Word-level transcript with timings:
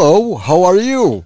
Hello, 0.00 0.34
how 0.36 0.64
are 0.64 0.80
you? 0.80 1.22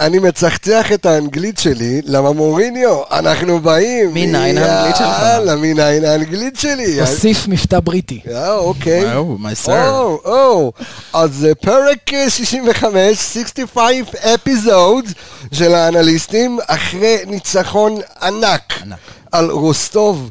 אני 0.00 0.18
מצחצח 0.18 0.92
את 0.92 1.06
האנגלית 1.06 1.58
שלי, 1.58 2.00
למה 2.04 2.32
מוריניו, 2.32 3.02
אנחנו 3.10 3.60
באים. 3.60 4.14
מניין 4.14 4.58
האנגלית 4.58 4.96
שלך? 4.96 5.22
יאללה, 5.22 5.56
מניין 5.56 6.04
האנגלית 6.04 6.56
שלי. 6.56 7.00
הוסיף 7.00 7.48
מבטא 7.48 7.80
בריטי. 7.80 8.20
אה, 8.30 8.54
אוקיי. 8.54 9.04
וואו, 9.04 9.38
my 9.38 9.66
sir. 9.66 9.70
או, 9.70 10.20
או. 10.24 10.72
אז 11.12 11.46
אה, 11.48 11.54
פרק 11.54 12.14
אה, 12.14 12.30
65, 12.30 13.18
65 13.18 14.14
אפיזוד 14.34 15.04
של 15.52 15.74
האנליסטים, 15.74 16.58
אחרי 16.66 17.16
ניצחון 17.26 17.98
ענק 18.22 18.72
ענק. 18.82 18.98
על 19.32 19.50
רוסטוב. 19.50 20.30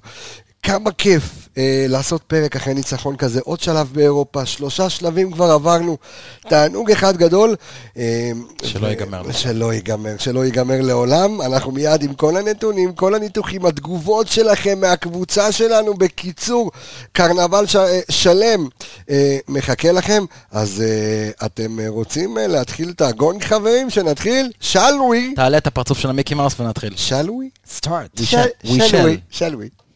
כמה 0.63 0.91
כיף 0.91 1.48
לעשות 1.87 2.21
פרק 2.27 2.55
אחרי 2.55 2.73
ניצחון 2.73 3.15
כזה, 3.15 3.39
עוד 3.43 3.59
שלב 3.59 3.89
באירופה, 3.93 4.45
שלושה 4.45 4.89
שלבים 4.89 5.31
כבר 5.31 5.51
עברנו, 5.51 5.97
תענוג 6.41 6.91
אחד 6.91 7.17
גדול. 7.17 7.55
אה, 7.97 8.31
שלא 8.63 8.85
ו- 8.85 8.89
ייגמר. 8.89 9.31
שלא 9.31 9.73
ייגמר, 9.73 10.15
שלא 10.17 10.45
ייגמר 10.45 10.81
לעולם. 10.81 11.41
אנחנו 11.41 11.71
מיד 11.71 12.03
עם 12.03 12.13
כל 12.13 12.37
הנתונים, 12.37 12.93
כל 12.93 13.15
הניתוחים, 13.15 13.65
התגובות 13.65 14.27
שלכם 14.27 14.79
מהקבוצה 14.81 15.51
שלנו. 15.51 15.93
בקיצור, 15.93 16.71
קרנבל 17.11 17.65
ש... 17.65 17.75
אה, 17.75 17.99
שלם 18.09 18.67
אה, 19.09 19.37
מחכה 19.47 19.91
לכם. 19.91 20.25
אז 20.51 20.81
אה, 20.81 21.45
אתם 21.45 21.79
אה, 21.79 21.89
רוצים 21.89 22.37
אה, 22.37 22.47
להתחיל 22.47 22.89
את 22.89 23.01
הגונג, 23.01 23.43
חברים? 23.43 23.89
שנתחיל? 23.89 24.51
shall 24.73 24.75
we? 24.75 25.35
תעלה 25.35 25.57
את 25.57 25.67
הפרצוף 25.67 25.99
של 25.99 26.09
המיקי 26.09 26.33
מאוס 26.33 26.59
ונתחיל. 26.59 26.93
shall 26.93 27.27
we? 27.27 27.71
סטארט. 27.71 28.19
We 28.19 28.23
shall 28.69 29.35
shall. 29.37 29.53
we? 29.55 29.88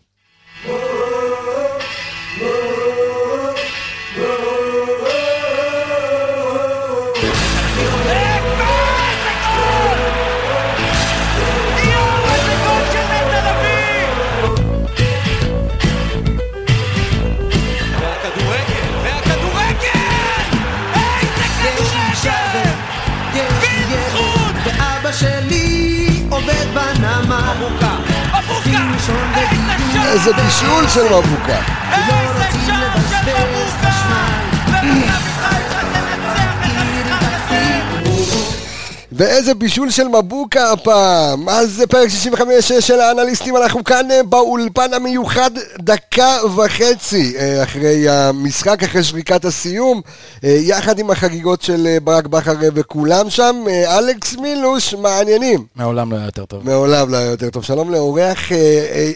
איזה! 30.12 30.34
בישול 30.34 30.88
של 30.88 31.04
מבוקה. 31.04 31.60
איזה 31.92 32.44
שער 32.66 32.96
של 33.10 33.32
מבוקה! 33.46 35.33
ואיזה 39.16 39.54
בישול 39.54 39.90
של 39.90 40.08
מבוקה 40.08 40.72
הפעם. 40.72 41.50
אז 41.50 41.72
זה 41.72 41.88
פרק 41.88 42.08
65 42.10 42.72
של 42.72 43.00
האנליסטים, 43.00 43.58
אנחנו 43.58 43.84
כאן 43.84 44.12
אה, 44.12 44.24
באולפן 44.24 44.94
המיוחד 44.94 45.52
דקה 45.80 46.38
וחצי 46.56 47.34
אה, 47.38 47.64
אחרי 47.64 48.10
המשחק, 48.10 48.84
אחרי 48.84 49.04
שריקת 49.04 49.46
הסיום, 49.46 50.02
אה, 50.44 50.58
יחד 50.62 51.00
עם 51.00 51.12
החגיגות 51.12 51.62
של 51.62 51.98
ברק 52.04 52.28
בכר 52.28 52.54
וכולם 52.62 53.30
שם. 53.30 53.64
אלכס 53.88 54.36
מילוש, 54.36 54.94
מעניינים. 54.94 55.66
מעולם 55.76 56.12
לא 56.12 56.18
היה 56.18 56.26
יותר 56.26 56.46
טוב. 56.46 56.66
מעולם 56.66 57.10
לא 57.10 57.18
היה 57.18 57.32
יותר 57.32 57.50
טוב. 57.50 57.64
שלום 57.64 57.92
לאורח 57.92 58.40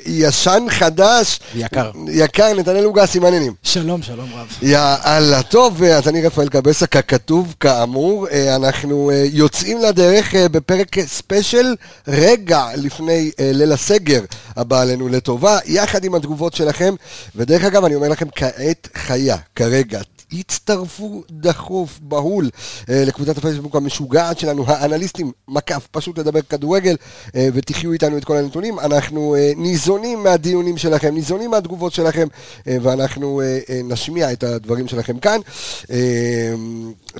ישן 0.05 0.63
חדש. 0.69 1.39
יקר. 1.55 1.91
יקר, 2.07 2.53
נתנאל 2.53 2.81
לוגסי, 2.81 3.19
מעניינים. 3.19 3.53
שלום, 3.63 4.01
שלום 4.01 4.29
רב. 4.35 4.47
יאללה, 4.61 5.43
טוב, 5.43 5.83
אז 5.83 6.07
אני 6.07 6.25
רפאל 6.25 6.49
קבסה, 6.49 6.87
ככתוב, 6.87 7.55
כאמור, 7.59 8.27
אנחנו 8.55 9.11
יוצאים 9.31 9.81
לדרך 9.87 10.35
אה, 10.35 10.49
בפרק 10.49 10.99
special 10.99 11.75
רגע 12.07 12.65
לפני 12.75 13.31
אה, 13.39 13.51
ליל 13.53 13.71
הסגר 13.71 14.21
הבא 14.55 14.81
עלינו 14.81 15.07
לטובה, 15.07 15.59
יחד 15.65 16.03
עם 16.03 16.15
התגובות 16.15 16.53
שלכם, 16.53 16.95
ודרך 17.35 17.63
אגב, 17.63 17.85
אני 17.85 17.95
אומר 17.95 18.09
לכם, 18.09 18.27
כעת 18.35 18.87
חיה, 18.95 19.37
כרגע. 19.55 20.01
הצטרפו 20.33 21.23
דחוף, 21.31 21.99
בהול, 22.01 22.49
אה, 22.89 23.03
לקבוצת 23.05 23.37
הפייסבוק 23.37 23.75
המשוגעת 23.75 24.39
שלנו, 24.39 24.63
האנליסטים, 24.67 25.31
מקף, 25.47 25.87
פשוט 25.91 26.19
לדבר 26.19 26.41
כדורגל, 26.41 26.95
אה, 27.35 27.49
ותחיו 27.53 27.93
איתנו 27.93 28.17
את 28.17 28.25
כל 28.25 28.37
הנתונים. 28.37 28.79
אנחנו 28.79 29.35
אה, 29.35 29.51
ניזונים 29.57 30.23
מהדיונים 30.23 30.77
שלכם, 30.77 31.13
ניזונים 31.13 31.51
מהתגובות 31.51 31.93
שלכם, 31.93 32.27
ואנחנו 32.65 33.41
נשמיע 33.83 34.31
את 34.31 34.43
הדברים 34.43 34.87
שלכם 34.87 35.19
כאן. 35.19 35.39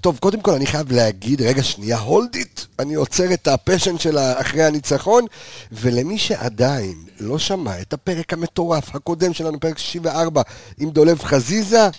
טוב, 0.02 0.18
קודם 0.18 0.42
כל 0.42 0.52
אני 0.52 0.66
חייב 0.66 0.92
להגיד, 0.92 1.42
רגע 1.42 1.64
שנייה, 1.64 2.00
hold 2.00 2.36
it, 2.36 2.62
אני 2.80 2.96
עוצר 2.96 3.34
את 3.34 3.48
ה 3.48 3.54
passion 3.54 3.98
שלה 3.98 4.42
אחרי 4.42 4.64
הניצחון, 4.64 5.26
ולמי 5.72 6.18
שעדיין 6.18 6.96
לא 7.20 7.40
שמע 7.40 7.82
את 7.82 7.94
הפרק 7.94 8.34
המטורף 8.34 8.96
הקודם 8.96 9.34
שלנו, 9.34 9.60
פרק 9.60 9.78
64, 9.78 10.42
עם 10.78 10.90
דולב 10.90 11.24
חזיזה, 11.24 11.90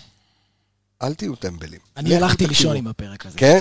אל 1.02 1.14
תהיו 1.14 1.36
טמבלים. 1.36 1.80
אני 1.96 2.16
לכו 2.16 2.24
הלכתי. 2.24 2.46
לישון 2.46 2.76
עם 2.76 2.86
הפרק 2.86 3.26
הזה. 3.26 3.38
כן? 3.38 3.58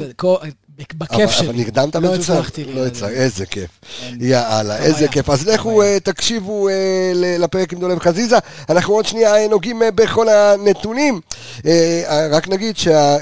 בכיף 0.98 1.31
שלי. 1.31 1.48
אבל 1.48 1.56
נרדמת 1.56 1.96
לא 1.96 2.02
באיזשהו 2.02 2.24
שלב? 2.24 2.38
הצלחתי. 2.38 2.66
לא. 2.66 2.88
הצלחתי, 2.88 3.14
איזה 3.14 3.46
כיף. 3.46 3.70
יאללה, 4.20 4.74
חוויה. 4.75 4.86
איזה 4.86 5.08
כיף. 5.08 5.30
אז 5.30 5.48
לכו 5.48 5.64
חוויה. 5.64 5.94
אה, 5.94 6.00
תקשיבו 6.00 6.70
אה, 6.70 7.12
לפרק 7.16 7.74
עם 7.74 7.80
דולב 7.80 8.00
חזיזה. 8.00 8.38
אנחנו 8.70 8.94
עוד 8.94 9.06
שנייה 9.06 9.36
אה, 9.36 9.48
נוגעים 9.48 9.81
בכל 9.96 10.30
הנתונים. 10.30 11.22
רק 12.31 12.48
נגיד 12.48 12.78
שה... 12.78 13.18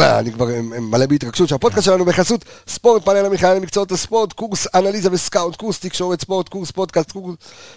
אני 0.00 0.32
כבר 0.32 0.46
מלא 0.80 1.06
בהתרגשות 1.06 1.48
שהפודקאסט 1.48 1.84
שלנו 1.84 2.04
בחסות 2.04 2.44
ספורט 2.68 3.04
פאנל 3.04 3.26
המכללה 3.26 3.54
למקצועות 3.54 3.92
הספורט, 3.92 4.32
קורס 4.32 4.66
אנליזה 4.74 5.08
וסקאוט, 5.12 5.56
קורס 5.56 5.78
תקשורת 5.78 6.20
ספורט, 6.20 6.48
קורס 6.48 6.70
פודקאסט, 6.70 7.12
קורס... 7.12 7.34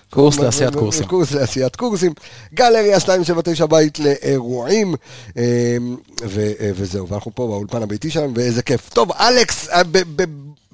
קורס 0.10 0.40
לעשיית 0.40 0.76
קורסים. 0.76 1.08
קורס 1.08 1.32
לעשיית 1.32 1.76
קורסים, 1.76 2.14
גלריה 2.54 2.98
279 2.98 3.66
בית 3.66 4.00
לאירועים, 4.00 4.96
אה, 5.38 5.78
וזהו, 6.76 7.08
ואנחנו 7.08 7.32
פה 7.36 7.48
באולפן 7.48 7.84
הביתי 7.84 8.10
שלנו, 8.10 8.34
ואיזה 8.36 8.62
כיף. 8.62 8.90
טוב, 8.90 9.12
אלכס, 9.12 9.70
אה, 9.70 9.82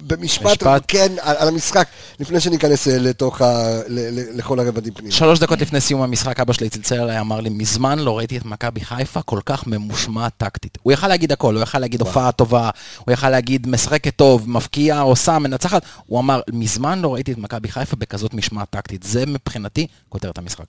במשפט, 0.02 0.46
משפט. 0.46 0.82
כן, 0.88 1.12
על 1.20 1.36
על 1.38 1.48
המשחק, 1.48 1.88
לפני 2.20 2.40
שניכנס 2.40 2.88
אה, 2.88 2.98
לתוך 2.98 3.40
ה... 3.40 3.44
ל- 3.88 4.18
ל- 4.20 4.38
לכל 4.38 4.60
הרבדים 4.60 4.94
פנימה. 4.94 5.12
שלוש 5.14 5.38
דקות 5.38 5.60
לפני 5.60 5.80
סיום 5.80 6.02
המשחק, 6.02 6.40
אבא 6.40 6.52
שלי 6.52 6.68
צלצל 6.68 7.00
אליי, 7.00 7.20
אמר 7.20 7.40
לי, 7.40 7.48
מזמן 7.50 7.98
לא 7.98 8.18
ראיתי 8.18 8.36
את 8.36 8.44
מכבי 8.44 8.80
חיפה 8.80 9.22
כל 9.22 9.40
כך 9.46 9.66
ממושמעת 9.66 10.32
טקטית. 10.36 10.78
הוא 10.82 10.92
יכל 10.92 11.08
להגיד 11.08 11.32
הכל, 11.32 11.54
הוא 11.54 11.62
יכל 11.62 11.78
להגיד 11.78 12.00
הופעה 12.00 12.32
טובה, 12.32 12.70
הוא 12.98 13.12
יכל 13.12 13.30
להגיד 13.30 13.66
משחקת 13.68 14.16
טוב, 14.16 14.50
מבקיעה, 14.50 15.00
עושה, 15.00 15.38
מנצחת. 15.38 15.82
הוא 16.06 16.20
אמר, 16.20 16.40
מזמן 16.52 16.98
לא 16.98 17.14
ראיתי 17.14 17.32
את 17.32 17.38
מכבי 17.38 17.68
חיפה 17.68 17.96
בכזאת 17.96 18.34
משמעת 18.34 18.70
טקטית. 18.70 19.02
זה 19.02 19.26
מבחינתי 19.26 19.86
כותרת 20.08 20.38
המשחק. 20.38 20.64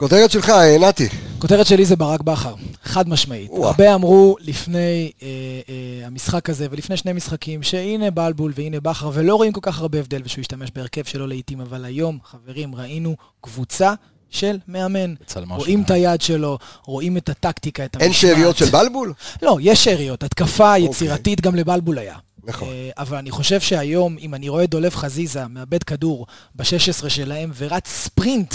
כותרת 0.00 0.30
שלך, 0.30 0.50
אה, 0.50 0.78
נתי. 0.78 1.08
כותרת 1.38 1.66
שלי 1.66 1.84
זה 1.84 1.96
ברק 1.96 2.20
בכר, 2.20 2.54
חד 2.82 3.08
משמעית. 3.08 3.50
וואו. 3.50 3.66
הרבה 3.66 3.94
אמרו 3.94 4.36
לפני 4.40 5.10
אה, 5.22 5.28
אה, 5.68 6.06
המשחק 6.06 6.50
הזה 6.50 6.66
ולפני 6.70 6.96
שני 6.96 7.12
משחקים, 7.12 7.62
שהנה 7.62 8.10
בלבול 8.10 8.52
והנה 8.54 8.80
בכר, 8.80 9.10
ולא 9.14 9.34
רואים 9.34 9.52
כל 9.52 9.60
כך 9.62 9.80
הרבה 9.80 9.98
הבדל 9.98 10.22
ושהוא 10.24 10.40
ישתמש 10.40 10.70
בהרכב 10.74 11.04
שלו 11.04 11.26
לעיתים, 11.26 11.60
אבל 11.60 11.84
היום, 11.84 12.18
חברים, 12.24 12.74
ראינו 12.74 13.16
קבוצה 13.40 13.94
של 14.30 14.58
מאמן. 14.68 15.14
רואים 15.48 15.82
את 15.82 15.90
היד 15.90 16.20
שלו, 16.20 16.58
רואים 16.84 17.16
את 17.16 17.28
הטקטיקה, 17.28 17.84
את 17.84 17.94
המשמעת. 17.94 18.02
אין 18.02 18.12
שאריות 18.12 18.56
של 18.56 18.70
בלבול? 18.70 19.12
לא, 19.42 19.58
יש 19.60 19.84
שאריות. 19.84 20.22
התקפה 20.22 20.78
יצירתית 20.78 21.40
גם 21.40 21.54
לבלבול 21.54 21.98
היה. 21.98 22.16
נכון. 22.44 22.68
אה, 22.68 22.90
אבל 22.98 23.16
אני 23.16 23.30
חושב 23.30 23.60
שהיום, 23.60 24.16
אם 24.20 24.34
אני 24.34 24.48
רואה 24.48 24.64
את 24.64 24.70
דולב 24.70 24.94
חזיזה 24.94 25.46
מאבד 25.46 25.82
כדור 25.82 26.26
ב-16 26.54 27.08
שלהם 27.08 27.50
ורץ 27.56 27.88
ספרינט, 27.88 28.54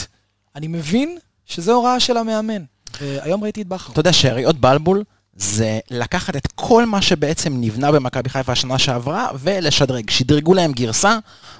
אני 0.55 0.67
מבין 0.67 1.17
שזו 1.45 1.73
הוראה 1.73 1.99
של 1.99 2.17
המאמן. 2.17 2.63
והיום 3.01 3.43
ראיתי 3.43 3.61
את 3.61 3.67
בכר. 3.67 3.91
אתה 3.91 3.99
יודע, 3.99 4.13
שאריות 4.13 4.59
בלבול 4.59 5.03
זה 5.35 5.79
לקחת 5.91 6.35
את 6.35 6.47
כל 6.55 6.85
מה 6.85 7.01
שבעצם 7.01 7.53
נבנה 7.57 7.91
במכבי 7.91 8.29
חיפה 8.29 8.51
השנה 8.51 8.79
שעברה 8.79 9.27
ולשדרג. 9.39 10.09
שדרגו 10.09 10.53
להם 10.53 10.71
גרסה 10.71 11.17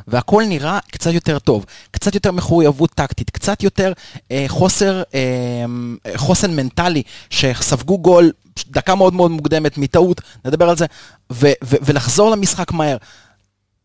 והכל 0.07 0.43
נראה 0.47 0.79
קצת 0.91 1.11
יותר 1.13 1.39
טוב. 1.39 1.65
קצת 1.91 2.15
יותר 2.15 2.31
מחויבות 2.31 2.91
טקטית, 2.91 3.29
קצת 3.29 3.63
יותר 3.63 3.93
אה, 4.31 4.45
חוסר, 4.47 5.03
אה, 5.13 5.65
חוסן 6.15 6.55
מנטלי, 6.55 7.03
שספגו 7.29 7.97
גול 7.97 8.31
דקה 8.67 8.95
מאוד 8.95 9.13
מאוד 9.13 9.31
מוקדמת 9.31 9.77
מטעות, 9.77 10.21
נדבר 10.45 10.69
על 10.69 10.77
זה, 10.77 10.85
ו- 11.31 11.47
ו- 11.63 11.75
ולחזור 11.81 12.31
למשחק 12.31 12.71
מהר. 12.71 12.97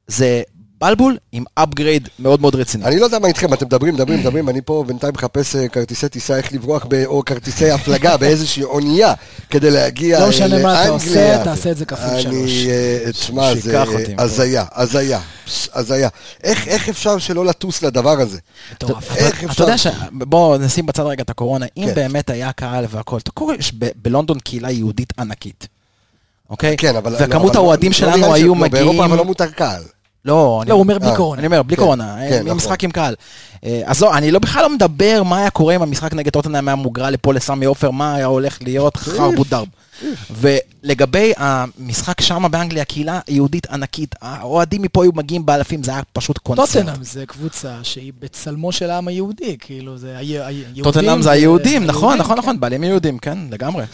זה 0.07 0.43
בלבול 0.81 1.17
עם 1.33 1.45
upgrade 1.61 2.09
מאוד 2.19 2.41
מאוד 2.41 2.55
רציני. 2.55 2.85
אני 2.85 2.99
לא 2.99 3.05
יודע 3.05 3.19
מה 3.19 3.29
איתכם, 3.29 3.55
אתם 3.55 3.67
מדברים, 3.67 3.95
מדברים, 3.95 4.21
מדברים, 4.21 4.49
אני 4.49 4.61
פה 4.65 4.85
בינתיים 4.87 5.13
מחפש 5.15 5.57
אה, 5.57 5.69
כרטיסי 5.69 6.09
טיסה, 6.09 6.37
איך 6.37 6.53
לברוח, 6.53 6.87
ב- 6.89 7.05
או 7.07 7.23
כרטיסי 7.27 7.71
הפלגה 7.71 8.17
באיזושהי 8.21 8.63
אונייה, 8.65 9.15
כדי 9.51 9.71
להגיע 9.71 10.21
לא 10.21 10.29
משנה 10.29 10.63
מה 10.63 10.83
אתה 10.83 10.91
עושה, 10.91 11.07
לאנגליה. 11.15 11.45
תעשה 11.45 11.71
את 11.71 11.77
זה 11.77 11.85
כפול 11.85 12.21
שלוש. 12.21 12.35
אני, 12.35 12.71
אה, 13.07 13.13
תשמע, 13.13 13.55
זה 13.55 13.83
הזיה, 14.19 14.65
הזיה, 14.75 15.21
הזיה. 15.75 16.09
איך 16.45 16.69
איך 16.69 16.89
אפשר 16.89 17.19
שלא 17.19 17.45
לטוס 17.47 17.83
לדבר 17.83 18.21
הזה? 18.21 18.39
מטורף. 18.73 19.13
אתה 19.13 19.29
אפשר? 19.47 19.63
יודע 19.65 19.79
ש... 19.79 19.87
בואו 20.13 20.59
נשים 20.59 20.87
בצד 20.87 21.03
רגע 21.03 21.23
את 21.23 21.31
הקורונה. 21.31 21.67
אם 21.77 21.87
כן. 21.87 21.95
באמת 21.95 22.31
היה 22.31 22.53
קהל 22.53 22.85
והכל, 22.91 23.17
אתה 23.19 23.31
קורא, 23.31 23.55
יש 23.55 23.73
ב- 23.79 23.89
בלונדון 24.03 24.39
קהילה 24.39 24.71
יהודית 24.71 25.13
ענקית. 25.19 25.69
אוקיי? 26.51 26.77
כן, 26.77 26.97
אבל... 26.97 27.15
וכמות 27.21 27.51
אבל 27.51 27.57
האוהדים 27.57 27.93
לא 27.93 27.99
שלנו 27.99 28.35
היו 28.35 28.55
ש- 28.55 28.59
לא, 28.59 28.69
באירופה 28.69 28.93
מגיעים... 28.93 29.01
אבל 29.03 29.17
לא 29.17 29.25
מותר 29.25 29.47
קהל. 29.51 29.83
לא, 30.25 30.63
לא, 30.67 30.73
הוא 30.75 30.81
אומר 30.81 30.99
בלי 30.99 31.11
אה, 31.11 31.17
קורונה. 31.17 31.39
אני 31.39 31.47
אומר, 31.47 31.63
בלי 31.63 31.77
כן, 31.77 31.83
קורונה, 31.83 32.17
כן, 32.29 32.33
אה, 32.33 32.43
נכון. 32.43 32.57
משחק 32.57 32.85
עם 32.85 32.91
קהל. 32.91 33.15
אה, 33.65 33.83
אז 33.87 34.01
לא, 34.03 34.17
אני 34.17 34.31
לא 34.31 34.39
בכלל 34.39 34.63
לא 34.63 34.71
מדבר 34.75 35.23
מה 35.23 35.39
היה 35.39 35.51
קורה 35.51 35.77
אם 35.77 35.83
המשחק 35.83 36.15
נגד 36.15 36.33
טוטנאם 36.33 36.69
היה 36.69 36.75
מוגרל 36.75 37.11
לפה 37.13 37.35
לסמי 37.35 37.67
עופר, 37.67 37.91
מה 37.91 38.15
היה 38.15 38.27
הולך 38.27 38.59
להיות 38.63 38.97
חרבו 38.97 39.45
דרב. 39.45 39.67
ולגבי 40.31 41.33
המשחק 41.37 42.21
שם 42.21 42.45
באנגליה, 42.51 42.85
קהילה 42.85 43.21
יהודית 43.29 43.67
ענקית, 43.71 44.15
האוהדים 44.23 44.83
מפה 44.83 45.03
היו 45.03 45.11
מגיעים 45.15 45.47
באלפים, 45.47 45.83
זה 45.83 45.91
היה 45.91 46.03
פשוט 46.13 46.39
קונצרט. 46.39 46.69
טוטנאם 46.69 47.05
זה 47.05 47.27
קבוצה 47.27 47.75
שהיא 47.83 48.13
בצלמו 48.19 48.73
של 48.73 48.91
העם 48.91 49.09
היהודי, 49.09 49.57
כאילו, 49.61 49.99
זה 49.99 50.17
היה- 50.19 50.47
היהודים... 50.47 50.85
טוטנאם 50.85 51.23
זה 51.23 51.31
היהודים, 51.31 51.85
נכון, 51.85 52.19
נכון, 52.19 52.37
כן. 52.37 52.43
נכון, 52.43 52.61
בעלים 52.61 52.85
יהודים, 52.85 53.19
כן, 53.19 53.39
לגמרי. 53.51 53.85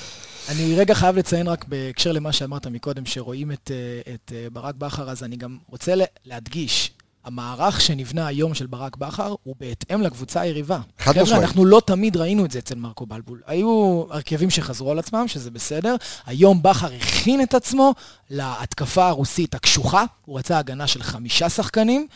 אני 0.48 0.74
רגע 0.74 0.94
חייב 0.94 1.16
לציין 1.16 1.48
רק 1.48 1.64
בהקשר 1.68 2.12
למה 2.12 2.32
שאמרת 2.32 2.66
מקודם, 2.66 3.06
שרואים 3.06 3.52
את, 3.52 3.70
אה, 3.74 4.14
את 4.14 4.32
אה, 4.34 4.46
ברק 4.52 4.74
בכר, 4.74 5.10
אז 5.10 5.22
אני 5.22 5.36
גם 5.36 5.56
רוצה 5.70 5.94
להדגיש, 6.24 6.90
המערך 7.24 7.80
שנבנה 7.80 8.26
היום 8.26 8.54
של 8.54 8.66
ברק 8.66 8.96
בכר 8.96 9.34
הוא 9.42 9.54
בהתאם 9.60 10.02
לקבוצה 10.02 10.40
היריבה. 10.40 10.80
חד 10.98 11.12
חבר'ה, 11.12 11.22
משמעית. 11.22 11.42
אנחנו 11.42 11.64
לא 11.64 11.82
תמיד 11.86 12.16
ראינו 12.16 12.44
את 12.44 12.50
זה 12.50 12.58
אצל 12.58 12.74
מרקו 12.74 13.06
בלבול. 13.06 13.42
היו 13.46 14.02
הרכבים 14.10 14.50
שחזרו 14.50 14.90
על 14.90 14.98
עצמם, 14.98 15.28
שזה 15.28 15.50
בסדר. 15.50 15.96
היום 16.26 16.62
בכר 16.62 16.88
הכין 16.94 17.42
את 17.42 17.54
עצמו 17.54 17.94
להתקפה 18.30 19.08
הרוסית 19.08 19.54
הקשוחה, 19.54 20.04
הוא 20.24 20.38
רצה 20.38 20.58
הגנה 20.58 20.86
של 20.86 21.02
חמישה 21.02 21.48
שחקנים, 21.48 22.06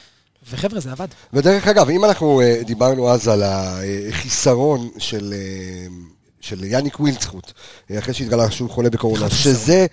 וחבר'ה, 0.50 0.80
זה 0.80 0.92
עבד. 0.92 1.08
ודרך 1.32 1.68
אגב, 1.68 1.88
אם 1.88 2.04
אנחנו 2.04 2.40
אה, 2.40 2.60
דיברנו 2.64 3.10
אז 3.10 3.28
על 3.28 3.42
החיסרון 3.42 4.88
של... 4.98 5.34
של 6.40 6.64
יאניק 6.64 7.00
ווילצחוט, 7.00 7.52
אה, 7.90 7.98
אחרי 7.98 8.14
שהתגלה 8.14 8.50
שהוא 8.50 8.70
חולה 8.70 8.90
בקורונה, 8.90 9.30
שזה, 9.30 9.86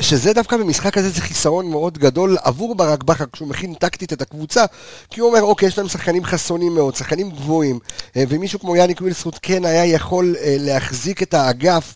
שזה 0.00 0.32
דווקא 0.32 0.56
במשחק 0.56 0.98
הזה 0.98 1.10
זה 1.10 1.20
חיסרון 1.20 1.70
מאוד 1.70 1.98
גדול 1.98 2.36
עבור 2.42 2.74
ברק 2.74 3.02
בכר 3.04 3.24
כשהוא 3.32 3.48
מכין 3.48 3.74
טקטית 3.74 4.12
את 4.12 4.22
הקבוצה, 4.22 4.64
כי 5.10 5.20
הוא 5.20 5.28
אומר, 5.28 5.42
אוקיי, 5.42 5.68
יש 5.68 5.78
להם 5.78 5.88
שחקנים 5.88 6.24
חסונים 6.24 6.74
מאוד, 6.74 6.94
שחקנים 6.96 7.30
גבוהים, 7.30 7.78
אה, 8.16 8.24
ומישהו 8.28 8.60
כמו 8.60 8.76
יאניק 8.76 9.00
ווילצחוט 9.00 9.38
כן 9.42 9.64
היה 9.64 9.84
יכול 9.84 10.34
אה, 10.40 10.56
להחזיק 10.58 11.22
את 11.22 11.34
האגף, 11.34 11.94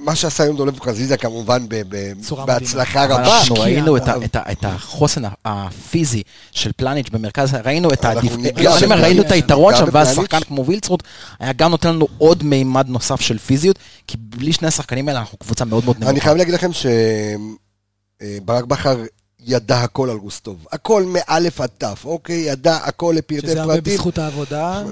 מה 0.00 0.14
שעשה 0.14 0.42
היום 0.44 0.56
דולב 0.56 0.80
חזיזה 0.80 1.16
כמובן 1.16 1.66
ב- 1.68 1.82
ב- 1.88 2.12
בהצלחה 2.46 3.04
מדהימה. 3.04 3.20
רבה. 3.22 3.38
אנחנו 3.38 3.54
ראינו 3.54 3.96
את 3.96 4.08
ה- 4.08 4.14
את 4.24 4.36
ה- 4.36 4.52
את 4.52 4.64
החוסן 4.64 5.22
הפיזי 5.44 6.22
של 6.52 6.70
פלניץ' 6.76 7.08
במרכז, 7.12 7.54
ראינו 7.64 7.92
את 7.92 8.04
ניגע 8.38 8.62
לא. 8.86 8.94
ראינו 8.94 9.22
את 9.22 9.30
היתרון 9.32 9.76
שם, 9.76 9.84
ואז. 9.92 10.14
שחקן 10.16 10.40
כמו 10.40 10.66
וילצרוט 10.66 11.02
היה 11.40 11.52
גם 11.52 11.70
נותן 11.70 11.88
לנו 11.88 12.08
עוד 12.18 12.42
מימד 12.44 12.88
נוסף 12.88 13.20
של 13.22 13.38
פיזיות, 13.38 13.78
כי 14.06 14.16
בלי 14.20 14.52
שני 14.52 14.68
השחקנים 14.68 15.08
האלה 15.08 15.20
אנחנו 15.20 15.38
קבוצה 15.38 15.64
מאוד 15.64 15.84
מאוד 15.84 15.96
אני 15.96 16.06
נמוכה. 16.06 16.20
חייב 16.24 16.36
להגיד 16.36 16.54
לכם 16.54 16.70
שברק 16.72 18.64
בכר 18.64 19.04
ידע 19.46 19.80
הכל 19.80 20.10
על 20.10 20.18
גוסטוב. 20.18 20.66
הכל 20.72 21.04
מאלף 21.06 21.60
עד 21.60 21.70
תף, 21.78 22.02
אוקיי? 22.04 22.36
ידע 22.36 22.76
הכל 22.76 23.14
לפרטי 23.16 23.46
שזה 23.46 23.60
הרבה 23.60 23.74
פרטים. 23.74 23.94
בזכות 23.94 24.18
העבודה. 24.18 24.82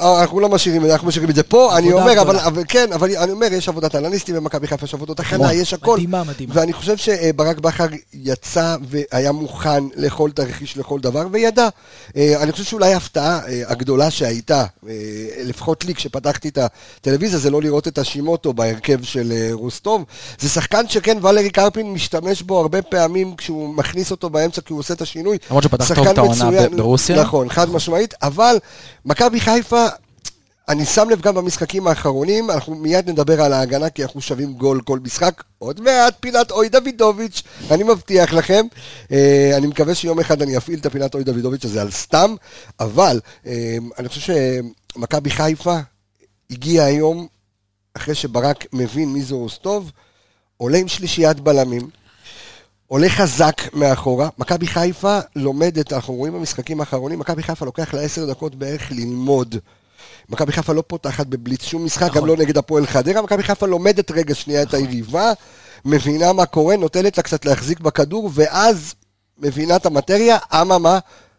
אנחנו 0.00 0.40
לא 0.40 0.48
משאירים 0.48 0.82
את 0.82 0.86
זה, 0.86 0.92
אנחנו 0.92 1.08
משאירים 1.08 1.30
את 1.30 1.34
זה 1.34 1.42
פה, 1.42 1.78
אני 1.78 1.92
אומר, 1.92 2.20
אבל. 2.20 2.38
אבל 2.38 2.62
כן, 2.68 2.92
אבל 2.92 3.16
אני 3.16 3.32
אומר, 3.32 3.46
יש 3.52 3.68
עבודת 3.68 3.94
אנליסטים 3.94 4.34
במכבי 4.34 4.66
חיפה, 4.66 4.84
יש 4.84 4.94
עבודות 4.94 5.20
הכנה, 5.20 5.52
יש 5.52 5.74
הכל. 5.74 5.92
מדהימה, 5.92 6.24
מדהימה. 6.24 6.54
ואני 6.56 6.72
חושב 6.72 6.96
שברק 6.96 7.58
בכר 7.58 7.86
יצא 8.12 8.76
והיה 8.88 9.32
מוכן 9.32 9.84
לכל 9.96 10.30
תרחיש, 10.30 10.76
לכל 10.76 11.00
דבר, 11.00 11.26
וידע. 11.32 11.68
אה, 12.16 12.42
אני 12.42 12.52
חושב 12.52 12.64
שאולי 12.64 12.92
ההפתעה 12.92 13.40
אה, 13.48 13.62
הגדולה 13.66 14.10
שהייתה, 14.10 14.64
אה, 14.88 14.94
לפחות 15.44 15.84
לי 15.84 15.94
כשפתחתי 15.94 16.48
את 16.48 16.58
הטלוויזיה, 16.58 17.38
זה 17.38 17.50
לא 17.50 17.62
לראות 17.62 17.88
את 17.88 17.98
השימוטו 17.98 18.52
בהרכב 18.52 19.02
של 19.02 19.32
רוסטוב. 19.52 20.04
זה 20.38 20.48
שחקן 20.48 20.88
שכן, 20.88 21.18
ולרי 21.22 21.50
קרפין 21.50 21.92
משתמש 21.92 22.42
בו 22.42 22.60
הרבה 22.60 22.82
פעמים 22.82 23.36
כשהוא 23.36 23.74
מכניס 23.74 23.97
אותו 24.10 24.30
באמצע, 24.30 24.60
כי 24.60 24.72
הוא 24.72 24.80
עושה 24.80 24.94
את 24.94 25.00
השינוי. 25.00 25.38
למרות 25.50 25.64
שפתח 25.64 25.88
טוב 25.88 25.96
שחקן 25.96 26.10
את 26.10 26.18
העונה 26.18 26.68
ברוסיה. 26.76 27.20
נכון, 27.22 27.48
חד 27.48 27.70
משמעית, 27.70 28.14
אבל 28.22 28.58
מכבי 29.04 29.40
חיפה... 29.40 29.86
אני 30.68 30.84
שם 30.84 31.10
לב 31.10 31.20
גם 31.20 31.34
במשחקים 31.34 31.86
האחרונים, 31.86 32.50
אנחנו 32.50 32.74
מיד 32.74 33.10
נדבר 33.10 33.42
על 33.42 33.52
ההגנה, 33.52 33.90
כי 33.90 34.02
אנחנו 34.02 34.20
שווים 34.20 34.52
גול 34.52 34.80
כל 34.80 34.98
משחק. 34.98 35.42
עוד 35.58 35.80
מעט 35.80 36.14
פינת 36.20 36.50
אוי 36.50 36.68
דוידוביץ', 36.68 37.42
אני 37.70 37.82
מבטיח 37.84 38.32
לכם. 38.32 38.66
אה, 39.12 39.52
אני 39.56 39.66
מקווה 39.66 39.94
שיום 39.94 40.20
אחד 40.20 40.42
אני 40.42 40.56
אפעיל 40.56 40.78
את 40.78 40.86
הפינת 40.86 41.14
אוי 41.14 41.24
דוידוביץ' 41.24 41.64
הזה 41.64 41.82
על 41.82 41.90
סתם, 41.90 42.34
אבל 42.80 43.20
אה, 43.46 43.76
אני 43.98 44.08
חושב 44.08 44.34
שמכבי 44.94 45.30
חיפה 45.30 45.78
הגיע 46.50 46.84
היום, 46.84 47.26
אחרי 47.94 48.14
שברק 48.14 48.66
מבין 48.72 49.08
מי 49.12 49.22
זה 49.22 49.34
רוסטוב, 49.34 49.92
עולה 50.56 50.78
עם 50.78 50.88
שלישיית 50.88 51.40
בלמים. 51.40 51.90
עולה 52.88 53.08
חזק 53.08 53.60
מאחורה, 53.72 54.28
מכבי 54.38 54.66
חיפה 54.66 55.18
לומדת, 55.36 55.92
אנחנו 55.92 56.14
רואים 56.14 56.34
במשחקים 56.34 56.80
האחרונים, 56.80 57.18
מכבי 57.18 57.42
חיפה 57.42 57.64
לוקח 57.64 57.94
לה 57.94 58.00
עשר 58.00 58.26
דקות 58.26 58.54
בערך 58.54 58.92
ללמוד. 58.92 59.56
מכבי 60.28 60.52
חיפה 60.52 60.72
לא 60.72 60.82
פותחת 60.86 61.26
בבליץ 61.26 61.62
שום 61.64 61.84
משחק, 61.84 62.12
גם 62.12 62.26
לא 62.26 62.36
נגד 62.36 62.58
הפועל 62.58 62.86
חדרה, 62.86 63.22
מכבי 63.22 63.42
חיפה 63.42 63.66
לומדת 63.66 64.10
רגע 64.10 64.34
שנייה 64.34 64.62
את 64.62 64.74
היריבה, 64.74 65.32
מבינה 65.84 66.32
מה 66.32 66.46
קורה, 66.46 66.76
נותנת 66.76 67.16
לה 67.16 67.22
קצת 67.22 67.44
להחזיק 67.44 67.80
בכדור, 67.80 68.30
ואז 68.34 68.94
מבינה 69.38 69.76
את 69.76 69.86
המטריה, 69.86 70.38
אממה, 70.52 70.98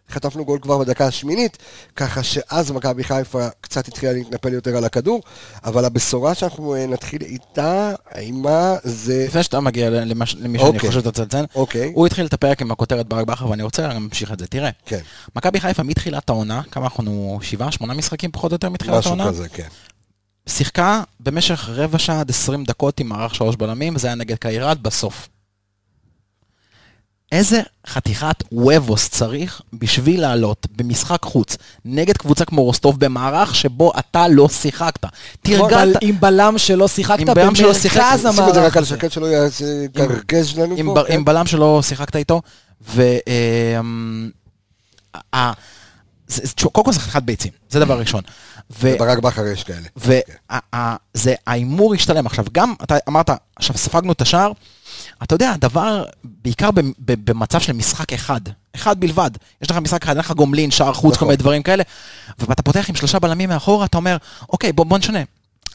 חטפנו 0.09 0.45
גול 0.45 0.59
כבר 0.61 0.77
בדקה 0.77 1.05
השמינית, 1.07 1.57
ככה 1.95 2.23
שאז 2.23 2.71
מכבי 2.71 3.03
חיפה 3.03 3.47
קצת 3.61 3.87
התחילה 3.87 4.13
להתנפל 4.13 4.53
יותר 4.53 4.77
על 4.77 4.85
הכדור, 4.85 5.21
אבל 5.63 5.85
הבשורה 5.85 6.35
שאנחנו 6.35 6.75
אה, 6.75 6.85
נתחיל 6.87 7.21
איתה, 7.21 7.91
האימה 8.11 8.75
זה... 8.83 9.25
לפני 9.27 9.43
שאתה 9.43 9.59
מגיע 9.59 9.89
למה 9.89 10.25
ש- 10.25 10.35
למי 10.35 10.57
שאני 10.59 10.67
אוקיי. 10.69 10.89
חושב 10.89 10.99
שאתה 10.99 11.11
צריך 11.11 11.27
לציין, 11.27 11.45
אוקיי. 11.55 11.91
הוא 11.95 12.07
התחיל 12.07 12.25
את 12.25 12.33
הפרק 12.33 12.61
עם 12.61 12.71
הכותרת 12.71 13.07
ברק 13.07 13.25
בכר, 13.27 13.49
ואני 13.49 13.63
רוצה 13.63 13.87
להמשיך 13.87 14.31
את 14.31 14.39
זה. 14.39 14.47
תראה, 14.47 14.69
כן, 14.85 14.99
מכבי 15.35 15.59
חיפה 15.59 15.83
מתחילת 15.83 16.29
העונה, 16.29 16.61
כמה 16.71 16.83
אנחנו, 16.85 17.39
שבעה, 17.41 17.71
שמונה 17.71 17.93
משחקים 17.93 18.31
פחות 18.31 18.51
או 18.51 18.55
יותר 18.55 18.69
מתחילת 18.69 18.97
משהו 18.97 19.09
העונה? 19.09 19.27
כזה, 19.27 19.49
כן. 19.49 19.67
שיחקה 20.49 21.01
במשך 21.19 21.69
רבע 21.69 21.99
שעה 21.99 22.19
עד 22.19 22.29
20 22.29 22.63
דקות 22.63 22.99
עם 22.99 23.09
מערך 23.09 23.35
שלוש 23.35 23.55
בלמים, 23.55 23.97
זה 23.97 24.07
היה 24.07 24.15
נגד 24.15 24.37
קיירת 24.37 24.81
בסוף. 24.81 25.29
איזה 27.31 27.61
חתיכת 27.87 28.43
וובוס 28.51 29.09
צריך 29.09 29.61
בשביל 29.73 30.21
לעלות 30.21 30.67
במשחק 30.75 31.23
חוץ 31.23 31.57
נגד 31.85 32.17
קבוצה 32.17 32.45
כמו 32.45 32.63
רוסטוב 32.63 32.99
במערך 32.99 33.55
שבו 33.55 33.91
אתה 33.99 34.27
לא 34.27 34.49
שיחקת. 34.49 35.05
תרגלת, 35.41 35.71
אבל 35.73 35.93
עם 36.01 36.19
בלם 36.19 36.57
שלא 36.57 36.87
שיחקת 36.87 37.25
במרכז 37.25 37.81
שים 37.81 37.91
את 38.13 38.19
זה 38.21 38.29
המערך 38.29 38.57
רק 38.57 38.77
על 38.77 38.83
הזה. 38.83 38.95
שקט 38.95 39.11
שלא 39.11 39.27
יקרגז 39.85 40.57
לנו 40.57 40.75
עם, 40.77 40.85
פה. 40.85 41.03
כן. 41.07 41.13
עם 41.13 41.25
בלם 41.25 41.45
שלא 41.45 41.81
שיחקת 41.83 42.15
איתו, 42.15 42.41
ו... 42.89 43.03
אמ, 43.79 44.29
קודם 46.71 46.85
כל 46.85 46.91
זה 46.91 46.99
חתיכת 46.99 47.23
ביצים, 47.23 47.51
זה 47.69 47.79
דבר 47.79 47.99
ראשון. 47.99 48.23
ו- 48.79 48.97
ברק 48.99 49.17
בכר 49.17 49.47
יש 49.47 49.63
כאלה. 49.63 49.87
וזה, 49.97 51.35
ההימור 51.47 51.93
השתלם. 51.93 52.25
עכשיו, 52.25 52.45
גם, 52.51 52.73
אתה 52.83 52.95
אמרת, 53.07 53.29
עכשיו 53.55 53.77
ספגנו 53.77 54.11
את 54.11 54.21
השער, 54.21 54.51
אתה 55.23 55.35
יודע, 55.35 55.51
הדבר, 55.51 56.03
בעיקר 56.23 56.69
במצב 56.99 57.59
של 57.59 57.73
משחק 57.73 58.13
אחד, 58.13 58.41
אחד 58.75 58.99
בלבד, 58.99 59.31
יש 59.61 59.71
לך 59.71 59.77
משחק 59.77 60.03
אחד, 60.03 60.11
אין 60.11 60.19
לך 60.19 60.31
גומלין, 60.31 60.71
שער 60.71 60.93
חוץ, 60.93 61.11
כל 61.11 61.15
נכון. 61.15 61.27
מיני 61.27 61.37
דברים 61.37 61.63
כאלה, 61.63 61.83
ואתה 62.39 62.63
פותח 62.63 62.89
עם 62.89 62.95
שלושה 62.95 63.19
בלמים 63.19 63.49
מאחורה, 63.49 63.85
אתה 63.85 63.97
אומר, 63.97 64.17
אוקיי, 64.49 64.73
בוא, 64.73 64.85
בוא 64.85 64.97
נשנה. 64.97 65.19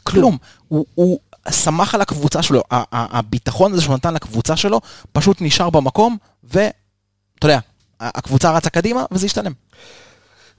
כלום. 0.03 0.37
הוא, 0.67 0.85
הוא 0.95 1.19
שמח 1.49 1.95
על 1.95 2.01
הקבוצה 2.01 2.41
שלו, 2.41 2.61
הביטחון 2.91 3.73
הזה 3.73 3.81
שהוא 3.81 3.95
נתן 3.95 4.13
לקבוצה 4.13 4.57
שלו, 4.57 4.81
פשוט 5.13 5.37
נשאר 5.41 5.69
במקום, 5.69 6.17
ואתה 6.43 6.65
יודע, 7.43 7.59
הקבוצה 7.99 8.51
רצה 8.51 8.69
קדימה, 8.69 9.03
וזה 9.11 9.25
השתלם. 9.25 9.51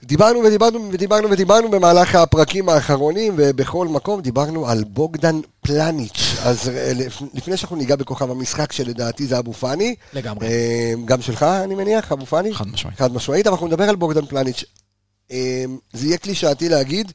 דיברנו 0.03 0.39
ודיברנו 0.43 0.89
ודיברנו 0.91 1.29
ודיברנו 1.31 1.71
במהלך 1.71 2.15
הפרקים 2.15 2.69
האחרונים, 2.69 3.33
ובכל 3.37 3.87
מקום 3.87 4.21
דיברנו 4.21 4.67
על 4.69 4.83
בוגדן 4.83 5.39
פלניץ'. 5.61 6.35
אז 6.43 6.69
אה, 6.69 6.91
לפ- 6.95 7.21
לפני 7.33 7.57
שאנחנו 7.57 7.75
ניגע 7.75 7.95
בכוכב 7.95 8.31
המשחק, 8.31 8.71
שלדעתי 8.71 9.27
זה 9.27 9.39
אבו 9.39 9.53
פאני. 9.53 9.95
לגמרי. 10.13 10.47
אה, 10.47 10.93
גם 11.05 11.21
שלך, 11.21 11.43
אני 11.43 11.75
מניח, 11.75 12.11
אבו 12.11 12.25
פאני? 12.25 12.53
חד 12.53 12.67
משמעית. 12.67 12.97
חד 12.99 13.13
משמעית, 13.13 13.47
אבל 13.47 13.53
אנחנו 13.53 13.67
נדבר 13.67 13.89
על 13.89 13.95
בוגדן 13.95 14.25
פלניץ'. 14.25 14.63
אה, 15.31 15.63
זה 15.93 16.07
יהיה 16.07 16.17
קלישאתי 16.17 16.69
להגיד, 16.69 17.11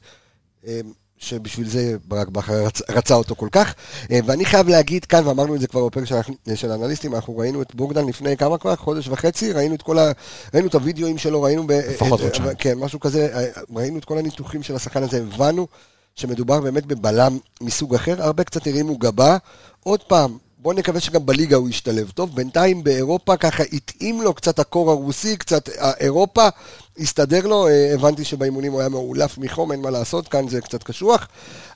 שבשביל 1.23 1.69
זה 1.69 1.95
ברק 2.07 2.27
בכר 2.27 2.65
רצ, 2.65 2.81
רצה 2.89 3.13
אותו 3.15 3.35
כל 3.35 3.47
כך. 3.51 3.73
אה, 4.11 4.19
ואני 4.25 4.45
חייב 4.45 4.67
להגיד 4.69 5.05
כאן, 5.05 5.27
ואמרנו 5.27 5.55
את 5.55 5.61
זה 5.61 5.67
כבר 5.67 5.85
בפרק 5.85 6.05
של, 6.05 6.15
של 6.55 6.71
האנליסטים, 6.71 7.15
אנחנו 7.15 7.37
ראינו 7.37 7.61
את 7.61 7.75
בוגדן 7.75 8.05
לפני 8.05 8.37
כמה 8.37 8.57
כבר? 8.57 8.75
חודש 8.75 9.07
וחצי? 9.07 9.51
ראינו 9.51 9.75
את 9.75 9.81
כל 9.81 9.99
ה... 9.99 10.11
ראינו 10.53 10.67
את 10.67 10.73
הוידאוים 10.75 11.17
שלו, 11.17 11.41
ראינו... 11.41 11.67
ב, 11.67 11.71
לפחות 11.71 12.19
את- 12.19 12.25
חודשיים. 12.25 12.55
כן, 12.57 12.77
משהו 12.77 12.99
כזה, 12.99 13.29
אה, 13.33 13.45
ראינו 13.75 13.97
את 13.99 14.05
כל 14.05 14.17
הניתוחים 14.17 14.63
של 14.63 14.75
השחקן 14.75 15.03
הזה, 15.03 15.17
הבנו 15.17 15.67
שמדובר 16.15 16.61
באמת 16.61 16.85
בבלם 16.85 17.37
מסוג 17.61 17.95
אחר, 17.95 18.23
הרבה 18.23 18.43
קצת 18.43 18.67
הרימו 18.67 18.97
גבה. 18.97 19.37
עוד 19.83 20.03
פעם, 20.03 20.37
בואו 20.59 20.75
נקווה 20.77 20.99
שגם 20.99 21.25
בליגה 21.25 21.55
הוא 21.55 21.69
ישתלב 21.69 22.09
טוב. 22.09 22.35
בינתיים 22.35 22.83
באירופה 22.83 23.37
ככה 23.37 23.63
התאים 23.73 24.21
לו 24.21 24.33
קצת 24.33 24.59
הקור 24.59 24.91
הרוסי, 24.91 25.37
קצת 25.37 25.69
אירופה, 25.99 26.47
הסתדר 26.99 27.47
לו, 27.47 27.67
אה, 27.67 27.91
הבנתי 27.93 28.23
שבאימונים 28.23 28.71
הוא 28.71 28.79
היה 28.79 28.89
מאולף 28.89 29.37
מחום, 29.37 29.71
אין 29.71 29.81
מה 29.81 29.89
לעשות, 29.89 30.27
כאן 30.27 30.47
זה 30.47 30.61
קצת 30.61 30.83
קשוח. 30.83 31.27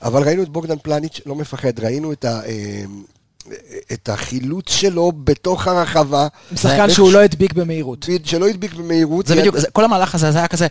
אבל 0.02 0.24
ראינו 0.24 0.44
את 0.44 0.50
בוגדן 0.50 0.76
פלניץ' 0.84 1.22
לא 1.26 1.36
מפחד, 1.36 1.80
ראינו 1.80 2.12
את 2.12 2.26
ה... 2.26 2.42
אה, 2.46 2.84
את 3.94 4.10
החילוץ 4.10 4.70
שלו 4.72 5.12
בתוך 5.24 5.68
הרחבה. 5.68 6.28
שחקן 6.56 6.90
שהוא 6.90 7.12
לא 7.12 7.20
הדביק 7.20 7.54
במהירות. 7.54 8.06
שלא 8.24 8.48
הדביק 8.48 8.74
במהירות. 8.74 9.28
זה 9.28 9.36
בדיוק, 9.36 9.56
כל 9.74 9.84
המהלך 9.86 10.16
הזה, 10.16 10.32
זה 10.32 10.38
היה 10.38 10.48
כזה, 10.48 10.68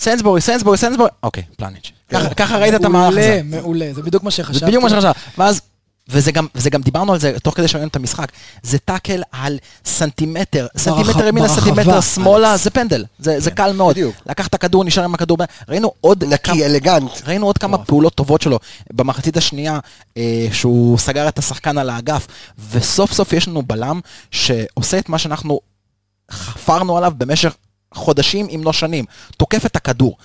סנסבורי, 0.00 0.40
סנסבורי, 0.40 0.76
סנסבורי, 0.78 1.10
אוקיי, 1.22 1.42
פלניץ'. 1.56 1.92
ככה- 2.08 2.34
ככה 2.34 2.58
ראית 2.58 2.74
את 2.74 2.84
המהלך 2.84 3.18
הזה. 3.18 3.40
מעולה, 3.44 3.62
מעולה, 3.62 3.94
זה 3.94 4.02
בדיוק 4.02 4.22
מה 4.22 4.30
שחשבתי. 4.30 4.58
זה 4.58 4.66
בדיוק 4.66 4.82
מה 4.82 4.90
שחשב. 4.90 5.10
ואז, 5.38 5.60
וזה 6.10 6.32
גם, 6.32 6.46
וזה 6.54 6.70
גם 6.70 6.82
דיברנו 6.82 7.12
על 7.12 7.20
זה 7.20 7.38
תוך 7.42 7.56
כדי 7.56 7.68
שראינו 7.68 7.88
את 7.88 7.96
המשחק, 7.96 8.32
זה 8.62 8.78
tackle 8.78 9.22
על 9.32 9.58
סנטימטר, 9.84 10.66
סנטימטר 10.76 11.26
ימינה. 11.26 11.48
סנטימטר 11.48 12.00
שמאלה. 12.00 12.56
זה 12.56 12.70
פנדל, 12.70 13.04
זה 13.18 13.40
זה 13.40 13.50
קל 13.50 13.72
מאוד. 13.72 13.90
בדיוק. 13.94 14.16
לקח 14.26 14.46
את 14.46 14.54
הכדור, 14.54 14.84
נשאר 14.84 15.04
עם 15.04 15.14
הכדור, 15.14 15.36
ראינו 15.68 15.92
עוד 16.00 16.20
כמה- 16.24 16.34
נקי, 16.34 16.66
אלגנט. 16.66 17.10
ראינו 17.26 17.46
עוד 17.46 17.58
כמה 17.58 17.78
פעולות 17.78 18.14
טובות 18.14 18.42
שלו 18.42 18.58
במחצית 18.92 19.36
השנייה, 19.36 19.78
אה, 20.16 20.46
שהוא 20.52 20.98
סגר 20.98 21.28
את 21.28 21.38
השחקן 21.38 21.78
על 21.78 21.90
האגף, 21.90 22.26
וסוף 22.70 23.12
סוף 23.12 23.32
יש 23.32 23.48
לנו 23.48 23.62
בלם 23.62 24.00
שעושה 24.30 24.98
את 24.98 25.08
מה 25.08 25.18
שאנחנו 25.18 25.60
חפרנו 26.30 26.96
עליו 26.96 27.12
במשך 27.18 27.54
חודשים 27.94 28.46
אם 28.54 28.60
לא 28.64 28.72
שנים, 28.72 29.04
תוקף 29.36 29.66
את 29.66 29.76
הכדור. 29.76 30.16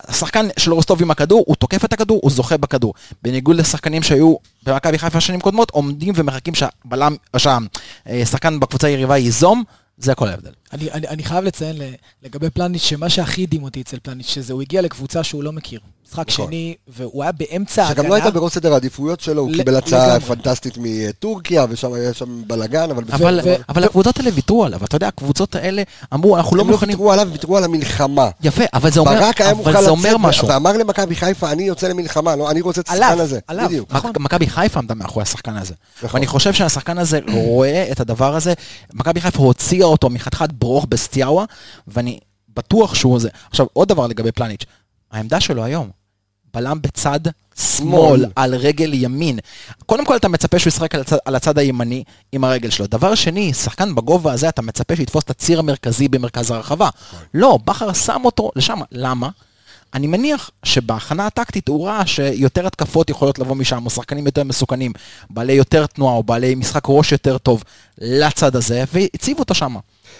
השחקן 0.00 0.46
של 0.58 0.72
רוסטוב 0.72 1.02
עם 1.02 1.10
הכדור, 1.10 1.44
הוא 1.46 1.56
תוקף 1.56 1.84
את 1.84 1.92
הכדור, 1.92 2.20
הוא 2.22 2.30
זוכה 2.30 2.56
בכדור. 2.56 2.94
בניגוד 3.22 3.56
לשחקנים 3.56 4.02
שהיו 4.02 4.34
במכבי 4.66 4.98
חיפה 4.98 5.20
שנים 5.20 5.40
קודמות, 5.40 5.70
עומדים 5.70 6.14
ומחכים 6.16 6.54
שהבלם, 6.54 7.16
שהשחקן 7.36 8.60
בקבוצה 8.60 8.86
היריבה 8.86 9.16
ייזום, 9.16 9.64
זה 9.98 10.14
כל 10.14 10.28
ההבדל. 10.28 10.50
אני, 10.72 10.90
אני, 10.92 11.08
אני 11.08 11.24
חייב 11.24 11.44
לציין 11.44 11.78
ל- 11.78 11.82
לגבי 12.22 12.50
פלניץ', 12.50 12.82
שמה 12.82 13.08
שהכי 13.08 13.42
הדהים 13.42 13.62
אותי 13.62 13.80
אצל 13.80 13.96
פלניץ', 14.02 14.26
שזה 14.26 14.52
הוא 14.52 14.62
הגיע 14.62 14.82
לקבוצה 14.82 15.24
שהוא 15.24 15.42
לא 15.42 15.52
מכיר. 15.52 15.80
משחק 16.08 16.28
נכון. 16.28 16.46
שני, 16.46 16.74
והוא 16.88 17.22
היה 17.22 17.32
באמצע 17.32 17.82
ההגנה. 17.84 18.02
שגם 18.02 18.10
לא 18.10 18.14
הייתה 18.14 18.30
בראש 18.30 18.52
סדר 18.52 18.72
העדיפויות 18.72 19.20
שלו, 19.20 19.42
הוא 19.42 19.50
ל- 19.50 19.56
קיבל 19.56 19.76
הצעה 19.76 20.06
לגמרי. 20.16 20.20
פנטסטית 20.36 20.74
מטורקיה, 20.78 21.66
ושם 21.70 21.92
היה 21.92 22.14
שם 22.14 22.42
בלאגן, 22.46 22.90
אבל 22.90 23.04
בסדר. 23.04 23.16
אבל, 23.16 23.40
ו- 23.44 23.54
אבל 23.68 23.82
ו- 23.82 23.86
הקבוצות 23.86 24.18
האלה 24.18 24.30
ויתרו 24.34 24.64
עליו, 24.64 24.84
אתה 24.84 24.96
יודע, 24.96 25.08
הקבוצות 25.08 25.54
האלה 25.54 25.82
אמרו, 26.14 26.36
אנחנו 26.36 26.56
לא 26.56 26.62
הם 26.62 26.68
לא 26.68 26.72
מוכנים... 26.74 26.94
ויתרו 26.96 27.12
עליו, 27.12 27.28
ויתרו 27.32 27.56
על 27.56 27.64
המלחמה. 27.64 28.28
יפה, 28.42 28.64
אבל 28.74 28.90
זה 28.90 29.00
אומר, 29.00 29.12
ברק 29.20 29.40
היה 29.40 29.54
מוכן 29.54 29.70
אבל 29.70 29.82
זה 29.84 29.90
אומר 29.90 30.08
לצאת, 30.10 30.20
משהו. 30.20 30.48
ואמר 30.48 30.72
למכבי 30.76 31.14
חיפה, 31.16 31.52
אני 31.52 31.62
יוצא 31.62 31.88
למלחמה, 31.88 32.36
לא, 32.36 32.50
אני 32.50 32.60
רוצה 32.60 32.80
את 32.80 32.88
השחקן 32.88 33.20
הזה. 33.20 33.38
עליו. 33.46 33.66
בדיוק. 33.68 33.92
נכון. 33.92 34.12
מכבי 34.18 34.46
חיפה 34.46 34.78
עמדה 34.80 34.94
מאחורי 34.94 35.22
השחקן 35.22 35.56
הזה. 35.56 35.74
נכון. 36.02 36.10
ואני 36.18 36.26
חושב 36.26 36.52
שהשחקן 36.52 36.98
הזה 36.98 37.18
רואה 37.32 37.88
את 37.92 38.00
הדבר 38.00 38.34
הזה. 38.36 38.52
מכבי 38.94 39.20
חיפה 39.20 39.38
הוציאה 39.42 39.86
אותו 39.86 40.10
מחתיכת 40.10 40.52
ברוך 40.62 40.86
בסטיאבה, 40.88 41.44
ואני 41.86 42.18
בטוח 42.56 42.94
שהוא 42.94 43.20
זה. 43.20 43.28
עכשיו, 43.50 43.66
עוד 43.72 43.88
דבר 43.88 44.06
לגבי 44.06 44.32
פלניץ', 44.32 44.64
העמדה 45.10 45.40
שלו 45.40 45.64
היום, 45.64 45.90
בלם 46.54 46.82
בצד 46.82 47.20
שמאל. 47.56 48.26
על 48.36 48.54
רגל 48.54 48.94
ימין. 48.94 49.38
קודם 49.86 50.04
כל 50.04 50.16
אתה 50.16 50.28
מצפה 50.28 50.58
שהוא 50.58 50.68
ישחק 50.68 50.94
על 50.94 51.00
הצד, 51.00 51.16
על 51.24 51.34
הצד 51.34 51.58
הימני 51.58 52.04
עם 52.32 52.44
הרגל 52.44 52.70
שלו. 52.70 52.86
דבר 52.86 53.14
שני, 53.14 53.54
שחקן 53.54 53.94
בגובה 53.94 54.32
הזה, 54.32 54.48
אתה 54.48 54.62
מצפה 54.62 54.96
שיתפוס 54.96 55.24
את 55.24 55.30
הציר 55.30 55.58
המרכזי 55.58 56.08
במרכז 56.08 56.50
הרחבה. 56.50 56.88
לא, 57.34 57.58
בכר 57.64 57.92
שם 57.92 58.20
אותו 58.24 58.50
לשם. 58.56 58.80
למה? 58.92 59.28
אני 59.94 60.06
מניח 60.06 60.50
שבהכנה 60.64 61.26
הטקטית 61.26 61.68
הוא 61.68 61.86
ראה 61.86 62.06
שיותר 62.06 62.66
התקפות 62.66 63.10
יכולות 63.10 63.38
לבוא 63.38 63.56
משם, 63.56 63.84
או 63.84 63.90
שחקנים 63.90 64.26
יותר 64.26 64.44
מסוכנים, 64.44 64.92
בעלי 65.30 65.52
יותר 65.52 65.86
תנועה, 65.86 66.14
או 66.14 66.22
בעלי 66.22 66.54
משחק 66.54 66.84
ראש 66.88 67.12
יותר 67.12 67.38
טוב 67.38 67.64
לצד 67.98 68.56
הזה, 68.56 68.84
והציב 68.92 69.38
אותו 69.38 69.54
שם. 69.54 69.76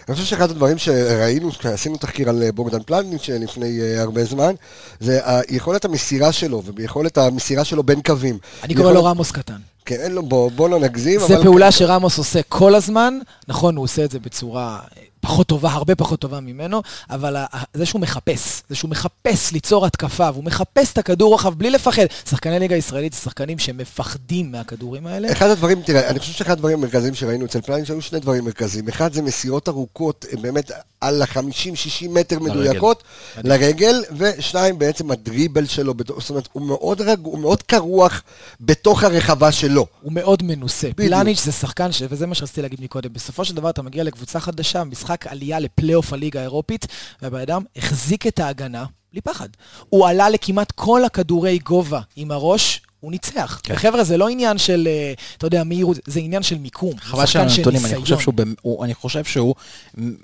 אני 0.08 0.14
חושב 0.14 0.26
שאחד 0.26 0.50
הדברים 0.50 0.78
שראינו, 0.78 1.50
עשינו 1.64 1.96
תחקיר 1.96 2.28
על 2.28 2.42
אה, 2.42 2.52
בוגדן 2.52 2.82
פלניץ' 2.82 3.28
לפני 3.28 3.80
אה, 3.80 4.00
הרבה 4.00 4.25
זמן, 4.25 4.54
זה 5.00 5.20
יכולת 5.49 5.84
המסירה 5.84 6.32
שלו, 6.32 6.62
ויכולת 6.76 7.18
המסירה 7.18 7.64
שלו 7.64 7.82
בין 7.82 8.00
קווים. 8.02 8.38
אני 8.62 8.75
קורא 8.75 8.92
לו 8.92 9.04
רמוס 9.04 9.30
קטן. 9.30 9.58
כן, 9.84 10.00
אין 10.00 10.12
לו, 10.12 10.22
בוא, 10.22 10.50
בוא 10.50 10.68
לא 10.68 10.78
נגזים, 10.78 11.20
זה. 11.20 11.42
פעולה 11.42 11.72
שרמוס 11.72 12.18
עושה 12.18 12.42
כל 12.49 12.75
הזמן, 12.75 13.18
נכון, 13.49 13.76
הוא 13.76 13.84
עושה 13.84 14.04
את 14.04 14.11
זה 14.11 14.18
בצורה 14.18 14.80
אה, 14.96 15.02
פחות 15.23 15.47
טובה, 15.47 15.71
הרבה 15.71 15.95
פחות 15.95 16.21
טובה 16.21 16.41
ממנו, 16.41 16.83
אבל 17.11 17.37
זה 17.75 17.87
שהוא 17.87 18.00
מחפש, 18.00 18.62
זה 18.69 18.75
שהוא 18.75 18.91
מחפש 18.91 19.52
ליצור 19.52 19.87
התקפה, 19.87 20.31
והוא 20.33 20.45
מחפש 20.45 20.93
את 20.93 20.99
הכדור 20.99 21.33
רוחב 21.33 21.55
בלי 21.55 21.71
לפחד. 21.71 22.07
שחקני 22.31 22.59
ליגה 22.59 22.75
הישראלית 22.75 23.12
זה 23.12 23.19
שחקנים 23.19 23.59
שמפחדים 23.59 24.52
מהכדורים 24.52 25.07
האלה. 25.07 25.33
אחד 25.33 25.47
הדברים, 25.47 25.83
תראה, 25.83 26.09
אני 26.11 26.19
חושב 26.19 26.33
שאחד 26.33 26.52
הדברים 26.52 26.79
המרכזיים 26.79 27.14
שראינו 27.14 27.45
אצל 27.45 27.61
פלניץ' 27.61 27.91
היו 27.91 28.02
שני 28.02 28.21
דברים 28.21 28.45
מרכזיים. 28.45 28.88
אחד 28.88 29.12
זה 29.12 29.23
מסירות 29.23 29.69
ארוכות, 29.69 30.25
באמת 30.41 30.71
על 31.02 31.23
ה-50-60 31.23 32.09
מטר 32.09 32.38
מדויקות, 32.38 33.02
לרגל, 33.44 34.02
ושניים 34.18 34.78
בעצם 34.78 35.11
הדריבל 35.11 35.66
שלו, 35.66 35.94
זאת 36.18 36.30
אומרת, 36.30 36.49
הוא 36.52 36.62
מאוד 36.62 37.00
רגוע, 37.00 37.32
הוא 37.32 37.40
מאוד 37.40 37.62
קרוח 37.62 38.23
בתוך 38.61 39.04
הרחבה 39.04 39.52
שלו. 39.52 39.87
הוא 40.02 40.12
מאוד 40.12 40.42
מנוסה. 40.42 40.88
בדיוק. 40.97 41.12
פלניץ' 41.12 41.44
זה 41.44 41.52
שחקן, 41.52 41.92
ש... 41.92 42.02
וזה 42.09 42.26
מה 42.26 42.35
שרציתי 42.35 42.62
להגיד 42.62 42.80
מקודם, 42.80 43.12
בסופו 43.12 43.44
של 43.44 43.54
דבר 43.54 43.71
אתה 43.71 43.82
מגיע 43.82 44.04
לקבוצה 44.04 44.40
חדשה, 44.40 44.85
משחק 44.85 45.26
עלייה 45.26 45.59
לפלייאוף 45.59 46.12
הליגה 46.12 46.40
האירופית, 46.40 46.87
והבן 47.23 47.40
אדם 47.40 47.62
החזיק 47.76 48.26
את 48.26 48.40
ההגנה 48.40 48.85
בלי 49.12 49.21
פחד. 49.21 49.49
הוא 49.88 50.09
עלה 50.09 50.30
לכמעט 50.30 50.73
כל 50.73 51.04
הכדורי 51.04 51.59
גובה 51.59 52.00
עם 52.16 52.30
הראש, 52.30 52.82
הוא 53.02 53.11
ניצח. 53.11 53.61
כן. 53.62 53.76
חבר'ה, 53.76 54.04
זה 54.04 54.16
לא 54.16 54.28
עניין 54.28 54.59
של, 54.59 54.88
אה, 54.90 55.12
אתה 55.38 55.47
יודע, 55.47 55.64
מהירות, 55.64 55.97
זה 56.06 56.21
עניין 56.21 56.42
של 56.42 56.59
מיקום. 56.59 56.92
חבל 57.00 57.26
של 57.26 57.38
הנתונים, 57.38 57.87
אני. 57.87 57.94
חושב 58.00 58.18
שהוא, 58.18 58.35
הוא- 58.62 58.85
אני 58.85 58.94
חושב 58.94 59.25
שהוא, 59.25 59.54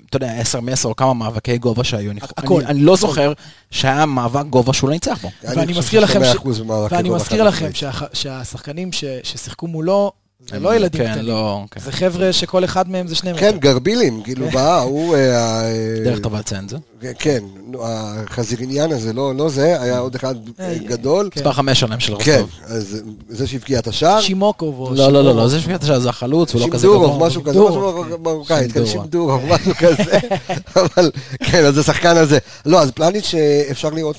אתה 0.09 0.17
יודע, 0.17 0.31
10 0.31 0.59
מ-10 0.59 0.85
או 0.85 0.95
כמה 0.95 1.13
מאבקי 1.13 1.57
גובה 1.57 1.83
שהיו. 1.83 2.11
אני- 2.11 2.19
הכל. 2.37 2.61
אני- 2.61 2.65
אני 2.65 2.79
לא 2.79 2.95
זוכר 2.95 3.33
שהיה 3.71 4.05
מאבק 4.05 4.45
גובה 4.45 4.73
שהוא 4.73 4.87
לא 4.89 4.93
ניצח 4.93 5.19
בו. 5.21 5.31
ואני 5.43 5.73
מזכיר 5.79 5.99
לכם, 5.99 6.19
ש... 6.23 6.35
100% 6.35 6.59
במאבקי 6.59 6.95
ואני 6.95 7.09
מזכיר 7.09 7.43
לכם. 7.43 7.69
שהח... 7.73 8.03
שהשחקנים 8.13 8.91
ש... 8.91 9.03
ששיחקו 9.23 9.67
מולו, 9.67 10.11
זה 10.49 10.55
הם- 10.55 10.63
לא 10.63 10.75
ילדים 10.75 11.01
כן, 11.03 11.11
קטנים. 11.11 11.25
לא, 11.25 11.63
כן. 11.71 11.79
זה 11.79 11.91
חבר'ה 11.91 12.33
שכל 12.33 12.63
אחד 12.63 12.89
מהם 12.89 13.07
זה 13.07 13.15
שני 13.15 13.31
מטר. 13.31 13.39
כן, 13.41 13.57
גרבילים, 13.59 14.23
כאילו, 14.23 14.49
בא, 14.49 14.79
הוא... 14.79 15.15
אה, 15.15 15.61
אה, 15.61 16.03
דרך 16.03 16.19
טובה 16.19 16.39
לציין 16.39 16.63
את 16.63 16.69
זה. 16.69 16.77
כן, 17.19 17.43
החזיריניאן 17.81 18.91
הזה, 18.91 19.13
לא 19.13 19.35
לא 19.35 19.49
זה, 19.49 19.81
היה 19.81 19.99
עוד 19.99 20.15
אחד 20.15 20.35
אה, 20.59 20.75
גדול. 20.85 21.29
כן. 21.31 21.39
מספר 21.39 21.51
5 21.53 21.79
שלהם 21.79 21.99
של 21.99 22.13
כן, 22.19 22.39
רוסטוב. 22.41 22.49
אז 22.65 23.01
זה 23.29 23.47
שהבקיע 23.47 23.79
את 23.79 23.87
השער. 23.87 24.21
שימוקוב 24.21 24.79
או 24.79 24.93
לא, 24.95 25.11
לא, 25.11 25.23
לא, 25.23 25.35
לא. 25.35 25.47
זה 25.47 25.59
שפיית 25.59 25.83
השעה, 25.83 25.99
זה 25.99 26.09
החלוץ, 26.09 26.53
הוא 26.53 26.61
לא 26.61 26.67
כזה 26.71 26.81
שימדורוב, 26.87 27.11
גבוה. 27.15 27.27
משהו 27.27 27.43
כזה, 27.43 27.53
שימדורוב, 27.53 28.05
משהו 28.05 28.17
כן. 28.17 28.23
מרוקאית, 28.23 28.71
כן, 28.71 28.85
שימדורוב. 28.85 29.41
שימדורוב, 29.41 29.41
משהו 29.45 29.71
כזה, 29.79 30.19
אבל 30.97 31.11
כן, 31.51 31.65
אז 31.65 31.77
השחקן 31.77 32.17
הזה. 32.17 32.37
לא, 32.65 32.81
אז 32.81 32.91
פלניץ' 32.91 33.33
אה, 33.37 33.63
אפשר 33.71 33.89
לראות 33.89 34.17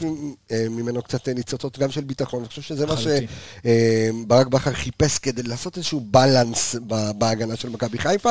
ממנו 0.70 1.02
קצת 1.02 1.28
ניצוצות 1.28 1.78
גם 1.78 1.90
של 1.90 2.00
ביטחון, 2.00 2.40
אני 2.40 2.48
חושב 2.48 2.62
שזה 2.62 2.86
מה. 2.86 2.94
שברק 2.96 4.46
בכר 4.46 4.72
חיפש 4.72 5.18
כדי 5.18 5.42
לעשות 5.42 5.76
איזשהו 5.76 6.00
בלנס 6.20 6.76
בהגנה 7.18 7.56
של 7.56 7.68
מכבי 7.68 7.98
חיפה, 7.98 8.30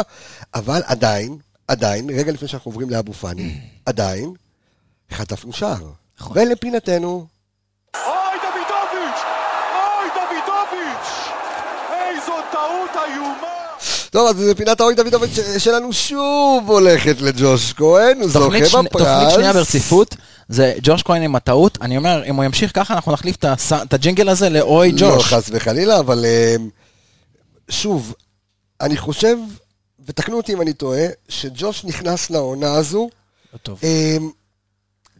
אבל 0.55 0.81
עדיין, 0.85 1.37
עדיין, 1.67 2.09
רגע 2.09 2.31
לפני 2.31 2.47
שאנחנו 2.47 2.71
עוברים 2.71 2.89
לאבו 2.89 3.13
פאני, 3.13 3.57
עדיין, 3.85 4.33
חטפנו 5.13 5.53
שער. 5.53 5.75
נכון. 6.19 6.37
ולפינתנו, 6.37 7.25
אוי 7.95 8.11
דוידוביץ'! 8.41 9.21
אוי 9.75 10.09
דוידוביץ'! 10.15 11.09
איזו 11.91 12.33
טעות 12.51 13.03
איומה! 13.07 13.47
טוב, 14.09 14.27
אז 14.29 14.43
פינת 14.57 14.81
האוי 14.81 14.95
דוידוביץ' 14.95 15.29
שלנו 15.57 15.93
שוב 15.93 16.63
הולכת 16.71 17.21
לג'וש 17.21 17.73
כהן, 17.73 18.21
הוא 18.21 18.29
זוכה 18.29 18.65
שני- 18.65 18.83
בפרס. 18.83 19.01
תוכנית 19.07 19.33
שנייה 19.33 19.53
ברציפות, 19.53 20.15
זה 20.49 20.73
ג'וש 20.81 21.03
כהן 21.03 21.21
עם 21.21 21.35
הטעות. 21.35 21.77
אני 21.81 21.97
אומר, 21.97 22.23
אם 22.25 22.35
הוא 22.35 22.43
ימשיך 22.43 22.71
ככה, 22.75 22.93
אנחנו 22.93 23.11
נחליף 23.11 23.35
את 23.83 23.93
הג'ינגל 23.93 24.29
הזה 24.29 24.49
לאוי 24.49 24.91
לא, 24.91 24.97
ג'וש. 25.15 25.33
חס 25.33 25.49
וחלילה, 25.53 25.99
אבל 25.99 26.25
אה, 26.25 26.55
שוב, 27.69 28.13
אני 28.81 28.97
חושב, 28.97 29.37
ותקנו 30.05 30.37
אותי 30.37 30.53
אם 30.53 30.61
אני 30.61 30.73
טועה, 30.73 31.01
שג'וש 31.29 31.85
נכנס 31.85 32.29
לעונה 32.29 32.73
הזו, 32.73 33.09
לא 33.53 33.57
טוב. 33.57 33.79
אה, 33.83 34.17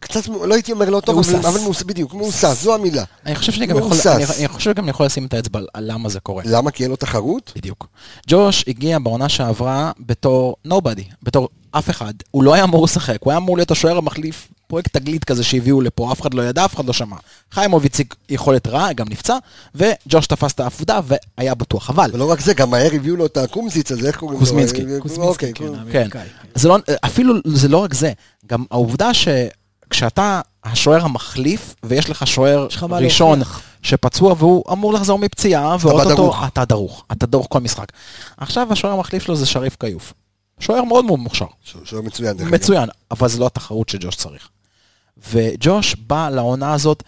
קצת, 0.00 0.26
לא 0.28 0.54
הייתי 0.54 0.72
אומר 0.72 0.90
לא 0.90 1.00
טוב, 1.00 1.18
אבל- 1.18 1.32
מהוסס. 1.32 1.46
אבל 1.48 1.60
מהוס- 1.60 1.82
בדיוק, 1.82 2.14
מהוסס, 2.14 2.62
זו 2.62 2.74
המילה. 2.74 3.04
אני 3.26 3.34
חושב 3.34 3.52
שאני 3.52 3.66
גם 3.66 3.78
יכול. 3.78 3.96
אני, 4.14 4.24
אני 4.38 4.48
חושב 4.48 4.72
אני 4.78 4.90
יכול 4.90 5.06
לשים 5.06 5.26
את 5.26 5.34
האצבע 5.34 5.60
על 5.74 5.92
למה 5.92 6.08
זה 6.08 6.20
קורה. 6.20 6.42
למה? 6.46 6.70
כי 6.70 6.82
אין 6.82 6.90
לו 6.90 6.96
תחרות? 6.96 7.52
בדיוק. 7.56 7.86
ג'וש 8.28 8.64
הגיע 8.68 8.98
בעונה 8.98 9.28
שעברה 9.28 9.92
בתור 10.00 10.56
נובדי, 10.64 11.04
בתור 11.22 11.48
אף 11.70 11.90
אחד. 11.90 12.14
הוא 12.30 12.44
לא 12.44 12.54
היה 12.54 12.64
אמור 12.64 12.84
לשחק, 12.84 13.16
הוא 13.20 13.30
היה 13.30 13.38
אמור 13.38 13.56
להיות 13.56 13.70
השוער 13.70 13.96
המחליף, 13.98 14.48
פרויקט 14.70 14.96
תגלית 14.96 15.24
כזה 15.24 15.44
שהביאו 15.44 15.80
לפה, 15.80 16.12
אף 16.12 16.20
אחד 16.20 16.34
לא 16.34 16.42
ידע, 16.42 16.64
אף 16.64 16.74
אחד 16.74 16.84
לא 16.84 16.92
שמע. 16.92 17.16
חיימוב 17.50 17.84
הציג 17.84 18.14
יכולת 18.28 18.66
רעה, 18.66 18.92
גם 18.92 19.06
נפצע, 19.08 19.36
וג'וש 19.74 20.26
תפס 20.26 20.52
את 20.52 20.60
העפודה 20.60 21.00
והיה 21.38 21.54
בטוח. 21.54 21.90
אבל, 21.90 22.10
ולא 22.12 22.30
רק 22.30 22.40
זה, 22.40 22.54
גם 22.54 22.70
מהר 22.70 22.94
הביאו 22.94 23.16
לו 23.16 23.26
את 23.26 23.36
הקומזיץ 23.36 23.92
הזה, 23.92 24.08
איך 24.08 24.16
קוראים 24.16 24.38
לו? 24.38 24.46
קוזמינסקי. 24.46 24.84
אה, 24.86 25.00
קוזמינסקי, 25.00 25.50
אוקיי, 25.50 25.52
כן, 25.92 26.08
כן. 26.10 26.24
זה 26.54 26.68
לא, 26.68 26.78
אפילו 27.04 27.34
זה 27.44 27.68
לא 27.68 27.78
רק 27.78 27.94
זה, 27.94 28.12
גם 28.46 28.64
העובדה 28.70 29.10
שכשאתה 29.14 30.40
השוער 30.64 31.04
המחליף, 31.04 31.74
ויש 31.82 32.10
לך 32.10 32.26
שוער 32.26 32.66
ראשון. 32.90 33.40
שפצוע 33.82 34.34
והוא 34.38 34.64
אמור 34.72 34.92
לחזור 34.92 35.18
מפציעה, 35.18 35.76
ואו-טו-טו 35.80 36.14
דרוך. 36.14 36.44
אתה 36.46 36.64
דרוך, 36.64 37.04
אתה 37.12 37.26
דרוך 37.26 37.46
כל 37.50 37.60
משחק. 37.60 37.92
עכשיו 38.36 38.72
השוער 38.72 38.92
המחליף 38.92 39.22
שלו 39.22 39.36
זה 39.36 39.46
שריף 39.46 39.76
כיוף. 39.80 40.12
שוער 40.60 40.84
מאוד 40.84 41.04
מאוד 41.04 41.18
מוכשר, 41.18 41.46
שוער 41.84 42.02
מצוין. 42.02 42.36
מצוין, 42.50 42.88
אבל 43.10 43.28
זה 43.28 43.38
לא 43.38 43.46
התחרות 43.46 43.88
שג'וש 43.88 44.16
צריך. 44.16 44.48
וג'וש 45.32 45.94
בא 45.94 46.28
לעונה 46.28 46.72
הזאת, 46.72 47.02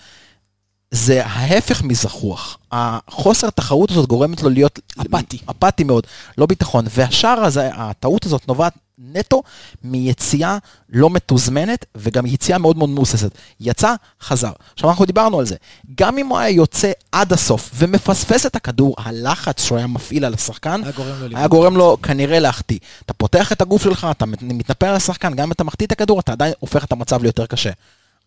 זה 0.90 1.26
ההפך 1.26 1.82
מזחוח. 1.82 2.58
החוסר 2.72 3.50
תחרות 3.50 3.90
הזאת 3.90 4.08
גורמת 4.08 4.42
לו 4.42 4.50
להיות... 4.50 4.80
אפאתי. 5.00 5.38
אפאתי 5.50 5.84
מאוד, 5.84 6.06
לא 6.38 6.46
ביטחון. 6.46 6.84
והשאר 6.90 7.44
הזה, 7.44 7.70
הטעות 7.74 8.26
הזאת 8.26 8.48
נובעת 8.48 8.72
נטו 8.98 9.42
מיציאה 9.84 10.58
לא 10.88 11.10
מתוזמנת, 11.10 11.84
וגם 11.96 12.26
יציאה 12.26 12.58
מאוד 12.58 12.76
מאוד 12.76 12.88
מבוססת. 12.90 13.30
יצא, 13.60 13.94
חזר. 14.22 14.52
עכשיו 14.74 14.90
אנחנו 14.90 15.04
דיברנו 15.04 15.38
על 15.38 15.46
זה. 15.46 15.56
גם 15.98 16.18
אם 16.18 16.26
הוא 16.26 16.38
היה 16.38 16.50
יוצא 16.50 16.92
עד 17.12 17.32
הסוף 17.32 17.70
ומפספס 17.74 18.46
את 18.46 18.56
הכדור, 18.56 18.94
הלחץ 18.98 19.64
שהוא 19.64 19.78
היה 19.78 19.86
מפעיל 19.86 20.24
על 20.24 20.34
השחקן, 20.34 20.80
היה 20.84 20.92
גורם 20.92 21.20
לו 21.20 21.36
היה. 21.36 21.48
גורם 21.48 21.76
לו 21.76 21.96
כנראה 22.02 22.38
להחטיא. 22.38 22.78
אתה 23.06 23.12
פותח 23.12 23.52
את 23.52 23.60
הגוף 23.62 23.82
שלך, 23.84 24.06
אתה 24.10 24.26
מת- 24.26 24.42
מתנפל 24.42 24.86
על 24.86 24.94
השחקן, 24.96 25.34
גם 25.34 25.44
אם 25.44 25.52
אתה 25.52 25.64
מחטיא 25.64 25.86
את 25.86 25.92
הכדור, 25.92 26.20
אתה 26.20 26.32
עדיין 26.32 26.52
הופך 26.58 26.84
את 26.84 26.92
המצב 26.92 27.22
ליותר 27.22 27.46
קשה. 27.46 27.70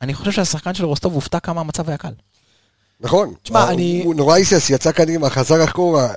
אני 0.01 0.13
חושב 0.13 0.31
שהשחקן 0.31 0.73
של 0.73 0.85
רוסטוב 0.85 1.13
הופתע 1.13 1.39
כמה 1.39 1.61
המצב 1.61 1.89
היה 1.89 1.97
קל. 1.97 2.13
נכון. 2.99 3.33
תשמע, 3.43 3.69
אני- 3.71 4.01
הוא 4.05 4.15
נורא 4.15 4.35
היסס, 4.35 4.69
יצא 4.69 4.91
קדימה, 4.91 5.29
חזר 5.29 5.63
אחורה. 5.63 6.13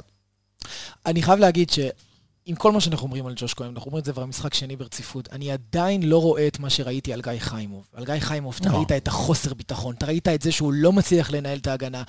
אני 1.07 1.23
חייב 1.23 1.39
להגיד 1.39 1.71
שעם 1.71 2.55
כל 2.59 2.73
מה 2.73 2.81
שאנחנו 2.81 3.07
אומרים 3.07 3.27
על 3.27 3.33
ג'וש 3.37 3.55
כהן, 3.55 3.69
אנחנו 3.69 3.87
אומרים 3.87 4.01
את 4.01 4.05
זה 4.05 4.13
כבר 4.13 4.25
משחק 4.27 4.55
שני 4.55 4.77
ברציפות, 4.77 5.29
אני 5.33 5.51
עדיין 5.53 6.03
לא 6.03 6.19
רואה 6.23 6.47
את 6.47 6.59
מה 6.59 6.71
שראיתי 6.71 7.13
על 7.13 7.21
גיא 7.23 7.33
חיימוב. 7.39 7.85
על 7.95 8.05
גיא 8.05 8.15
חיימוב, 8.21 8.57
אתה 8.61 8.69
לא. 8.71 8.77
ראית 8.77 8.93
את 8.93 9.09
החוסר 9.09 9.55
ביטחון, 9.55 9.95
אתה 9.99 10.07
ראית 10.07 10.29
את 10.29 10.43
זה 10.43 10.53
שהוא 10.53 10.73
לא 10.73 10.93
מצליח 10.93 11.31
לנהל 11.31 11.59
את 11.59 11.67
ההגנה. 11.67 12.03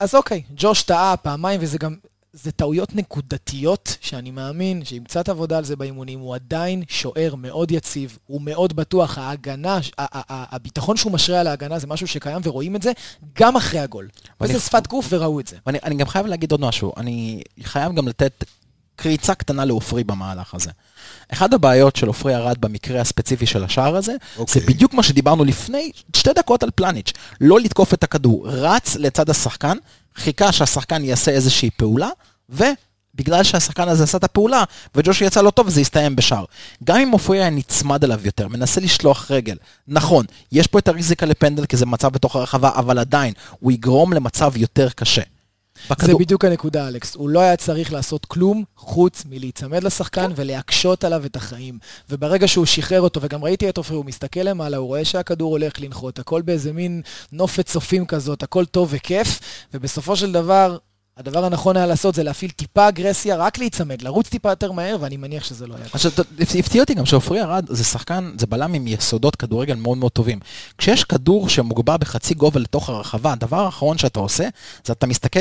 אז 0.00 0.14
אוקיי, 0.14 0.42
ג'וש 0.56 0.82
טעה 0.82 1.16
פעמיים, 1.16 1.60
וזה 1.62 1.78
גם... 1.78 1.96
זה 2.32 2.52
טעויות 2.52 2.94
נקודתיות, 2.94 3.96
שאני 4.00 4.30
מאמין 4.30 4.84
שעם 4.84 5.04
קצת 5.04 5.28
עבודה 5.28 5.58
על 5.58 5.64
זה 5.64 5.76
באימונים, 5.76 6.20
הוא 6.20 6.34
עדיין 6.34 6.82
שוער 6.88 7.34
מאוד 7.34 7.70
יציב, 7.70 8.18
הוא 8.26 8.42
מאוד 8.42 8.76
בטוח, 8.76 9.18
ההגנה, 9.18 9.74
ה- 9.74 9.80
ה- 9.98 10.32
ה- 10.32 10.54
הביטחון 10.54 10.96
שהוא 10.96 11.12
משרה 11.12 11.40
על 11.40 11.46
ההגנה 11.46 11.78
זה 11.78 11.86
משהו 11.86 12.06
שקיים 12.06 12.40
ורואים 12.44 12.76
את 12.76 12.82
זה 12.82 12.92
גם 13.38 13.56
אחרי 13.56 13.80
הגול. 13.80 14.08
וזה 14.40 14.60
שפת 14.60 14.86
גוף 14.86 15.06
וראו 15.10 15.40
את 15.40 15.46
זה. 15.46 15.56
ואני 15.66 15.78
אני 15.84 15.94
גם 15.94 16.06
חייב 16.06 16.26
להגיד 16.26 16.52
עוד 16.52 16.60
משהו, 16.60 16.92
אני 16.96 17.42
חייב 17.62 17.94
גם 17.94 18.08
לתת 18.08 18.44
קריצה 18.96 19.34
קטנה 19.34 19.64
לעופרי 19.64 20.04
במהלך 20.04 20.54
הזה. 20.54 20.70
אחת 21.28 21.52
הבעיות 21.52 21.96
של 21.96 22.06
עופרי 22.06 22.34
ארד 22.36 22.56
במקרה 22.60 23.00
הספציפי 23.00 23.46
של 23.46 23.64
השער 23.64 23.96
הזה, 23.96 24.12
אוקיי. 24.38 24.60
זה 24.60 24.66
בדיוק 24.66 24.94
מה 24.94 25.02
שדיברנו 25.02 25.44
לפני 25.44 25.90
שתי 26.16 26.30
דקות 26.32 26.62
על 26.62 26.70
פלניץ'. 26.74 27.12
לא 27.40 27.60
לתקוף 27.60 27.94
את 27.94 28.04
הכדור, 28.04 28.48
רץ 28.48 28.96
לצד 28.96 29.30
השחקן, 29.30 29.76
חיכה 30.16 30.52
שהשחקן 30.52 31.04
יעשה 31.04 31.30
איזושהי 31.30 31.70
פעולה, 31.70 32.08
ובגלל 32.48 33.42
שהשחקן 33.42 33.88
הזה 33.88 34.04
עשה 34.04 34.18
את 34.18 34.24
הפעולה, 34.24 34.64
וג'ושי 34.94 35.24
יצא 35.24 35.42
לא 35.42 35.50
טוב, 35.50 35.68
זה 35.68 35.80
הסתיים 35.80 36.16
בשער. 36.16 36.44
גם 36.84 36.96
אם 36.96 37.10
עופרי 37.10 37.38
היה 37.38 37.50
נצמד 37.50 38.04
אליו 38.04 38.20
יותר, 38.24 38.48
מנסה 38.48 38.80
לשלוח 38.80 39.30
רגל, 39.30 39.56
נכון, 39.88 40.26
יש 40.52 40.66
פה 40.66 40.78
את 40.78 40.88
הריזיקה 40.88 41.26
לפנדל 41.26 41.66
כי 41.66 41.76
זה 41.76 41.86
מצב 41.86 42.08
בתוך 42.08 42.36
הרחבה, 42.36 42.70
אבל 42.74 42.98
עדיין, 42.98 43.34
הוא 43.60 43.72
יגרום 43.72 44.12
למצב 44.12 44.56
יותר 44.56 44.88
קשה. 44.90 45.22
זה 45.88 45.94
בכדור- 45.94 46.20
בדיוק 46.20 46.44
הנקודה, 46.44 46.88
אלכס. 46.88 47.14
הוא 47.14 47.28
לא 47.30 47.40
היה 47.40 47.56
צריך 47.56 47.92
לעשות 47.92 48.24
כלום 48.26 48.64
חוץ 48.76 49.22
מלהיצמד 49.30 49.84
לשחקן 49.84 50.26
כן. 50.28 50.32
ולהקשות 50.36 51.04
עליו 51.04 51.24
את 51.26 51.36
החיים. 51.36 51.78
וברגע 52.10 52.48
שהוא 52.48 52.66
שחרר 52.66 53.00
אותו, 53.00 53.20
וגם 53.22 53.44
ראיתי 53.44 53.68
את 53.68 53.76
עופרי, 53.76 53.96
הוא 53.96 54.04
מסתכל 54.04 54.40
למעלה, 54.40 54.76
הוא 54.76 54.86
רואה 54.86 55.04
שהכדור 55.04 55.50
הולך 55.50 55.80
לנחות, 55.80 56.18
הכל 56.18 56.42
באיזה 56.42 56.72
מין 56.72 57.02
נופת 57.32 57.66
צופים 57.66 58.06
כזאת, 58.06 58.42
הכל 58.42 58.64
טוב 58.64 58.88
וכיף, 58.92 59.40
ובסופו 59.74 60.16
של 60.16 60.32
דבר, 60.32 60.76
הדבר 61.16 61.44
הנכון 61.44 61.76
היה 61.76 61.86
לעשות 61.86 62.14
זה 62.14 62.22
להפעיל 62.22 62.50
טיפה 62.50 62.88
אגרסיה, 62.88 63.36
רק 63.36 63.58
להיצמד, 63.58 64.02
לרוץ 64.02 64.28
טיפה 64.28 64.50
יותר 64.50 64.72
מהר, 64.72 64.96
ואני 65.00 65.16
מניח 65.16 65.44
שזה 65.44 65.66
לא 65.66 65.74
היה. 65.74 65.84
עכשיו, 65.92 66.12
הפתיע 66.58 66.82
אותי 66.82 66.94
גם 66.94 67.06
שעופרי 67.06 67.42
ארד 67.42 67.66
זה 67.68 67.84
שחקן, 67.84 68.32
זה 68.38 68.46
בלם 68.46 68.74
עם 68.74 68.86
יסודות 68.86 69.36
כדורגל 69.36 69.74
מאוד 69.74 69.98
מאוד 69.98 70.12
טובים. 70.12 70.40
כשיש 70.78 71.04
כדור 71.04 71.48
שמוגבר 71.48 71.96
בחצי 71.96 72.34
גובה 72.34 72.60
לתוך 72.60 72.88
הרחבה, 72.88 73.32
הדבר 73.32 73.60
האחרון 73.60 73.98
שאתה 73.98 74.20
עושה, 74.20 74.48
זה 74.84 74.92
אתה 74.92 75.06
מסתכל 75.06 75.40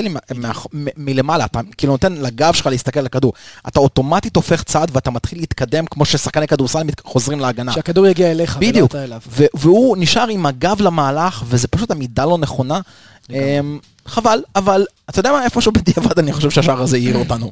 מלמעלה, 0.98 1.46
אתה 1.46 1.60
כאילו 1.78 1.94
נותן 1.94 2.14
לגב 2.14 2.54
שלך 2.54 2.68
להסתכל 2.68 3.00
על 3.00 3.06
הכדור. 3.06 3.34
אתה 3.68 3.80
אוטומטית 3.80 4.36
הופך 4.36 4.64
צעד 4.64 4.92
ואתה 4.94 5.12
מתחיל 5.12 5.40
להתקדם 5.40 5.86
כמו 5.86 6.06
ששחקני 6.06 6.48
כדורסל 6.48 6.80
חוזרים 7.04 7.40
להגנה. 7.40 7.74
שהכדור 7.74 8.08
יגיע 8.08 8.32
אליך, 8.32 8.58
ולא 8.62 8.86
אתה 8.86 9.04
אליו. 9.04 9.20
והוא 9.54 9.98
נשאר 9.98 10.28
עם 10.28 10.46
הגב 10.46 10.82
למהלך, 10.82 11.44
וזה 11.46 11.68
פשוט 11.68 11.92
עמידה 11.92 12.26
לא 12.26 12.38
נכונה. 12.38 12.80
חבל, 14.06 14.44
אבל 14.56 14.86
אתה 15.10 15.20
יודע 15.20 15.32
מה, 15.32 15.44
איפשהו 15.44 15.72
בדיעבד 15.72 16.20
אני 16.20 16.34
חושב 16.34 16.50
שהשער 16.50 16.82
הזה 16.82 16.98
העיר 16.98 17.18
אותנו. 17.18 17.52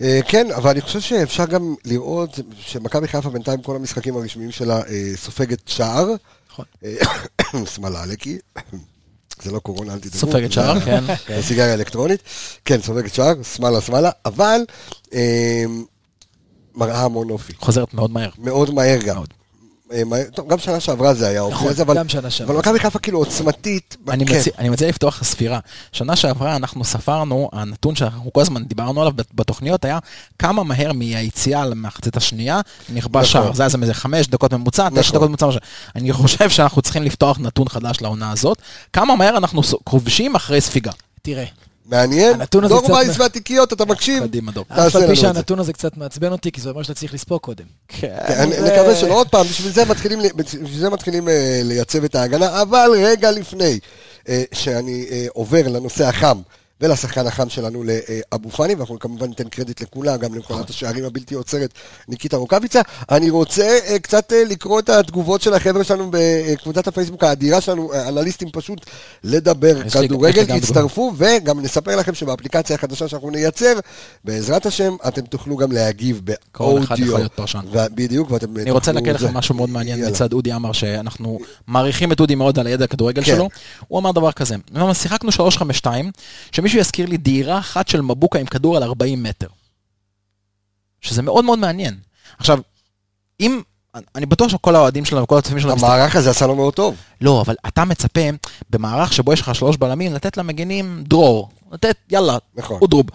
אה, 0.00 0.20
כן, 0.28 0.46
אבל 0.56 0.70
אני 0.70 0.80
חושב 0.80 1.00
שאפשר 1.00 1.44
גם 1.44 1.74
לראות 1.84 2.38
שמכבי 2.60 3.08
חיפה 3.08 3.30
בינתיים 3.30 3.62
כל 3.62 3.76
המשחקים 3.76 4.16
הרשמיים 4.16 4.50
שלה 4.50 4.76
אה, 4.76 5.12
סופגת 5.16 5.68
שער. 5.68 6.08
נכון. 6.52 6.64
אה, 6.84 7.64
שמאלה 7.74 8.02
עלקי. 8.02 8.38
זה 9.42 9.52
לא 9.52 9.58
קורונה, 9.58 9.94
אל 9.94 9.98
תדאגו. 9.98 10.18
סופגת 10.18 10.52
שער, 10.52 10.80
כן. 10.86 11.04
סיגריה 11.42 11.74
אלקטרונית. 11.74 12.20
כן, 12.64 12.80
סופגת 12.82 13.14
שער, 13.14 13.42
שמאלה 13.42 13.80
שמאלה, 13.80 14.10
אבל 14.24 14.60
אה, 15.14 15.64
מראה 16.74 17.04
המון 17.04 17.30
אופי. 17.30 17.52
חוזרת 17.58 17.94
מאוד 17.94 18.10
מהר. 18.10 18.30
מאוד 18.38 18.74
מהר 18.74 18.98
גם. 19.06 19.22
אה, 19.92 20.24
טוב, 20.34 20.48
גם 20.48 20.58
שנה 20.58 20.80
שעברה 20.80 21.14
זה 21.14 21.28
היה 21.28 21.40
אופי 21.40 21.54
נכון, 21.54 21.72
אבל 21.80 21.94
גם 21.96 22.08
שנה 22.08 22.30
שעברה. 22.30 22.54
אבל 22.54 22.60
מכבי 22.60 22.78
חיפה 22.78 22.98
כאילו 22.98 23.18
עוצמתית. 23.18 23.96
אני, 24.08 24.26
כן. 24.26 24.38
מציע, 24.38 24.52
אני 24.58 24.68
מציע 24.68 24.88
לפתוח 24.88 25.16
את 25.16 25.22
הספירה. 25.22 25.58
שנה 25.92 26.16
שעברה 26.16 26.56
אנחנו 26.56 26.84
ספרנו, 26.84 27.50
הנתון 27.52 27.96
שאנחנו 27.96 28.32
כל 28.32 28.40
הזמן 28.40 28.64
דיברנו 28.64 29.00
עליו 29.00 29.12
בתוכניות 29.34 29.84
היה 29.84 29.98
כמה 30.38 30.64
מהר 30.64 30.92
מהיציאה 30.92 31.66
למחצית 31.66 32.16
השנייה 32.16 32.60
נכבש 32.88 33.36
נכון. 33.36 33.42
שער. 33.42 33.54
זה 33.54 33.62
היה 33.62 33.70
איזה 33.82 33.94
חמש 33.94 34.28
דקות 34.28 34.52
ממוצע, 34.52 34.88
תשע 34.88 35.00
נכון. 35.00 35.14
דקות 35.14 35.28
ממוצע. 35.28 35.46
אני 35.96 36.12
חושב 36.12 36.50
שאנחנו 36.50 36.82
צריכים 36.82 37.02
לפתוח 37.02 37.38
נתון 37.40 37.68
חדש 37.68 38.00
לעונה 38.00 38.30
הזאת. 38.30 38.58
כמה 38.92 39.16
מהר 39.16 39.36
אנחנו 39.36 39.62
כובשים 39.84 40.34
אחרי 40.34 40.60
ספיגה. 40.60 40.92
תראה, 41.22 41.44
מעניין. 41.88 42.36
דור 42.68 42.90
וייס 42.90 43.18
והתיקיות, 43.20 43.72
אתה 43.72 43.84
מקשיב? 43.84 44.22
קדימה 44.26 44.52
דור. 44.52 44.64
תעשה 44.68 44.86
אף 44.86 44.96
על 44.96 45.06
פי. 45.06 45.16
שהנתון 45.16 45.58
הזה 45.58 45.72
קצת 45.72 45.96
מעצבן 45.96 46.32
אותי, 46.32 46.52
כי 46.52 46.60
זה 46.60 46.70
אומר 46.70 46.82
שאתה 46.82 46.94
צריך 46.94 47.14
לספוג 47.14 47.40
קודם. 47.40 47.64
כן, 47.88 48.16
אני 48.28 48.50
מקווה 48.50 48.94
שלא 48.96 49.14
עוד 49.14 49.28
פעם, 49.28 49.46
בשביל 49.46 49.72
זה 49.72 50.90
מתחילים, 50.90 51.28
אה, 51.28 51.60
לייצב 51.64 52.04
את 52.04 52.14
ההגנה, 52.14 52.62
אבל 52.62 52.90
רגע 52.96 53.30
לפני 53.30 53.78
אה, 54.28 54.42
שאני 54.52 55.06
אה, 55.10 55.26
עובר 55.32 55.68
לנושא 55.68 56.06
החם 56.08 56.40
ולשחקן 56.80 57.26
החם 57.26 57.48
שלנו 57.48 57.84
לאבו 57.84 58.50
פאני, 58.50 58.74
ואנחנו 58.74 58.98
כמובן 58.98 59.26
ניתן 59.26 59.48
קרדיט 59.48 59.82
לכולם, 59.82 60.16
גם 60.16 60.34
למכונת 60.34 60.70
השערים 60.70 61.04
הבלתי 61.04 61.34
עוצרת 61.34 61.72
ניקיטה 62.08 62.36
רוקאביצה. 62.36 62.80
אני 63.10 63.30
רוצה 63.30 63.78
אה, 63.86 63.98
קצת 63.98 64.32
אה, 64.32 64.44
לקרוא 64.44 64.80
את 64.80 64.88
התגובות 64.88 65.42
של 65.42 65.54
החבר'ה 65.54 65.84
שלנו 65.84 66.10
בקבוצת 66.10 66.86
הפייסבוק 66.88 67.24
האדירה 67.24 67.60
שלנו, 67.60 67.92
אה, 67.92 68.08
אנליסטים 68.08 68.48
פשוט 68.52 68.86
לדבר 69.24 69.88
כדורגל, 69.90 70.52
הצטרפו, 70.52 71.12
וגם 71.16 71.60
נספר 71.60 71.96
לכם 71.96 72.14
שבאפליקציה 72.14 72.76
החדשה 72.76 73.08
שאנחנו 73.08 73.30
נייצר, 73.30 73.72
בעזרת 74.24 74.66
השם, 74.66 74.96
אתם 75.08 75.22
תוכלו 75.22 75.56
גם 75.56 75.72
להגיב 75.72 76.20
באודיו. 76.24 77.16
בדיוק, 77.94 78.30
ואתם 78.30 78.56
אני 78.56 78.70
רוצה 78.70 78.92
להקריא 78.92 79.18
זה. 79.18 79.24
לכם 79.24 79.36
משהו 79.36 79.54
מאוד 79.54 79.70
מעניין. 79.70 80.08
מצד 80.08 80.32
אודי 80.32 80.52
עמר, 80.52 80.72
שאנחנו 80.72 81.38
מעריכים 81.66 82.12
את 82.12 82.20
אודי 82.20 82.34
מאוד 82.34 82.58
על 82.58 82.66
הידע 82.66 82.84
הכדורגל 82.84 83.24
כן. 83.24 83.34
שלו. 83.34 83.48
הוא 83.88 83.98
אמר 83.98 84.12
דבר 84.12 84.32
כזה, 84.32 84.56
שיחקנו 84.94 85.30
3-5-2, 85.30 85.86
שמישהו 86.68 86.80
יזכיר 86.80 87.06
לי 87.06 87.16
דהירה 87.16 87.58
אחת 87.58 87.88
של 87.88 88.00
מבוקה 88.00 88.38
עם 88.38 88.46
כדור 88.46 88.76
על 88.76 88.82
40 88.82 89.22
מטר. 89.22 89.46
שזה 91.00 91.22
מאוד 91.22 91.44
מאוד 91.44 91.58
מעניין. 91.58 91.96
עכשיו, 92.38 92.58
אם, 93.40 93.60
אני 94.14 94.26
בטוח 94.26 94.48
שכל 94.48 94.76
האוהדים 94.76 95.04
שלנו 95.04 95.22
וכל 95.22 95.38
הצופים 95.38 95.60
שלנו... 95.60 95.72
המערך 95.72 96.16
הזה 96.16 96.30
עשה 96.30 96.46
לו 96.46 96.54
מאוד 96.54 96.74
טוב. 96.74 96.96
לא, 97.20 97.40
אבל 97.40 97.54
אתה 97.66 97.84
מצפה 97.84 98.20
במערך 98.70 99.12
שבו 99.12 99.32
יש 99.32 99.40
לך 99.40 99.54
שלוש 99.54 99.76
בלמים, 99.76 100.14
לתת 100.14 100.36
למגנים 100.36 101.04
דרור. 101.06 101.48
לתת, 101.72 101.96
יאללה, 102.10 102.38
נכון. 102.54 102.78
אודרוב. 102.82 103.06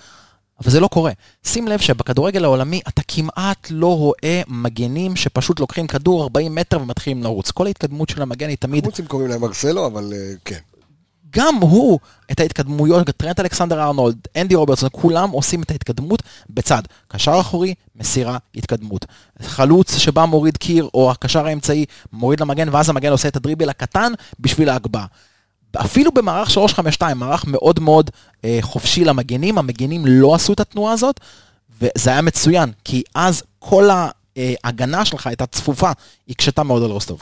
אבל 0.61 0.71
זה 0.71 0.79
לא 0.79 0.87
קורה. 0.87 1.11
שים 1.43 1.67
לב 1.67 1.79
שבכדורגל 1.79 2.43
העולמי 2.43 2.81
אתה 2.87 3.01
כמעט 3.07 3.67
לא 3.69 3.97
רואה 3.97 4.41
מגנים 4.47 5.15
שפשוט 5.15 5.59
לוקחים 5.59 5.87
כדור 5.87 6.23
40 6.23 6.55
מטר 6.55 6.81
ומתחילים 6.81 7.23
לרוץ. 7.23 7.51
כל 7.51 7.67
ההתקדמות 7.67 8.09
של 8.09 8.21
המגן 8.21 8.49
היא 8.49 8.57
תמיד, 8.57 8.85
חוצים 8.85 9.05
קוראים 9.05 9.29
להם 9.29 9.41
מרסלו, 9.41 9.87
אבל 9.87 10.13
אה, 10.13 10.33
כן. 10.45 10.59
גם 11.35 11.55
הוא, 11.55 11.99
את 12.31 12.39
ההתקדמויות, 12.39 13.09
טרנט 13.09 13.39
אלכסנדר 13.39 13.83
ארנולד, 13.83 14.27
אנדי 14.37 14.55
רוברטסון, 14.55 14.89
כולם 14.91 15.29
עושים 15.29 15.61
את 15.61 15.71
ההתקדמות 15.71 16.23
בצד. 16.49 16.81
קשר 17.07 17.39
אחורי, 17.39 17.73
מסירה, 17.95 18.37
התקדמות. 18.55 19.05
חלוץ 19.41 19.97
שבא 19.97 20.25
מוריד 20.25 20.57
קיר, 20.57 20.89
או 20.93 21.11
הקשר 21.11 21.45
האמצעי 21.45 21.85
מוריד 22.13 22.39
למגן, 22.39 22.69
ואז 22.71 22.89
המגן 22.89 23.11
עושה 23.11 23.27
את 23.27 23.35
הדריבל 23.35 23.69
הקטן 23.69 24.11
בשביל 24.39 24.69
ההגבהה. 24.69 25.05
אפילו 25.77 26.11
במערך 26.11 26.49
352, 26.49 27.17
מערך 27.17 27.45
מאוד 27.47 27.79
מאוד 27.79 28.09
אה, 28.45 28.57
חופשי 28.61 29.05
למגנים, 29.05 29.57
המגנים 29.57 30.05
לא 30.05 30.35
עשו 30.35 30.53
את 30.53 30.59
התנועה 30.59 30.93
הזאת, 30.93 31.19
וזה 31.81 32.09
היה 32.09 32.21
מצוין, 32.21 32.71
כי 32.83 33.03
אז 33.15 33.43
כל 33.59 33.89
ההגנה 34.63 35.05
שלך 35.05 35.27
הייתה 35.27 35.45
צפופה, 35.45 35.91
הקשתה 36.29 36.63
מאוד 36.63 36.83
על 36.83 36.91
רוסטוב. 36.91 37.21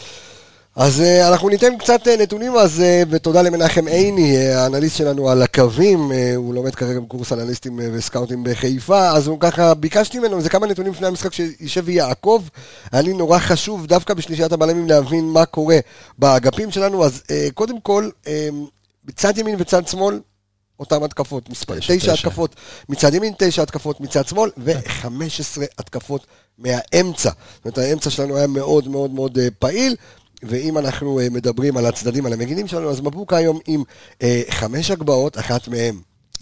אז 0.75 1.01
אה, 1.01 1.27
אנחנו 1.27 1.49
ניתן 1.49 1.77
קצת 1.77 2.07
אה, 2.07 2.17
נתונים 2.17 2.55
אז, 2.55 2.81
אה, 2.81 3.03
ותודה 3.09 3.41
למנחם 3.41 3.87
עיני, 3.87 4.37
האנליסט 4.47 4.97
שלנו 4.97 5.29
על 5.29 5.41
הקווים, 5.41 6.11
הוא 6.35 6.53
לומד 6.53 6.75
כרגע 6.75 6.99
בקורס 6.99 7.33
אנליסטים 7.33 7.79
וסקאוטים 7.93 8.43
בחיפה, 8.43 9.09
אז 9.09 9.27
הוא 9.27 9.39
ככה, 9.39 9.73
ביקשתי 9.73 10.19
ממנו 10.19 10.37
איזה 10.37 10.49
כמה 10.49 10.67
נתונים 10.67 10.91
לפני 10.91 11.07
המשחק 11.07 11.33
שישב 11.33 11.81
ויעקב, 11.85 12.43
היה 12.91 13.01
לי 13.01 13.13
נורא 13.13 13.39
חשוב 13.39 13.85
דווקא 13.85 14.13
בשלישיית 14.13 14.51
הבלמים 14.51 14.87
להבין 14.87 15.25
מה 15.25 15.45
קורה 15.45 15.77
באגפים 16.17 16.71
שלנו, 16.71 17.05
אז 17.05 17.23
קודם 17.53 17.79
כל, 17.79 18.09
מצד 19.05 19.37
ימין 19.37 19.55
וצד 19.59 19.87
שמאל, 19.87 20.19
אותן 20.79 21.03
התקפות, 21.03 21.49
מספר, 21.49 21.79
תשע, 21.79 21.95
תשע 21.95 22.13
תשע. 22.13 22.13
התקפות 22.13 22.55
מצד 22.89 23.13
ימין, 23.13 23.33
תשע 23.37 23.61
התקפות 23.61 24.01
מצד 24.01 24.27
שמאל, 24.27 24.49
ו-15 24.57 25.61
התקפות 25.77 26.25
מהאמצע. 26.57 27.29
זאת 27.55 27.65
אומרת, 27.65 27.77
האמצע 27.77 28.09
שלנו 28.09 28.37
היה 28.37 28.47
מאוד 28.47 28.87
מאוד 28.87 29.11
מאוד 29.11 29.37
פעיל. 29.59 29.95
ואם 30.43 30.77
אנחנו 30.77 31.19
אה, 31.19 31.27
מדברים 31.29 31.77
על 31.77 31.85
הצדדים, 31.85 32.25
על 32.25 32.33
המגינים 32.33 32.67
שלנו, 32.67 32.89
אז 32.89 33.01
מבוקה 33.01 33.37
היום 33.37 33.59
עם 33.67 33.83
אה, 34.21 34.41
חמש 34.49 34.91
הגבהות, 34.91 35.39
אחת 35.39 35.67
מהן 35.67 35.95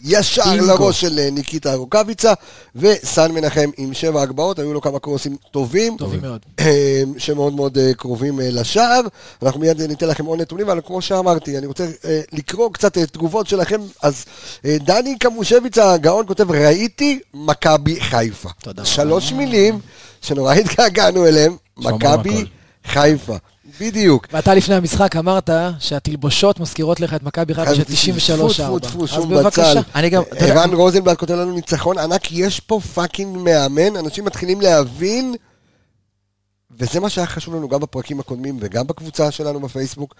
ישר 0.04 0.42
אינגו. 0.52 0.66
לראש 0.66 1.02
של 1.02 1.20
אה, 1.20 1.30
ניקיטה 1.32 1.76
רוקאביצה, 1.76 2.34
וסן 2.76 3.32
מנחם 3.32 3.70
עם 3.78 3.94
שבע 3.94 4.22
הגבהות, 4.22 4.60
היו 4.60 4.74
לו 4.74 4.82
כמה 4.82 5.00
קרוסים 5.00 5.36
טובים. 5.52 5.98
טובים 5.98 6.22
מאוד. 6.22 6.40
אה, 6.60 7.04
שמאוד 7.18 7.54
מאוד 7.54 7.78
אה, 7.78 7.94
קרובים 7.94 8.40
אה, 8.40 8.50
לשער. 8.52 9.02
אנחנו 9.44 9.60
מיד 9.60 9.82
ניתן 9.82 10.08
לכם 10.08 10.26
עוד 10.26 10.42
נתונים, 10.42 10.70
אבל 10.70 10.82
כמו 10.86 11.02
שאמרתי, 11.02 11.58
אני 11.58 11.68
רוצה 11.68 11.88
אה, 12.06 12.22
לקרוא 12.32 12.70
קצת 12.74 12.98
אה, 12.98 13.06
תגובות 13.06 13.48
שלכם. 13.48 13.82
אז 14.04 14.26
אה, 14.66 14.78
דני 14.80 15.18
קמושביץ 15.18 15.78
הגאון 15.78 16.28
כותב, 16.28 16.52
ראיתי 16.52 17.20
מכבי 17.34 18.02
חיפה. 18.02 18.50
תודה. 18.62 18.86
שלוש 18.86 19.32
מילים 19.32 19.80
שנורא 20.22 20.54
התגעגענו 20.54 21.28
אליהם, 21.28 21.56
מכבי. 21.78 22.46
חיפה. 22.86 23.36
בדיוק. 23.80 24.28
ואתה 24.32 24.54
לפני 24.54 24.76
המשחק 24.76 25.16
אמרת 25.16 25.50
שהתלבושות 25.80 26.60
מזכירות 26.60 27.00
לך 27.00 27.14
את 27.14 27.24
מכבי 27.24 27.54
חיפה 27.54 27.76
של 27.76 27.84
93 27.84 28.62
טפו, 28.62 28.80
טפו, 28.80 28.90
טפו, 28.90 29.04
אז 29.04 29.10
שום 29.10 29.30
בבקשה. 29.30 29.72
בצל. 29.72 29.80
אני 29.96 30.10
גם, 30.10 30.24
ערן 30.36 30.74
רוזנבלט 30.74 31.18
כותב 31.20 31.34
לנו 31.34 31.52
ניצחון 31.56 31.98
ענק, 31.98 32.32
יש 32.32 32.60
פה 32.60 32.80
fucking 32.94 33.38
מאמן, 33.38 33.96
אנשים 33.96 34.26
מתחילים 34.26 34.62
להבין, 34.62 35.36
וזה 36.72 37.00
מה 37.00 37.10
שהיה 37.10 37.28
חשוב 37.28 37.56
לנו 37.56 37.68
גם 37.68 37.80
בפרקים 37.80 38.20
הקודמים 38.20 38.58
וגם 38.62 38.88
בקבוצה 38.88 39.32
שלנו 39.32 39.60
בפייסבוק, 39.60 40.16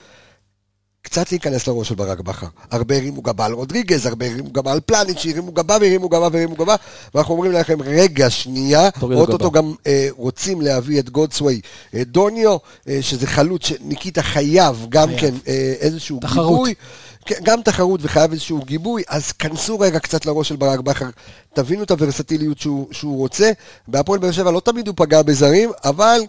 קצת 1.02 1.32
להיכנס 1.32 1.68
לראש 1.68 1.88
של 1.88 1.96
ברק 1.96 2.20
בכר. 2.20 2.48
הרבה 2.72 2.96
הרימו 2.98 3.22
גבה 3.22 3.46
על 3.46 3.54
רודריגז, 3.54 4.06
הרבה 4.06 4.26
הרימו 4.26 4.50
גבה 4.50 4.72
על 4.72 4.80
פלניץ', 4.80 5.26
הרימו 5.26 5.52
גבה 5.52 5.78
והרימו 5.82 6.10
גבה 6.10 6.28
והרימו 6.32 6.56
גבה, 6.56 6.76
ואנחנו 7.14 7.34
אומרים 7.34 7.52
לכם, 7.52 7.82
רגע, 7.82 8.30
שנייה, 8.30 8.90
אוטוטו. 9.02 9.52
גם 9.52 9.74
אה, 9.88 10.08
רוצים 10.18 10.62
להביא 10.62 11.00
את 11.00 11.10
גודסווי 11.10 11.62
אה, 11.94 12.04
דוניו, 12.04 12.58
אה, 12.88 12.98
שזה 13.02 13.28
חלוץ 13.28 13.66
שניקיטה 13.66 14.22
חייב 14.22 14.86
גם 14.90 15.08
חייב. 15.08 15.20
כן 15.20 15.34
אה, 15.48 15.74
איזשהו 15.80 16.20
תחרות. 16.22 16.50
גיבוי. 16.50 16.74
כן, 17.26 17.36
גם 17.44 17.62
תחרות 17.62 18.00
וחייב 18.04 18.32
איזשהו 18.32 18.60
גיבוי, 18.66 19.04
אז 19.08 19.32
כנסו 19.32 19.80
רגע 19.80 20.00
קצת 20.00 20.26
לראש 20.26 20.50
של 20.50 20.56
ברק 20.56 20.80
בכר, 20.80 21.10
תבינו 21.54 21.84
את 21.84 21.92
הוורסטיליות 21.92 22.60
שהוא, 22.60 22.88
שהוא 22.92 23.18
רוצה. 23.18 23.52
בהפועל 23.88 24.20
באר 24.20 24.32
שבע 24.32 24.52
לא 24.52 24.60
תמיד 24.60 24.88
הוא 24.88 24.96
פגע 24.98 25.22
בזרים, 25.22 25.72
אבל 25.84 26.20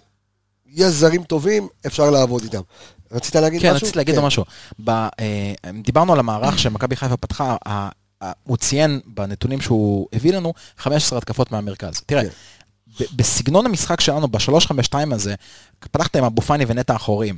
יש 0.67 0.87
זרים 0.87 1.23
טובים, 1.25 1.69
אפשר 1.87 2.11
לעבוד 2.11 2.43
איתם. 2.43 2.61
רצית 3.13 3.37
להגיד 3.37 3.61
כן, 3.63 3.73
משהו? 3.75 3.85
רציתי 3.87 3.99
להגיד 3.99 4.15
לו 4.17 4.23
משהו. 4.23 4.45
ב- 4.85 4.91
אה, 4.91 5.09
דיברנו 5.83 6.13
על 6.13 6.19
המערך 6.19 6.59
שמכבי 6.59 6.97
חיפה 6.97 7.17
פתחה, 7.17 7.57
ה- 7.67 7.89
ה- 8.25 8.33
הוא 8.45 8.57
ציין 8.57 9.01
בנתונים 9.07 9.61
שהוא 9.61 10.07
הביא 10.13 10.33
לנו 10.33 10.53
15 10.79 11.19
התקפות 11.19 11.53
מהמרכז. 11.53 12.01
תראה, 12.07 12.23
כן. 12.23 13.05
בסגנון 13.17 13.67
המשחק 13.67 14.01
שלנו, 14.01 14.29
ב-352 14.29 14.95
הזה, 15.15 15.35
פתחת 15.81 16.17
עם 16.17 16.25
אבו 16.25 16.43
פאני 16.43 16.65
ונטע 16.69 16.93
האחוריים. 16.93 17.37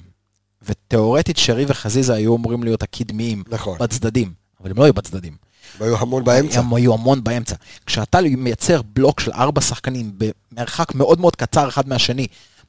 ותיאורטית 0.62 1.36
שרי 1.36 1.64
וחזיזה 1.68 2.14
היו 2.14 2.36
אמורים 2.36 2.62
להיות 2.62 2.82
הקדמיים 2.82 3.42
נכון, 3.48 3.78
בצדדים, 3.80 4.32
אבל 4.60 4.70
הם 4.70 4.76
לא 4.76 4.84
היו 4.84 4.92
בצדדים. 4.92 5.36
והיו 5.78 5.96
המון 5.98 6.24
באמצע. 6.24 6.58
הם 6.60 6.74
היו 6.74 6.94
המון 6.94 7.24
באמצע. 7.24 7.56
כשאתה 7.86 8.18
מייצר 8.36 8.80
בלוק 8.82 9.20
של 9.20 9.32
ארבע 9.32 9.60
שחקנים 9.60 10.12
במרחק 10.52 10.94
מאוד 10.94 11.20
מאוד 11.20 11.36
קצר 11.36 11.68
אחד 11.68 11.88
מהשני 11.88 12.26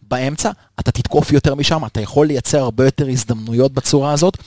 באמצע, 0.07 0.51
אתה 0.79 0.91
תתקוף 0.91 1.31
יותר 1.31 1.55
משם, 1.55 1.85
אתה 1.85 2.01
יכול 2.01 2.27
לייצר 2.27 2.59
הרבה 2.59 2.85
יותר 2.85 3.07
הזדמנויות 3.07 3.73
בצורה 3.73 4.11
הזאת. 4.11 4.37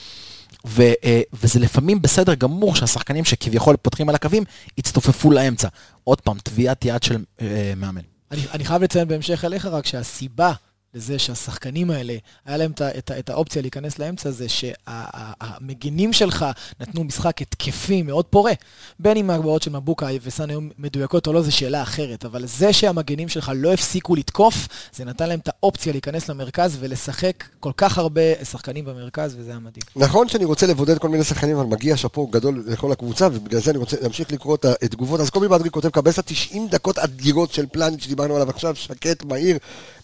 ו, 0.67 0.81
אה, 1.03 1.21
וזה 1.33 1.59
לפעמים 1.59 2.01
בסדר 2.01 2.33
גמור 2.33 2.75
שהשחקנים 2.75 3.25
שכביכול 3.25 3.75
פותחים 3.77 4.09
על 4.09 4.15
הקווים, 4.15 4.43
יצטופפו 4.77 5.31
לאמצע. 5.31 5.67
עוד 6.03 6.21
פעם, 6.21 6.37
טביעת 6.43 6.85
יד 6.85 7.03
של 7.03 7.23
אה, 7.41 7.73
מאמן. 7.77 8.01
אני, 8.31 8.41
אני 8.53 8.65
חייב 8.65 8.83
לציין 8.83 9.07
בהמשך 9.07 9.45
אליך 9.45 9.65
רק 9.65 9.85
שהסיבה 9.85 10.53
לזה 10.97 11.19
שהשחקנים 11.19 11.91
האלה, 11.91 12.15
היה 12.45 12.57
להם 12.57 12.71
את, 12.71 12.81
את, 12.81 13.11
את 13.19 13.29
האופציה 13.29 13.61
להיכנס 13.61 13.99
לאמצע, 13.99 14.31
זה 14.31 14.45
שהמגינים 14.49 16.13
שלך 16.13 16.45
נתנו 16.79 17.03
משחק 17.03 17.41
התקפי 17.41 18.01
מאוד 18.01 18.25
פורה. 18.25 18.51
בין 18.99 19.17
אם 19.17 19.29
ההגבהות 19.29 19.61
של 19.61 19.71
מבוקה 19.71 20.07
וסאן 20.23 20.49
היו 20.49 20.59
מדויקות 20.77 21.27
או 21.27 21.33
לא, 21.33 21.41
זו 21.41 21.51
שאלה 21.51 21.81
אחרת, 21.81 22.25
אבל 22.25 22.45
זה 22.45 22.73
שהמגינים 22.73 23.29
שלך 23.29 23.51
לא 23.55 23.73
הפסיקו 23.73 24.15
לתקוף, 24.15 24.67
זה 24.95 25.05
נתן 25.05 25.29
להם 25.29 25.39
את 25.39 25.47
האופציה 25.47 25.91
להיכנס 25.91 26.29
למרכז 26.29 26.77
ולשחק 26.79 27.43
כל 27.59 27.71
כך 27.77 27.97
הרבה 27.97 28.45
שחקנים 28.45 28.85
במרכז, 28.85 29.35
וזה 29.39 29.49
היה 29.49 29.59
מדהים. 29.59 29.83
נכון 29.95 30.29
שאני 30.29 30.45
רוצה 30.45 30.67
לבודד 30.67 30.97
כל 30.97 31.09
מיני 31.09 31.23
שחקנים, 31.23 31.57
אבל 31.57 31.65
מגיע 31.65 31.97
שאפו 31.97 32.27
גדול 32.27 32.63
לכל 32.67 32.91
הקבוצה, 32.91 33.27
ובגלל 33.33 33.61
זה 33.61 33.71
אני 33.71 33.79
רוצה 33.79 33.97
להמשיך 34.01 34.31
לקרוא 34.31 34.55
את 34.55 34.65
התגובות. 34.65 35.19
אז 35.19 35.29
קובי 35.29 35.47
בדרי 35.47 35.69
כותב, 35.69 35.89
קבסה 35.89 36.21
90 36.21 36.67
דקות 36.67 36.99
אדירות 36.99 37.53
של 37.53 37.65
פלניץ' 37.71 38.03
שדיברנו 38.03 38.35
עליו 38.35 38.49
עכשיו, 38.49 38.75
שקט, 38.75 39.23
מהיר. 39.23 39.57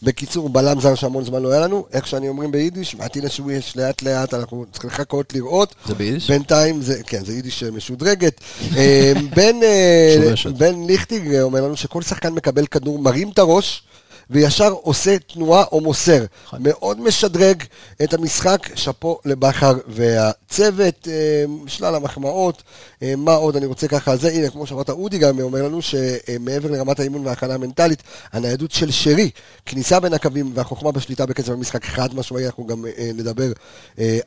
בקיצור, 0.03 0.49
בלם 0.49 0.79
זר 0.84 0.96
שהמון 0.96 1.26
זמן 1.26 1.41
לא 1.41 1.52
היה 1.52 1.62
לנו. 1.62 1.86
איך 1.93 2.08
שאני 2.08 2.30
אומרים 2.30 2.52
ביידיש, 2.52 2.96
מעטין 2.96 3.24
יש 3.52 3.78
לאט 3.78 4.02
לאט, 4.02 4.34
אנחנו 4.34 4.65
צריכים 4.72 4.89
לחכות 4.89 5.34
לראות. 5.34 5.76
זה 5.86 5.96
ביידיש? 5.96 6.32
בינתיים 6.32 6.82
זה, 6.82 7.04
כן, 7.04 7.26
זה 7.26 7.34
יידיש 7.34 7.63
משודרגת. 7.63 8.41
אה, 8.78 9.13
בן, 9.36 9.63
אה, 9.63 10.15
משורשת. 10.19 10.50
בן 10.50 10.84
ליכטיג 10.88 11.36
אומר 11.41 11.62
לנו 11.62 11.78
שכל 11.78 12.02
שחקן 12.02 12.34
מקבל 12.34 12.65
כדור, 12.65 13.00
מרים 13.00 13.30
את 13.30 13.39
הראש. 13.39 13.84
וישר 14.29 14.69
עושה 14.69 15.19
תנועה 15.19 15.63
או 15.71 15.81
מוסר. 15.81 16.25
מאוד 16.59 16.99
משדרג 16.99 17.63
את 18.03 18.13
המשחק, 18.13 18.69
שאפו 18.75 19.19
לבכר 19.25 19.73
והצוות, 19.88 21.07
אה, 21.07 21.45
שלל 21.67 21.95
המחמאות. 21.95 22.63
אה, 23.03 23.13
מה 23.17 23.33
עוד 23.33 23.55
אני 23.55 23.65
רוצה 23.65 23.88
ככה, 23.88 24.15
זה, 24.15 24.29
הנה, 24.29 24.49
כמו 24.49 24.67
שאמרת, 24.67 24.89
אודי 24.89 25.17
גם 25.17 25.39
אומר 25.39 25.63
לנו 25.63 25.81
שמעבר 25.81 26.71
לרמת 26.71 26.99
האימון 26.99 27.25
וההכנה 27.25 27.53
המנטלית, 27.53 28.03
הניידות 28.31 28.71
של 28.71 28.91
שרי, 28.91 29.29
כניסה 29.65 29.99
בין 29.99 30.13
הקווים 30.13 30.51
והחוכמה 30.55 30.91
בשליטה 30.91 31.25
בקצב 31.25 31.51
המשחק 31.51 31.86
חד 31.86 32.15
משמעי, 32.15 32.45
אנחנו 32.45 32.67
גם 32.67 32.86
אה, 32.86 33.12
נדבר 33.13 33.51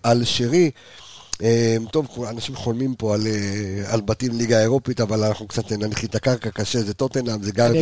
על 0.03 0.25
שרי. 0.25 0.71
אה, 1.43 1.77
טוב, 1.91 2.25
אנשים 2.31 2.57
חולמים 2.57 2.95
פה 2.95 3.15
על, 3.15 3.27
אה, 3.27 3.93
על 3.95 4.01
בתים 4.01 4.39
ליגה 4.39 4.61
אירופית, 4.61 5.01
אבל 5.01 5.25
אנחנו 5.25 5.49
קצת 5.49 5.73
ננחית 5.73 6.11
את 6.11 6.15
הקרקע 6.15 6.51
קשה, 6.51 6.83
זה 6.83 6.95
טוטנאם, 6.95 7.43
זה 7.43 7.53
גארד 7.53 7.77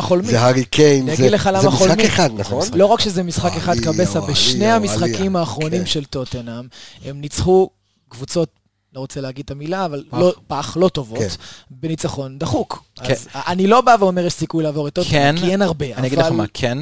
חולמים. 0.00 0.30
זה 0.30 0.40
הארי 0.40 0.64
קיין, 0.64 1.06
זה, 1.16 1.16
זה 1.16 1.30
משחק 1.36 1.68
חולמים. 1.70 2.06
אחד, 2.06 2.30
נכון? 2.36 2.68
לא 2.74 2.86
רק 2.86 3.00
שזה 3.00 3.22
משחק 3.22 3.52
אחד 3.56 3.76
קבסה, 3.78 4.20
בשני 4.20 4.66
המשחקים. 4.72 5.36
האחרונים 5.36 5.80
כן. 5.80 5.86
של 5.86 6.04
טוטנאם, 6.04 6.64
הם 7.04 7.20
ניצחו 7.20 7.70
קבוצות, 8.08 8.48
לא 8.94 9.00
רוצה 9.00 9.20
להגיד 9.20 9.44
את 9.44 9.50
המילה, 9.50 9.84
אבל 9.84 10.04
פח. 10.10 10.18
לא, 10.18 10.34
פח, 10.46 10.76
לא 10.80 10.88
טובות, 10.88 11.18
כן. 11.18 11.28
בניצחון 11.70 12.38
דחוק. 12.38 12.84
כן. 13.04 13.12
אז 13.12 13.28
אני 13.34 13.66
לא 13.66 13.80
בא 13.80 13.96
ואומר 14.00 14.26
יש 14.26 14.32
סיכוי 14.32 14.64
לעבור 14.64 14.88
את 14.88 14.94
טוטנאם, 14.94 15.12
כן, 15.12 15.34
כי 15.40 15.50
אין 15.50 15.62
הרבה, 15.62 15.86
אני 15.96 16.06
אגיד 16.06 16.18
לך 16.18 16.26
אבל- 16.26 16.36
מה, 16.36 16.44
כן, 16.54 16.78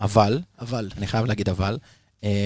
אבל, 0.00 0.40
אבל, 0.60 0.88
אני 0.98 1.06
חייב 1.06 1.26
להגיד 1.26 1.48
אבל, 1.48 1.78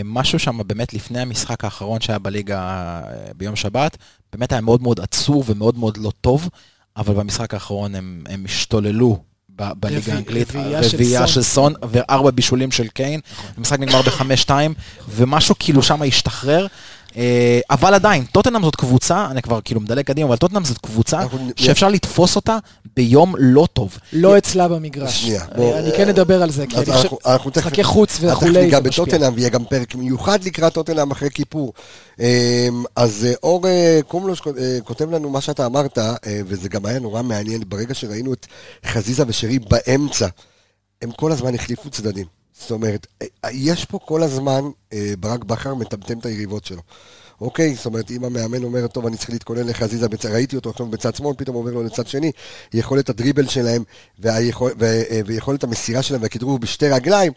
משהו 0.05 0.39
שם 0.39 0.61
באמת 0.67 0.95
לפני 0.95 1.21
המשחק 1.21 1.65
האחרון 1.65 2.01
שהיה 2.01 2.19
בליגה 2.19 2.61
אה, 2.61 3.33
ביום 3.37 3.57
שבת, 3.57 3.97
באמת 4.33 4.53
היה 4.53 4.61
מאוד 4.61 4.83
מאוד 4.83 5.01
עצוב 5.01 5.51
ומאוד 5.51 5.79
מאוד 5.79 5.97
לא 5.97 6.13
טוב, 6.21 6.49
אבל 6.97 7.15
במשחק 7.15 7.55
האחרון 7.55 7.95
הם, 7.95 8.25
הם 8.29 8.45
השתוללו 8.45 9.19
ב- 9.57 9.73
בליגה 9.77 10.15
האנגלית, 10.15 10.49
רביעייה 10.51 11.29
של. 11.29 11.35
של 11.35 11.43
סון 11.43 11.75
וארבע 11.91 12.31
בישולים 12.31 12.71
של 12.71 12.89
קיין, 12.89 13.21
המשחק 13.57 13.79
נגמר 13.79 14.03
בחמש-שתיים, 14.03 14.75
ומשהו 15.09 15.55
כאילו 15.59 15.83
שם 15.83 16.03
השתחרר. 16.03 16.67
אה, 17.17 17.61
אבל 17.71 17.95
עדיין, 17.95 18.25
טוטנאם 18.25 18.63
זאת 18.65 18.77
קבוצה, 18.77 19.27
אני 19.31 19.43
כבר 19.43 19.61
כאילו 19.65 19.81
מדלג 19.81 20.05
קדימה, 20.05 20.29
אבל 20.29 20.37
טוטנאם 20.37 20.65
זאת 20.65 20.79
קבוצה 20.79 21.23
אנחנו- 21.23 21.51
שאפשר 21.57 21.89
לתפוס 21.89 22.37
אותה 22.37 22.59
ביום 22.97 23.35
לא 23.39 23.69
טוב. 23.73 23.99
לא 24.13 24.39
אצלה 24.39 24.69
במגרש. 24.69 25.23
שנייה, 25.23 25.45
אני- 25.55 25.91
כן 25.97 26.09
אדבר 26.09 26.43
על 26.43 26.51
זה, 26.51 26.67
כי 26.67 26.77
אני 26.77 26.85
חושב, 26.85 26.97
אנחנו- 26.99 27.19
אנחנו 27.27 27.51
משחקי 27.51 27.85
חוץ 27.85 28.19
וכולי, 28.21 28.65
ניגע 28.65 28.79
זה 28.83 28.89
משפיע. 28.89 29.05
בטוטנאם, 29.05 29.33
ויהיה 29.35 29.49
גם 29.49 29.65
פרק 29.65 29.95
מיוחד 29.95 30.45
לקראת 30.45 30.73
טוטנאם 30.75 31.11
אחרי 31.11 31.31
כיפור. 31.31 31.73
אמ, 32.21 32.25
אז 32.97 33.25
אה, 33.29 33.33
אור 33.43 33.67
אה, 33.69 34.01
קומלוש 34.09 34.43
אה, 34.59 34.79
כותב 34.85 35.11
לנו 35.11 35.31
מה 35.31 35.41
שאתה 35.41 35.67
אמרת, 35.67 35.99
אה, 35.99 36.15
וזה 36.47 36.69
גם 36.69 36.87
היה 36.87 36.99
נורא 36.99 37.23
מעניין, 37.23 37.63
ברגע 37.69 37.95
שראינו 37.95 38.33
את 38.33 38.47
חזיזה 38.87 39.25
ושרי 39.27 39.59
באמצע, 39.59 40.27
הם 41.03 41.11
כל 41.11 41.33
הזמן 41.33 41.55
החליפו 41.55 41.91
צדדים. 41.91 42.27
זאת 42.61 42.71
אומרת, 42.71 43.07
אה, 43.23 43.49
יש 43.53 43.85
פה 43.85 43.99
כל 43.99 44.23
הזמן, 44.23 44.65
אה, 44.93 45.15
ברק 45.21 45.45
בכר 45.45 45.75
מטמטם 45.75 46.19
את 46.19 46.27
היריבות 46.27 46.65
שלו. 46.65 46.83
אוקיי, 47.41 47.75
זאת 47.75 47.87
אומרת, 47.87 48.11
אם 48.11 48.25
המאמן 48.25 48.65
אומר, 48.65 48.87
טוב, 48.87 49.07
אני 49.07 49.17
צריך 49.17 49.31
להתכונן 49.31 49.67
לחזיזה, 49.67 50.09
בצ... 50.09 50.27
ראיתי 50.27 50.57
אותו 50.57 50.71
עכשיו 50.71 50.87
בצד 50.87 51.15
שמאל, 51.15 51.35
פתאום 51.39 51.57
עובר 51.57 51.71
לו 51.71 51.83
לצד 51.83 52.07
שני, 52.07 52.33
יכולת 52.75 53.09
הדריבל 53.09 53.47
שלהם 53.47 53.85
והיכול... 54.19 54.73
ו... 54.79 54.85
אה, 54.85 55.21
ויכולת 55.27 55.65
המסירה 55.65 56.03
שלהם 56.03 56.23
והכדרור 56.23 56.59
בשתי 56.59 56.89
רגליים, 56.89 57.33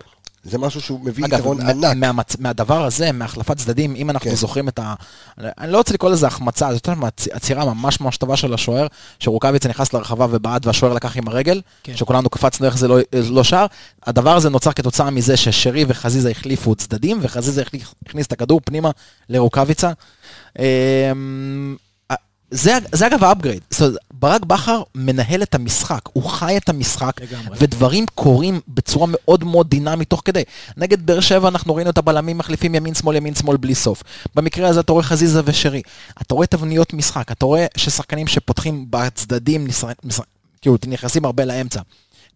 זה 0.46 0.58
משהו 0.58 0.82
שהוא 0.82 1.00
מביא 1.04 1.26
אגב, 1.26 1.40
יתרון 1.40 1.58
מה- 1.64 1.70
ענק. 1.70 1.98
מהמצ... 1.98 2.36
מהדבר 2.40 2.86
הזה, 2.86 3.12
מהחלפת 3.12 3.58
צדדים, 3.58 3.96
אם 3.96 4.10
אנחנו 4.10 4.30
כן. 4.30 4.36
זוכרים 4.36 4.68
את 4.68 4.80
ה... 4.80 4.94
אני 5.38 5.72
לא 5.72 5.78
רוצה 5.78 5.94
לקרוא 5.94 6.12
לזה 6.12 6.28
החמצה, 6.28 6.74
זאת 6.74 6.90
אומרת, 6.90 7.28
עצירה 7.32 7.66
ממש 7.74 8.02
ממש 8.02 8.18
טובה 8.18 8.38
של 8.38 8.54
השוער, 8.54 8.88
שרוקאביצה 9.20 9.70
נכנס 9.70 9.94
לרחבה 9.94 10.28
ובעט 10.30 10.66
והשוער 10.66 10.94
לקח 10.94 11.18
עם 11.18 11.28
הרגל, 11.28 11.62
כן. 11.84 11.98
שכולנו 11.98 12.30
קפצנו 12.30 12.66
איך 12.66 12.78
זה 12.78 12.88
לא, 12.88 12.98
לא 13.30 13.44
שער. 13.44 13.66
הדבר 14.06 14.36
הזה 14.36 14.50
נוצר 14.50 14.72
כתוצאה 14.74 15.10
מזה 15.10 15.38
ששרי 15.38 15.86
וחזיזה 15.88 16.30
החליפו 16.32 16.76
צדדים, 16.76 17.20
וחזיזה 17.22 17.64
הכניס 18.06 18.28
את 18.28 18.32
הכדור 18.32 18.62
פנימה 18.66 18.92
לרוקאביצה. 19.30 19.92
זה, 22.56 22.78
זה 22.92 23.08
אגב 23.08 23.24
ה 23.24 23.28
upgrade, 23.28 23.62
זאת 23.70 23.82
אומרת, 23.82 23.96
ברק 24.14 24.46
בכר 24.46 24.82
מנהל 24.96 25.44
את 25.44 25.56
המשחק, 25.56 26.00
הוא 26.14 26.24
חי 26.24 26.58
את 26.58 26.70
המשחק, 26.70 27.12
לגמרי. 27.22 27.58
ודברים 27.62 28.06
קורים 28.16 28.60
בצורה 28.68 29.08
מאוד 29.10 29.44
מאוד 29.44 29.70
דינמית 29.70 30.10
תוך 30.10 30.22
כדי. 30.26 30.44
נגד 30.78 31.06
באר 31.06 31.20
שבע 31.20 31.48
אנחנו 31.48 31.76
ראינו 31.76 31.90
את 31.90 31.98
הבלמים 31.98 32.38
מחליפים 32.38 32.76
ימין 32.76 32.94
שמאל 32.94 33.16
ימין 33.16 33.36
שמאל 33.36 33.58
בלי 33.58 33.76
סוף. 33.76 34.04
במקרה 34.36 34.68
הזה 34.70 34.80
אתה 34.80 34.92
רואה 34.92 35.04
חזיזה 35.04 35.42
ושרי, 35.46 35.82
אתה 36.22 36.36
רואה 36.36 36.48
תבניות 36.48 36.94
משחק, 36.94 37.32
אתה 37.32 37.46
רואה 37.46 37.66
ששחקנים 37.78 38.28
שפותחים 38.28 38.86
בצדדים, 38.90 39.68
נשר- 39.68 39.88
נשר- 40.04 40.24
כאילו 40.62 40.78
נכנסים 40.88 41.26
הרבה 41.26 41.46
לאמצע. 41.46 41.82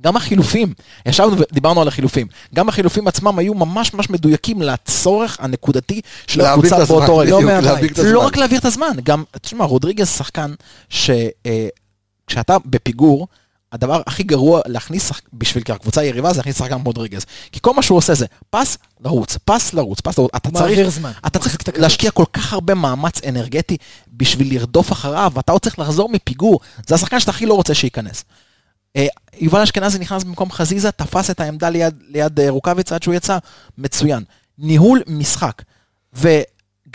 גם 0.02 0.16
החילופים, 0.18 0.74
ישבנו 1.06 1.36
ודיברנו 1.38 1.82
על 1.82 1.88
החילופים, 1.88 2.28
גם 2.56 2.70
החילופים 2.70 3.08
עצמם 3.08 3.40
היו 3.40 3.54
ממש 3.54 3.94
ממש 3.94 4.10
מדויקים 4.10 4.62
לצורך 4.62 5.38
הנקודתי 5.40 6.02
של 6.28 6.40
הקבוצה 6.42 6.76
באותו 7.00 7.18
רגע. 7.18 7.30
לא. 7.62 7.70
לא 8.14 8.20
רק 8.20 8.38
להעביר 8.38 8.60
את 8.60 8.66
הזמן, 8.66 8.92
גם, 9.04 9.24
תשמע, 9.42 9.66
רודריגז 9.66 10.10
שחקן 10.10 10.54
שכשאתה 10.90 12.58
בפיגור, 12.66 13.28
הדבר 13.72 14.02
הכי 14.08 14.24
גרוע 14.24 14.62
להכניס 14.66 15.10
שח- 15.10 15.22
בשביל 15.34 15.64
הקבוצה 15.70 16.02
היריבה 16.02 16.32
זה 16.34 16.38
להכניס 16.38 16.58
שחקן 16.58 16.74
כמו 16.76 16.84
רודריגז. 16.86 17.26
כי 17.52 17.60
כל 17.62 17.74
מה 17.74 17.82
שהוא 17.82 17.98
עושה 17.98 18.14
זה 18.14 18.26
פס, 18.50 18.78
לרוץ, 19.02 19.38
פס, 19.46 19.74
לרוץ, 19.74 20.00
פס, 20.02 20.18
לרוץ. 20.18 20.32
אתה 20.36 20.50
צריך, 20.52 20.90
זמן. 20.90 21.12
אתה 21.28 21.40
צריך. 21.40 21.58
להשקיע 21.78 22.12
כל 22.12 22.24
כך 22.34 22.54
הרבה 22.54 22.74
מאמץ 22.74 23.22
אנרגטי 23.24 23.78
בשביל 24.14 24.54
לרדוף 24.54 24.92
אחריו, 24.92 25.32
ואתה 25.36 25.52
עוד 25.52 25.62
צריך 25.62 25.80
לחזור 25.80 26.10
מפיגור. 26.10 26.60
זה 26.88 26.96
השחקן 26.96 27.20
שאתה 27.20 27.32
הכי 27.32 27.46
לא 27.46 27.54
רוצה 27.54 27.74
שייכנס. 27.74 28.24
אה, 28.96 29.08
יובל 29.40 29.62
אשכנזי 29.62 30.00
נכנס 30.00 30.24
במקום 30.24 30.52
חזיזה, 30.52 30.92
תפס 30.92 31.30
את 31.30 31.40
העמדה 31.40 31.70
ליד, 31.70 31.96
ליד 32.08 32.40
אה, 32.40 32.50
רוקאביצה 32.50 32.96
עד 32.96 33.04
שהוא 33.04 33.14
יצא, 33.14 33.38
מצוין. 33.78 34.24
ניהול 34.58 35.02
משחק. 35.08 35.62
וגם 36.14 36.34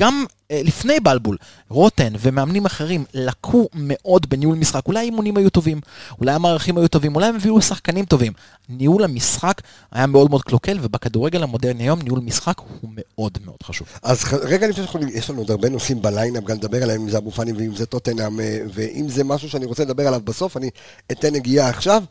אה, 0.02 0.60
לפני 0.64 1.00
בלבול, 1.00 1.36
רוטן 1.68 2.12
ומאמנים 2.20 2.66
אחרים 2.66 3.04
לקו 3.14 3.68
מאוד 3.74 4.26
בניהול 4.28 4.56
משחק. 4.56 4.86
אולי 4.86 4.98
האימונים 4.98 5.36
היו 5.36 5.50
טובים, 5.50 5.80
אולי 6.20 6.32
המערכים 6.32 6.78
היו 6.78 6.88
טובים, 6.88 7.14
אולי 7.14 7.26
הם 7.26 7.36
הביאו 7.36 7.62
שחקנים 7.62 8.04
טובים. 8.04 8.32
ניהול 8.68 9.04
המשחק 9.04 9.60
היה 9.92 10.06
מאוד 10.06 10.30
מאוד 10.30 10.42
קלוקל, 10.42 10.78
ובכדורגל 10.82 11.42
המודרני 11.42 11.82
היום 11.82 12.02
ניהול 12.02 12.20
משחק 12.20 12.58
הוא 12.58 12.90
מאוד 12.96 13.38
מאוד 13.44 13.62
חשוב. 13.62 13.88
אז 14.02 14.24
רגע 14.32 14.66
לפני 14.68 14.84
שאנחנו, 14.84 15.08
יש 15.08 15.30
לנו 15.30 15.38
עוד 15.38 15.50
הרבה 15.50 15.68
נושאים 15.68 16.02
בליינאפ, 16.02 16.44
גם 16.44 16.56
לדבר 16.56 16.82
עליהם, 16.82 17.00
אם 17.00 17.10
זה 17.10 17.18
אבו 17.18 17.30
פאני 17.30 17.52
ואם 17.52 17.76
זה 17.76 17.86
טוטנאם, 17.86 18.40
אה, 18.40 18.58
ואם 18.74 19.08
זה 19.08 19.24
משהו 19.24 19.50
שאני 19.50 19.64
רוצה 19.66 19.84
לדבר 19.84 20.06
עליו 20.06 20.20
בסוף, 20.24 20.56
אני 20.56 20.70
אתן 21.12 21.32
נגיעה 21.32 21.68
עכשיו. 21.68 22.04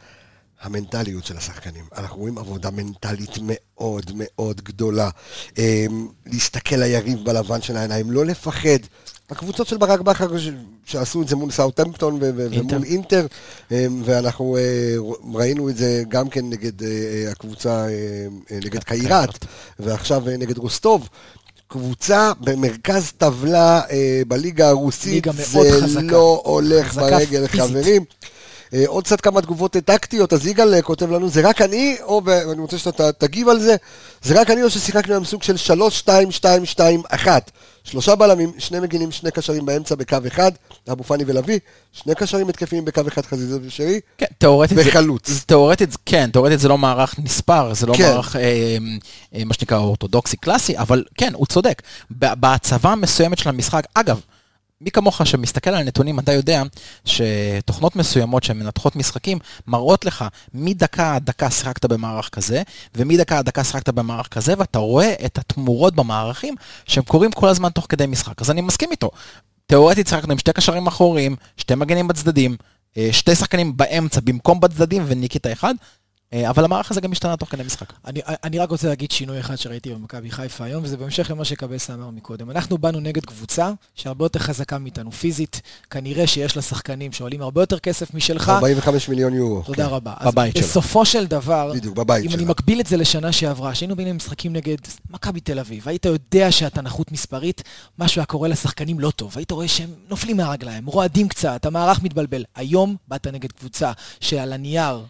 המנטליות 0.64 1.26
של 1.26 1.38
השחקנים. 1.38 1.84
אנחנו 1.98 2.18
רואים 2.18 2.38
עבודה 2.38 2.70
מנטלית 2.72 3.38
מאוד 3.42 4.12
מאוד 4.16 4.62
גדולה. 4.62 5.10
אה, 5.58 5.86
להסתכל 6.26 6.76
ליריב 6.76 7.20
בלבן 7.26 7.62
של 7.62 7.78
העיניים, 7.78 8.12
לא 8.12 8.26
לפחד. 8.26 8.80
הקבוצות 9.30 9.68
של 9.68 9.78
ברק 9.78 10.00
בכר 10.00 10.40
ש- 10.40 10.50
שעשו 10.86 11.22
את 11.22 11.28
זה 11.28 11.36
מול 11.36 11.52
ו- 12.36 12.52
אינטר. 12.54 12.76
ומול 12.76 12.84
אינטר, 12.88 13.26
אה, 13.72 13.86
ואנחנו 14.06 14.58
אה, 14.58 14.96
ראינו 15.34 15.70
את 15.70 15.78
זה 15.78 16.04
גם 16.08 16.30
כן 16.30 16.50
נגד 16.50 16.84
אה, 16.84 16.90
הקבוצה, 17.32 17.70
אה, 17.70 17.88
אה, 18.52 18.58
נגד 18.66 18.84
קיירת, 18.84 19.46
ועכשיו 19.80 20.24
נגד 20.40 20.58
רוסטוב. 20.58 21.10
קבוצה 21.68 22.32
במרכז 22.40 23.12
טבלה 23.18 23.82
אה, 23.92 24.22
בליגה 24.28 24.70
הרוסית, 24.70 25.26
זה 25.34 25.60
חזקה. 25.82 26.02
לא 26.02 26.42
הולך 26.46 26.96
ברגל, 26.96 27.48
פיזית. 27.48 27.62
חברים. 27.62 28.04
אה, 28.74 28.84
עוד 28.88 29.04
קצת 29.04 29.22
כמה 29.22 29.42
תגובות 29.42 29.72
טקטיות, 29.86 30.34
אז 30.34 30.48
יגאל 30.48 30.74
אה, 30.74 30.82
כותב 30.82 31.12
לנו, 31.12 31.30
זה 31.30 31.42
רק 31.50 31.62
אני, 31.62 31.96
או, 32.02 32.22
ואני 32.26 32.62
רוצה 32.62 32.78
שאתה 32.78 33.12
תגיב 33.12 33.50
על 33.50 33.60
זה, 33.60 33.76
זה 34.22 34.42
רק 34.42 34.50
אני 34.50 34.64
או 34.64 34.70
ששיחקנו 34.70 35.16
עם 35.16 35.26
סוג 35.26 35.44
של 35.44 35.56
3-2-2-2-1. 36.06 37.28
שלושה 37.84 38.16
בלמים, 38.16 38.52
שני 38.58 38.80
מגינים, 38.80 39.12
שני 39.12 39.32
קשרים 39.32 39.66
באמצע 39.66 39.96
בקו 39.96 40.18
אחד, 40.28 40.52
אבו 40.92 41.04
פאני 41.04 41.24
ולוי, 41.28 41.60
שני 41.94 42.16
קשרים 42.16 42.50
התקפיים 42.50 42.86
בקו 42.86 43.02
אחד, 43.08 43.26
חזיזה 43.26 43.60
ושרי, 43.64 44.00
כן, 44.18 44.26
תאורטית. 44.38 44.78
וחלוץ. 44.82 45.30
זה- 45.30 45.42
תאורטית, 45.46 45.98
כן, 46.06 46.30
תאורטית 46.34 46.60
זה 46.60 46.68
לא 46.68 46.78
מערך 46.78 47.16
נספר, 47.20 47.74
זה 47.74 47.86
לא 47.88 47.94
כן. 47.94 48.04
מערך, 48.04 48.36
אה, 48.36 48.42
אה, 49.36 49.44
מה 49.46 49.54
שנקרא, 49.54 49.78
אורתודוקסי 49.78 50.38
קלאסי, 50.38 50.78
אבל 50.78 51.04
כן, 51.18 51.34
הוא 51.34 51.46
צודק. 51.46 51.82
בהצבה 52.10 52.90
המסוימת 52.92 53.38
של 53.38 53.50
המשחק, 53.50 53.84
אגב, 53.94 54.20
מי 54.84 54.92
כמוך 54.92 55.28
שמסתכל 55.28 55.70
על 55.70 55.76
הנתונים, 55.76 56.20
אתה 56.20 56.34
יודע 56.34 56.64
שתוכנות 57.06 57.96
מסוימות 57.96 58.44
שמנתחות 58.44 58.96
משחקים, 58.96 59.38
מראות 59.68 60.06
לך 60.06 60.26
מדקה 60.54 61.16
עד 61.16 61.26
דקה 61.26 61.50
שיחקת 61.50 61.86
במערך 61.86 62.30
כזה, 62.30 62.62
ומדקה 62.96 63.38
עד 63.38 63.46
דקה 63.46 63.64
שיחקת 63.64 63.90
במערך 63.90 64.28
כזה, 64.28 64.54
ואתה 64.58 64.80
רואה 64.80 65.14
את 65.26 65.38
התמורות 65.38 65.96
במערכים 65.96 66.56
שהם 66.86 67.04
קורים 67.04 67.32
כל 67.32 67.48
הזמן 67.48 67.70
תוך 67.70 67.86
כדי 67.90 68.06
משחק. 68.06 68.42
אז 68.42 68.52
אני 68.52 68.62
מסכים 68.62 68.92
איתו. 68.92 69.12
תאורטית 69.66 70.08
שיחקנו 70.08 70.32
עם 70.32 70.38
שתי 70.38 70.54
קשרים 70.54 70.88
אחוריים, 70.88 71.36
שתי 71.58 71.76
מגנים 71.76 72.08
בצדדים, 72.08 72.56
אה, 72.98 73.10
שתי 73.12 73.36
שחקנים 73.36 73.78
באמצע 73.78 74.22
במקום 74.24 74.60
בצדדים 74.60 75.04
וניקיטה 75.08 75.52
אחד, 75.52 75.74
אבל 76.34 76.66
המערך 76.66 76.92
הזה 76.92 77.02
גם 77.02 77.12
השתנה 77.12 77.38
תוך 77.38 77.50
כדי 77.50 77.64
משחק. 77.64 77.94
אני, 78.06 78.22
אני 78.44 78.60
רק 78.60 78.70
רוצה 78.70 78.88
להגיד 78.88 79.12
שינוי 79.12 79.40
אחד 79.40 79.56
שראיתי 79.56 79.94
במכבי 79.94 80.32
חיפה 80.32 80.64
היום, 80.64 80.84
וזה 80.84 80.98
בהמשך 80.98 81.32
למה 81.32 81.46
שקבסה 81.46 81.94
אמר 81.94 82.10
מקודם. 82.10 82.52
אנחנו 82.52 82.78
באנו 82.78 83.00
נגד 83.00 83.26
קבוצה 83.26 83.72
שהרבה 83.96 84.26
יותר 84.26 84.40
חזקה 84.40 84.78
מאיתנו 84.78 85.12
פיזית, 85.12 85.62
כנראה 85.90 86.28
שיש 86.28 86.56
לה 86.56 86.62
שחקנים 86.62 87.12
שעולים 87.12 87.42
הרבה 87.42 87.62
יותר 87.62 87.80
כסף 87.80 88.14
משלך. 88.14 88.50
45 88.50 89.10
מיליון 89.10 89.34
יורו. 89.34 89.62
תודה 89.62 89.86
כן. 89.86 89.94
רבה. 89.94 90.14
בבית 90.26 90.54
שלו. 90.54 90.64
בסופו 90.64 91.06
של 91.06 91.26
דבר, 91.26 91.72
בדיוק, 91.76 91.96
בבית 91.96 92.26
אם 92.26 92.30
שלה. 92.30 92.38
אני 92.38 92.46
מקביל 92.46 92.80
את 92.80 92.88
זה 92.88 92.98
לשנה 92.98 93.32
שעברה, 93.32 93.76
שהיינו 93.76 93.96
באים 93.96 94.08
למשחקים 94.08 94.54
נגד 94.54 94.78
מכבי 95.10 95.40
תל 95.40 95.60
אביב, 95.60 95.90
היית 95.90 96.06
יודע 96.06 96.52
שאתה 96.52 96.82
נחות 96.82 97.12
מספרית, 97.12 97.64
משהו 98.00 98.20
היה 98.20 98.26
קורה 98.26 98.48
לשחקנים 98.48 99.00
לא 99.00 99.12
טוב, 99.12 99.34
היית 99.36 99.52
רואה 99.52 99.68
שהם 99.68 99.90
נופלים 100.10 100.38
מהרגליים, 100.38 100.86
רועדים 100.86 101.28
קצת, 101.28 101.66
המערך 101.66 102.04
מתבלבל. 102.04 102.44
היום 102.56 102.96
באת 103.08 103.28
נגד 103.28 103.52
קבוצה 103.52 103.92
שעל 104.20 104.54
הנייר 104.54 105.04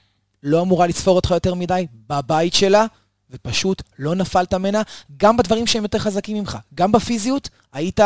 לא 0.44 0.62
אמורה 0.62 0.88
לספור 0.88 1.16
אותך 1.16 1.32
יותר 1.32 1.54
מדי, 1.54 1.88
בבית 2.10 2.54
שלה, 2.54 2.86
ופשוט 3.30 3.82
לא 4.00 4.16
נפלת 4.16 4.54
ממנה, 4.54 4.82
גם 5.18 5.38
בדברים 5.38 5.68
שהם 5.68 5.84
יותר 5.84 6.00
חזקים 6.00 6.38
ממך, 6.38 6.58
גם 6.76 6.92
בפיזיות, 6.92 7.50
היית 7.74 8.00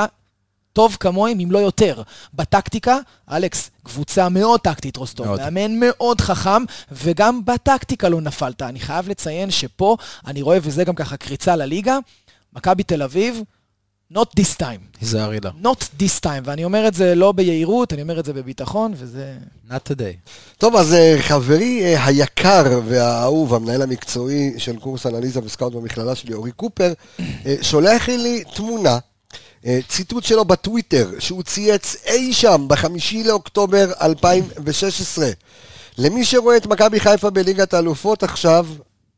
טוב 0.73 0.97
כמוהם, 0.99 1.39
אם 1.39 1.51
לא 1.51 1.59
יותר. 1.59 2.01
בטקטיקה, 2.33 2.97
אלכס, 3.31 3.69
קבוצה 3.83 4.29
מאוד 4.29 4.59
טקטית 4.59 4.97
רוסטוב, 4.97 5.27
מאוד. 5.27 5.39
מאמן 5.39 5.79
מאוד 5.79 6.21
חכם, 6.21 6.63
וגם 6.91 7.45
בטקטיקה 7.45 8.09
לא 8.09 8.21
נפלת. 8.21 8.61
אני 8.61 8.79
חייב 8.79 9.09
לציין 9.09 9.51
שפה, 9.51 9.97
אני 10.27 10.41
רואה, 10.41 10.57
וזה 10.61 10.83
גם 10.83 10.95
ככה 10.95 11.17
קריצה 11.17 11.55
לליגה, 11.55 11.97
מכבי 12.53 12.83
תל 12.83 13.03
אביב, 13.03 13.41
not 14.13 14.27
this 14.39 14.57
time. 14.59 14.99
היזהר 15.01 15.29
הילה. 15.29 15.51
not 15.63 15.83
this 15.99 16.23
time. 16.23 16.41
ואני 16.43 16.63
אומר 16.63 16.87
את 16.87 16.93
זה 16.93 17.15
לא 17.15 17.31
ביהירות, 17.31 17.93
אני 17.93 18.01
אומר 18.01 18.19
את 18.19 18.25
זה 18.25 18.33
בביטחון, 18.33 18.93
וזה... 18.95 19.37
Not 19.69 19.89
today. 19.89 20.31
טוב, 20.57 20.75
אז 20.75 20.93
אה, 20.93 21.15
חברי 21.19 21.81
אה, 21.83 22.05
היקר 22.05 22.81
והאהוב, 22.87 23.53
המנהל 23.53 23.81
המקצועי 23.81 24.53
של 24.57 24.79
קורס 24.79 25.05
אנליזה 25.05 25.39
וסקאוט 25.43 25.73
במכללה 25.73 26.15
שלי, 26.15 26.33
אורי 26.33 26.51
קופר, 26.51 26.93
אה, 27.19 27.55
שולח 27.61 28.09
לי 28.09 28.43
תמונה, 28.55 28.97
ציטוט 29.87 30.23
שלו 30.23 30.45
בטוויטר, 30.45 31.11
שהוא 31.19 31.43
צייץ 31.43 31.95
אי 32.05 32.33
שם 32.33 32.65
בחמישי 32.67 33.23
לאוקטובר 33.23 33.91
2016. 34.01 35.29
למי 35.97 36.25
שרואה 36.25 36.57
את 36.57 36.65
מכבי 36.65 36.99
חיפה 36.99 37.29
בליגת 37.29 37.73
האלופות 37.73 38.23
עכשיו, 38.23 38.67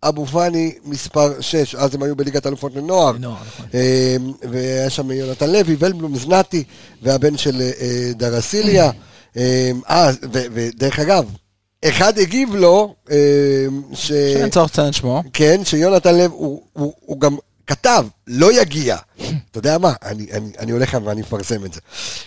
אבו 0.04 0.26
פאני 0.26 0.74
מספר 0.84 1.42
6, 1.42 1.76
אז 1.76 1.96
הם 1.96 2.04
היו 2.04 2.16
בליגת 2.16 2.46
האלופות 2.46 2.76
לנוער. 2.76 3.12
לנוער, 3.12 3.38
נכון. 3.48 3.66
אה, 3.74 4.16
והיה 4.52 4.90
שם 4.90 5.12
יונתן 5.12 5.50
לוי, 5.50 5.76
ולבלום 5.80 6.16
זנתי, 6.18 6.64
והבן 7.02 7.38
של 7.38 7.62
אה, 7.62 8.12
דרסיליה. 8.16 8.92
אה, 9.38 10.12
ו- 10.34 10.46
ודרך 10.54 11.00
אגב, 11.00 11.26
אחד 11.86 12.18
הגיב 12.20 12.56
לו, 12.56 12.96
אה, 13.12 13.16
ש... 13.94 14.08
שאין 14.08 14.50
צורך 14.50 14.72
לציין 14.72 14.88
את 14.88 14.94
שמו. 14.94 15.24
כן, 15.34 15.62
שיונתן 15.66 16.18
לב, 16.18 16.32
הוא, 16.32 16.62
הוא, 16.74 16.94
הוא 17.00 17.20
גם 17.20 17.38
כתב, 17.68 18.06
לא 18.28 18.62
יגיע. 18.62 18.98
אתה 19.52 19.60
יודע 19.60 19.78
מה? 19.78 19.94
אני, 20.04 20.28
אני, 20.32 20.52
אני 20.60 20.72
הולך 20.72 20.98
ואני 21.06 21.22
אפרסם 21.22 21.66
את 21.66 21.74
זה. 21.74 21.80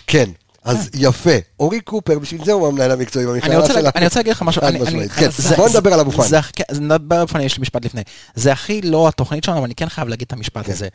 כן, 0.07 0.29
אז 0.63 0.89
יפה. 0.93 1.29
אורי 1.59 1.81
קופר, 1.81 2.19
בשביל 2.19 2.45
זה 2.45 2.51
הוא 2.51 2.67
המנהל 2.67 2.91
המקצועי 2.91 3.25
אני 3.25 3.33
במכללה. 3.33 3.59
להגיד- 3.67 3.91
אני 3.95 4.05
רוצה 4.05 4.19
להגיד 4.19 4.31
לך 4.33 4.41
משהו. 4.41 4.61
חד 4.61 4.67
אני- 4.67 4.77
אני- 4.79 4.85
משמעית. 4.87 5.11
אני- 5.17 5.31
כן, 5.31 5.55
בוא 5.55 5.69
נדבר 5.69 5.93
על 5.93 5.99
אבו 5.99 6.11
פאני. 6.11 6.41
כן, 6.53 6.63
נדבר 6.79 7.15
על 7.15 7.21
אבו 7.21 7.31
פאני, 7.33 7.43
יש 7.43 7.57
לי 7.57 7.61
משפט 7.61 7.85
לפני. 7.85 8.01
זה 8.35 8.51
הכי 8.51 8.81
לא 8.81 9.07
התוכנית 9.07 9.43
שלנו, 9.43 9.57
אבל 9.57 9.65
אני 9.65 9.75
כן 9.75 9.89
חייב 9.89 10.07
להגיד 10.07 10.25
את 10.25 10.33
המשפט 10.33 10.65
כן. 10.65 10.71
הזה. 10.71 10.87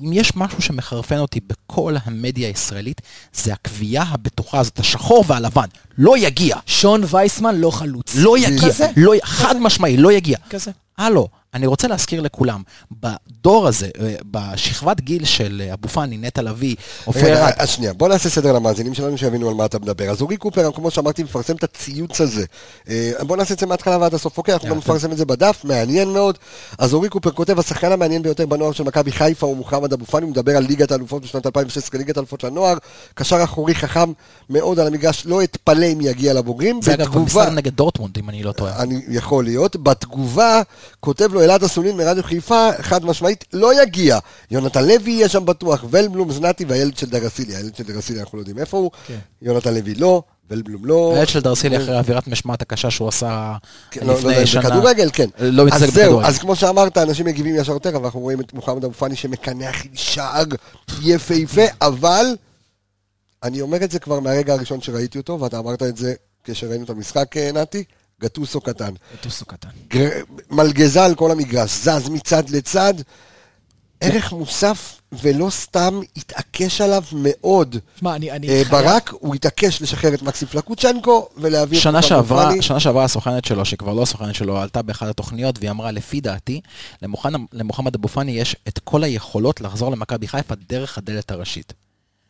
אם 0.00 0.12
יש 0.12 0.36
משהו 0.36 0.62
שמחרפן 0.62 1.18
אותי 1.18 1.40
בכל 1.46 1.96
המדיה 2.04 2.48
הישראלית, 2.48 3.00
זה 3.34 3.52
הקביעה 3.52 4.04
הבטוחה 4.10 4.58
הזאת, 4.60 4.78
השחור 4.78 5.24
והלבן. 5.26 5.66
לא 5.98 6.18
יגיע. 6.18 6.56
שון 6.66 7.02
וייסמן 7.10 7.54
לא 7.56 7.70
חלוץ. 7.70 8.12
לא 8.16 8.38
יגיע. 8.38 8.68
כזה? 8.68 8.86
לא 8.96 9.12
חד 9.24 9.56
משמעי, 9.56 9.96
לא 9.96 10.12
יגיע. 10.12 10.38
כזה. 10.50 10.70
הלו, 10.98 11.28
אני 11.54 11.66
רוצה 11.66 11.88
להזכיר 11.88 12.20
לכולם, 12.20 12.62
בדור 12.92 13.68
הזה, 13.68 13.88
אה, 14.00 14.14
בשכבת 14.30 15.00
גיל 15.00 15.24
של 15.24 15.62
אה, 15.68 15.72
אבו 15.74 15.88
פאני, 15.88 16.16
נטע 16.16 16.42
לביא, 16.42 16.76
עופר 17.04 17.20
רגע, 17.20 17.44
ארד, 17.46 17.52
אז 17.58 17.68
שנייה, 17.68 17.92
בוא 17.92 18.08
נעשה 18.08 18.28
סדר 18.30 18.52
למאזינים 18.52 18.94
שלנו 18.94 19.18
שיבינו 19.18 19.48
על 19.48 19.54
מה 19.54 19.64
אתה 19.64 19.78
מדבר. 19.78 20.10
אז 20.10 20.22
אורי 20.22 20.36
קופר, 20.36 20.70
כמו 20.74 20.90
שאמרתי, 20.90 21.22
מפרסם 21.22 21.56
את 21.56 21.64
הציוץ 21.64 22.20
הזה. 22.20 22.44
אה, 22.88 23.12
בוא 23.26 23.36
נעשה 23.36 23.54
את 23.54 23.58
זה 23.58 23.66
מההתחלה 23.66 23.98
ועד 23.98 24.14
הסוף, 24.14 24.38
אוקיי? 24.38 24.54
אנחנו 24.54 24.68
גם 24.68 24.76
נפרסם 24.76 25.12
את 25.12 25.16
זה 25.16 25.24
בדף, 25.24 25.60
מעניין 25.64 26.08
מאוד. 26.12 26.38
אז 26.78 26.94
אורי 26.94 27.08
קופר 27.08 27.30
כותב, 27.30 27.58
השחקן 27.58 27.92
המעניין 27.92 28.22
ביותר 28.22 28.46
בנוער 28.46 28.72
של 28.72 28.84
מכבי 28.84 29.12
חיפה 29.12 29.46
הוא 29.46 29.56
מוחמד 29.56 29.92
אבו 29.92 30.04
פאני, 30.06 30.24
הוא 30.24 30.30
מדבר 30.30 30.56
על 30.56 30.62
ליגת 30.64 30.92
האלופות 30.92 31.22
בשנת 31.22 31.46
2016, 31.46 31.98
ליגת 31.98 32.16
האלופות 32.16 32.40
של 32.40 32.46
הנוער. 32.46 32.74
קשר 33.14 33.44
אחורי 33.44 33.74
חכם 33.74 34.12
מאוד 34.50 34.78
על 34.78 34.86
המגרש, 34.86 35.26
לא 35.26 35.42
אתפלא 35.42 35.86
אם 35.92 35.98
יגיע 36.00 36.34
לבוגרים. 36.34 36.82
זה 36.82 36.94
אגב 36.94 37.06
בתגובה- 37.06 37.18
במשחק 37.42 37.48
נגד 37.52 37.74
דורטמונד, 37.74 38.18
אם 38.18 38.28
אני 38.28 38.42
לא 38.42 38.52
טועה. 38.52 38.82
אני 38.82 39.00
יכול 39.08 39.44
להיות. 39.44 39.76
בתגובה 39.76 40.62
כותב 41.00 41.28
לו 41.32 41.41
אלעד 41.42 41.64
אסולין 41.64 41.96
מרדיו 41.96 42.22
חיפה, 42.22 42.68
חד 42.80 43.04
משמעית, 43.04 43.44
לא 43.52 43.82
יגיע. 43.82 44.18
יונתן 44.50 44.84
לוי 44.84 45.10
יהיה 45.10 45.28
שם 45.28 45.44
בטוח, 45.44 45.84
ולבלום 45.90 46.32
זנתי 46.32 46.64
והילד 46.64 46.96
של 46.96 47.10
דרסילי. 47.10 47.56
הילד 47.56 47.76
של 47.76 47.84
דרסילי, 47.84 48.20
אנחנו 48.20 48.38
לא 48.38 48.40
יודעים 48.40 48.58
איפה 48.58 48.76
הוא. 48.76 48.90
כן. 49.06 49.18
יונתן 49.42 49.74
לוי 49.74 49.94
לא, 49.94 50.22
ולבלום 50.50 50.84
לא. 50.84 51.12
הילד 51.14 51.28
של 51.28 51.40
דרסילי 51.40 51.76
אחרי 51.76 51.98
אווירת 51.98 52.28
משמעת 52.28 52.62
הקשה 52.62 52.90
שהוא 52.90 53.08
עשה 53.08 53.54
כן, 53.90 54.06
לא, 54.06 54.12
לא, 54.12 54.18
לפני 54.18 54.34
זה 54.34 54.46
שנה. 54.46 54.62
בכדורגל, 54.62 55.10
כן. 55.12 55.28
לא 55.38 55.64
מתעסק 55.64 55.82
אז 55.82 55.90
זהו, 55.90 56.04
בכדורגל. 56.04 56.26
אז 56.28 56.38
כמו 56.38 56.56
שאמרת, 56.56 56.98
אנשים 56.98 57.26
מגיבים 57.26 57.56
ישר 57.56 57.72
יותר, 57.72 57.96
אבל 57.96 58.04
אנחנו 58.04 58.20
רואים 58.20 58.40
את 58.40 58.52
מוחמד 58.52 58.84
אבו 58.84 58.94
פאני 58.94 59.16
שמקנח 59.16 59.84
עם 59.84 59.90
שער 59.94 60.44
יפהפה, 61.02 61.62
אבל 61.80 62.26
אני 63.42 63.60
אומר 63.60 63.84
את 63.84 63.90
זה 63.90 63.98
כבר 63.98 64.20
מהרגע 64.20 64.52
הראשון 64.52 64.80
שראיתי 64.80 65.18
אותו, 65.18 65.40
ואתה 65.40 65.58
אמרת 65.58 65.82
את 65.82 65.96
זה 65.96 66.14
כשראינו 66.44 66.84
את 66.84 66.90
המשחק, 66.90 67.36
אה, 67.36 67.50
נתי, 67.52 67.84
גטוסו 68.22 68.60
קטן. 68.60 68.92
טוסו 69.20 69.44
קטן. 69.46 69.68
גר- 69.88 70.10
מלגזה 70.50 71.04
על 71.04 71.14
כל 71.14 71.30
המגרש, 71.30 71.70
זז 71.70 72.08
מצד 72.08 72.50
לצד, 72.50 72.94
ערך 74.00 74.32
מוסף 74.32 75.00
ולא 75.12 75.50
סתם 75.50 76.00
התעקש 76.16 76.80
עליו 76.80 77.02
מאוד. 77.12 77.76
שמע, 78.00 78.16
אני... 78.16 78.30
אני 78.30 78.48
אה, 78.48 78.52
חייב- 78.64 78.68
ברק, 78.70 79.10
הוא 79.12 79.34
התעקש 79.34 79.82
לשחרר 79.82 80.14
את 80.14 80.22
מקסי 80.22 80.46
פלקוצ'נקו 80.46 81.28
ולהביא 81.36 81.78
את 81.78 81.82
שנה 81.82 82.02
שעברה. 82.02 82.50
שנה 82.60 82.80
שעברה 82.80 83.04
הסוכנת 83.04 83.44
שלו, 83.44 83.64
שכבר 83.64 83.92
לא 83.92 84.02
הסוכנת 84.02 84.34
שלו, 84.34 84.58
עלתה 84.58 84.82
באחת 84.82 85.08
התוכניות 85.08 85.58
והיא 85.58 85.70
אמרה, 85.70 85.90
לפי 85.90 86.20
דעתי, 86.20 86.60
למוחמד, 87.02 87.40
למוחמד 87.52 87.94
אבו 87.94 88.08
פאני 88.08 88.32
יש 88.32 88.56
את 88.68 88.78
כל 88.78 89.04
היכולות 89.04 89.60
לחזור 89.60 89.90
למכבי 89.92 90.28
חיפה 90.28 90.54
דרך 90.68 90.98
הדלת 90.98 91.30
הראשית. 91.30 91.72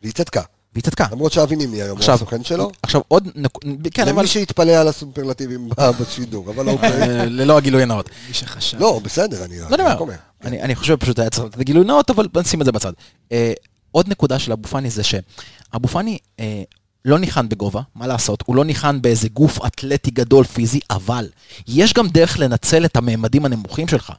והיא 0.02 0.12
צדקה, 0.12 0.42
והיא 0.74 0.82
צדקה. 0.82 1.06
למרות 1.12 1.32
שאבי 1.32 1.56
נימני 1.56 1.82
היום 1.82 1.98
הוא 1.98 2.12
הסוכן 2.12 2.44
שלו. 2.44 2.70
עכשיו 2.82 3.00
עוד 3.08 3.28
נקודה, 3.35 3.90
כן, 3.90 4.08
אבל 4.08 4.18
למי 4.18 4.26
שהתפלא 4.26 4.72
על 4.72 4.88
הסופרלטיבים 4.88 5.68
בשידור, 6.00 6.50
אבל 6.50 6.68
אוקיי. 6.72 7.02
אה, 7.02 7.24
ללא 7.24 7.56
הגילוי 7.56 7.82
הנאות. 7.82 8.11
מי 8.28 8.35
שחשב. 8.35 8.80
לא, 8.80 9.00
בסדר, 9.04 9.44
אני 9.44 9.58
לא 9.58 9.92
אומר. 9.92 10.14
אני, 10.44 10.62
אני 10.62 10.74
חושב 10.74 10.96
פשוט 10.96 11.18
היה 11.18 11.30
צריך 11.30 11.44
לתת 11.44 11.58
גילוי 11.58 11.85
נאות, 11.85 12.11
אבל 12.11 12.28
נשים 12.37 12.61
את 12.61 12.66
זה 12.66 12.72
בצד. 12.72 12.92
אה, 13.32 13.52
עוד 13.90 14.08
נקודה 14.08 14.38
של 14.38 14.52
אבו 14.52 14.68
פאני 14.68 14.90
זה 14.90 15.02
שאבו 15.02 15.88
פאני 15.88 16.18
אה, 16.40 16.62
לא 17.04 17.18
ניחן 17.18 17.48
בגובה, 17.48 17.80
מה 17.94 18.06
לעשות? 18.06 18.42
הוא 18.46 18.56
לא 18.56 18.64
ניחן 18.64 19.02
באיזה 19.02 19.28
גוף 19.28 19.66
אתלטי 19.66 20.11
גדול 20.11 20.44
פיזי, 20.44 20.80
אבל 20.90 21.28
יש 21.68 21.92
גם 21.92 22.08
דרך 22.08 22.38
לנצל 22.38 22.85
את 22.85 22.96
הממדים 22.96 23.44
הנמוכים 23.44 23.88
שלך. 23.88 24.12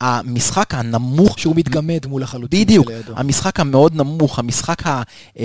המשחק 0.00 0.74
הנמוך 0.74 1.38
שהוא 1.38 1.56
מתגמד 1.56 2.06
מול 2.06 2.22
החלוצים 2.22 2.60
בדיוק. 2.60 2.90
המשחק 3.16 3.60
המאוד 3.60 3.94
נמוך, 3.94 4.38
המשחק 4.38 4.86
ה... 4.86 5.02
אה, 5.38 5.44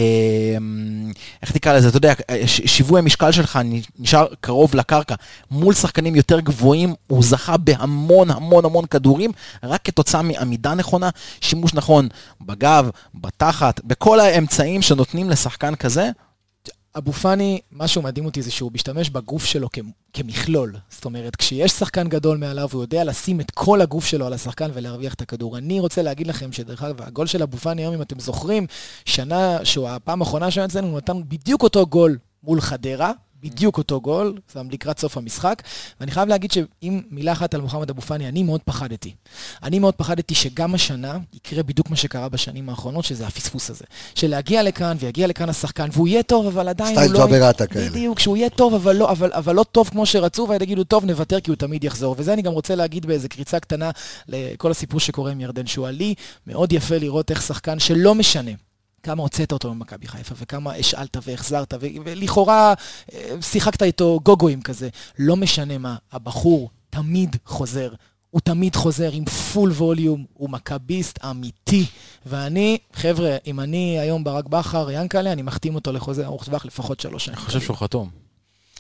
איך 1.42 1.52
תקרא 1.52 1.74
לזה, 1.74 1.90
אתה 1.90 1.98
יודע, 1.98 2.14
ש- 2.46 2.62
שיווי 2.66 3.00
המשקל 3.00 3.32
שלך 3.32 3.60
נשאר 4.00 4.26
קרוב 4.42 4.76
לקרקע. 4.76 5.16
מול 5.52 5.74
שחקנים 5.74 6.16
יותר 6.16 6.40
גבוהים, 6.40 6.94
הוא 7.08 7.24
זכה 7.24 7.58
בהמון 7.58 8.32
המון 8.32 8.66
המון 8.66 8.86
כדורים, 8.86 9.32
רק 9.64 9.82
כתוצאה 9.84 10.22
מעמידה 10.22 10.74
נכונה, 10.74 11.10
שימוש 11.42 11.74
נכון 11.74 12.08
בגב, 12.42 12.90
בתחת, 13.16 13.82
בכל 13.84 14.20
האמצעים 14.20 14.82
שנותנים 14.82 15.30
לשחקן 15.30 15.76
כזה. 15.76 16.10
אבו 16.98 17.14
פאני, 17.14 17.60
מה 17.72 17.88
שהוא 17.88 18.04
מדהים 18.04 18.26
אותי 18.26 18.42
זה 18.42 18.52
שהוא 18.52 18.72
משתמש 18.74 19.10
בגוף 19.10 19.46
שלו 19.46 19.68
כ- 19.74 19.80
כמכלול. 20.14 20.76
זאת 20.90 21.06
אומרת, 21.06 21.36
כשיש 21.36 21.72
שחקן 21.72 22.08
גדול 22.08 22.38
מעליו, 22.38 22.70
הוא 22.74 22.82
יודע 22.82 23.04
לשים 23.04 23.42
את 23.42 23.52
כל 23.52 23.82
הגוף 23.82 24.06
שלו 24.06 24.26
על 24.26 24.34
השחקן 24.34 24.70
ולהרוויח 24.74 25.14
את 25.14 25.22
הכדור. 25.22 25.58
אני 25.58 25.80
רוצה 25.80 26.02
להגיד 26.02 26.28
לכם 26.28 26.52
שדרך 26.52 26.84
אגב, 26.84 27.02
הגול 27.02 27.28
של 27.28 27.44
אבו 27.44 27.58
פאני 27.58 27.82
היום, 27.82 27.94
אם 27.94 28.02
אתם 28.02 28.20
זוכרים, 28.20 28.68
שנה, 29.06 29.58
שהוא 29.66 29.90
הפעם 29.90 30.22
האחרונה 30.22 30.52
שהוא 30.52 30.62
היה 30.62 30.68
אצלנו, 30.68 30.88
הוא 30.88 30.98
נתן 30.98 31.18
בדיוק 31.28 31.64
אותו 31.64 31.88
גול 31.88 32.18
מול 32.44 32.62
חדרה. 32.62 33.12
בדיוק 33.44 33.78
אותו 33.78 34.02
גול, 34.02 34.38
שם 34.54 34.68
לקראת 34.72 35.00
סוף 35.00 35.18
המשחק, 35.18 35.64
ואני 36.00 36.12
חייב 36.12 36.30
להגיד 36.30 36.52
שאם 36.52 37.02
מילה 37.12 37.32
אחת 37.32 37.54
על 37.54 37.62
מוחמד 37.62 37.90
אבו 37.90 38.02
פאני, 38.02 38.28
אני 38.28 38.44
מאוד 38.44 38.62
פחדתי. 38.66 39.14
אני 39.64 39.80
מאוד 39.80 39.94
פחדתי 39.94 40.36
שגם 40.36 40.76
השנה 40.76 41.18
יקרה 41.34 41.64
בדיוק 41.64 41.90
מה 41.90 41.96
שקרה 41.96 42.30
בשנים 42.30 42.70
האחרונות, 42.70 43.06
שזה 43.06 43.28
הפספוס 43.28 43.70
הזה. 43.70 43.86
של 44.16 44.28
להגיע 44.28 44.64
לכאן, 44.64 44.98
ויגיע 45.00 45.28
לכאן 45.28 45.50
השחקן, 45.50 45.90
והוא 45.94 46.08
יהיה 46.08 46.24
טוב, 46.24 46.48
אבל 46.48 46.68
עדיין 46.68 46.96
סטייל 46.96 47.12
הוא 47.12 47.20
לא... 47.20 47.26
ג'אבר 47.26 47.44
עטה 47.44 47.68
כאלה. 47.68 47.90
בדיוק, 47.90 48.20
שהוא 48.20 48.38
יהיה 48.38 48.50
טוב, 48.50 48.74
אבל 48.74 48.96
לא, 48.96 49.12
אבל, 49.12 49.32
אבל 49.34 49.56
לא 49.56 49.64
טוב 49.64 49.90
כמו 49.90 50.06
שרצו, 50.06 50.48
ויגידו, 50.50 50.84
טוב, 50.84 51.06
נוותר 51.06 51.40
כי 51.40 51.52
הוא 51.52 51.58
תמיד 51.58 51.84
יחזור. 51.84 52.16
וזה 52.18 52.34
אני 52.34 52.42
גם 52.42 52.52
רוצה 52.52 52.76
להגיד 52.76 53.06
באיזה 53.06 53.30
קריצה 53.30 53.60
קטנה 53.60 53.92
לכל 54.28 54.72
הסיפור 54.72 55.00
שקורה 55.00 55.32
עם 55.32 55.42
ירדן 55.42 55.68
שועלי. 55.68 56.14
מאוד 56.48 56.74
יפה 56.74 56.98
לראות 56.98 57.32
איך 57.32 57.42
שחקן 57.42 57.80
שלא 57.80 58.16
משנה. 58.16 58.52
כמה 59.08 59.22
הוצאת 59.24 59.52
אותו 59.52 59.74
ממכבי 59.74 60.08
חיפה, 60.08 60.36
וכמה 60.38 60.74
השאלת 60.74 61.18
והחזרת, 61.24 61.74
ו- 61.74 61.88
ולכאורה 62.06 62.74
אה, 63.14 63.36
שיחקת 63.42 63.84
איתו 63.84 64.20
גוגואים 64.24 64.62
כזה. 64.62 64.90
לא 65.20 65.36
משנה 65.36 65.78
מה, 65.78 65.96
הבחור 66.12 66.70
תמיד 66.90 67.36
חוזר. 67.46 67.92
הוא 68.30 68.42
תמיד 68.42 68.76
חוזר 68.76 69.10
עם 69.12 69.26
פול 69.26 69.72
ווליום, 69.72 70.26
הוא 70.34 70.50
מכביסט 70.50 71.20
אמיתי. 71.26 71.86
ואני, 72.26 72.78
חבר'ה, 72.94 73.38
אם 73.48 73.60
אני 73.60 74.00
היום 74.00 74.24
ברק 74.24 74.46
בכר, 74.46 74.92
ינקלה, 74.92 75.32
אני 75.32 75.42
מחתים 75.42 75.76
אותו 75.76 75.92
לחוזה 75.92 76.26
ארוך 76.26 76.44
טווח 76.46 76.66
לפחות 76.66 77.00
שלוש 77.00 77.26
שנים. 77.26 77.38
אני 77.38 77.46
חושב 77.46 77.62
שהוא 77.62 77.78
חתום. 77.78 78.10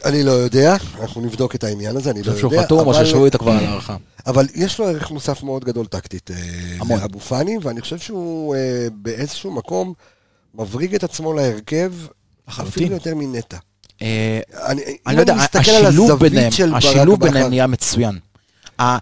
אני 0.05 0.23
לא 0.23 0.31
יודע, 0.31 0.75
אנחנו 1.01 1.21
נבדוק 1.21 1.55
את 1.55 1.63
העניין 1.63 1.97
הזה, 1.97 2.11
אני 2.11 2.19
אני 2.19 2.27
לא 2.27 2.31
חושב 2.31 2.41
שהוא 2.41 2.53
יודע. 2.53 2.65
חתום, 2.65 2.79
או 2.87 2.91
אבל- 2.95 3.05
ששבו 3.05 3.25
איתו 3.25 3.37
כבר 3.39 3.51
על 3.51 3.65
הערכה. 3.65 3.97
אבל 4.25 4.45
יש 4.55 4.79
לו 4.79 4.87
ערך 4.87 5.11
מוסף 5.11 5.43
מאוד 5.43 5.65
גדול 5.65 5.85
טקטית, 5.85 6.31
אה, 6.31 6.35
המון. 6.79 6.99
לאבו 6.99 7.19
פאני, 7.19 7.57
ואני 7.61 7.81
חושב 7.81 7.97
שהוא 7.97 8.55
אה, 8.55 8.87
באיזשהו 9.01 9.51
מקום 9.51 9.93
מבריג 10.57 10.95
את 10.95 11.03
עצמו 11.03 11.33
להרכב, 11.33 11.93
לחלוטין. 12.47 12.83
אפילו 12.83 12.95
יותר 12.95 13.15
מנטע. 13.15 13.57
אה, 14.01 14.39
אני 15.07 15.15
לא 15.15 15.19
יודע, 15.21 15.35
השילוב 16.75 17.19
ביניהם 17.25 17.49
נהיה 17.49 17.67
מצוין. 17.67 18.19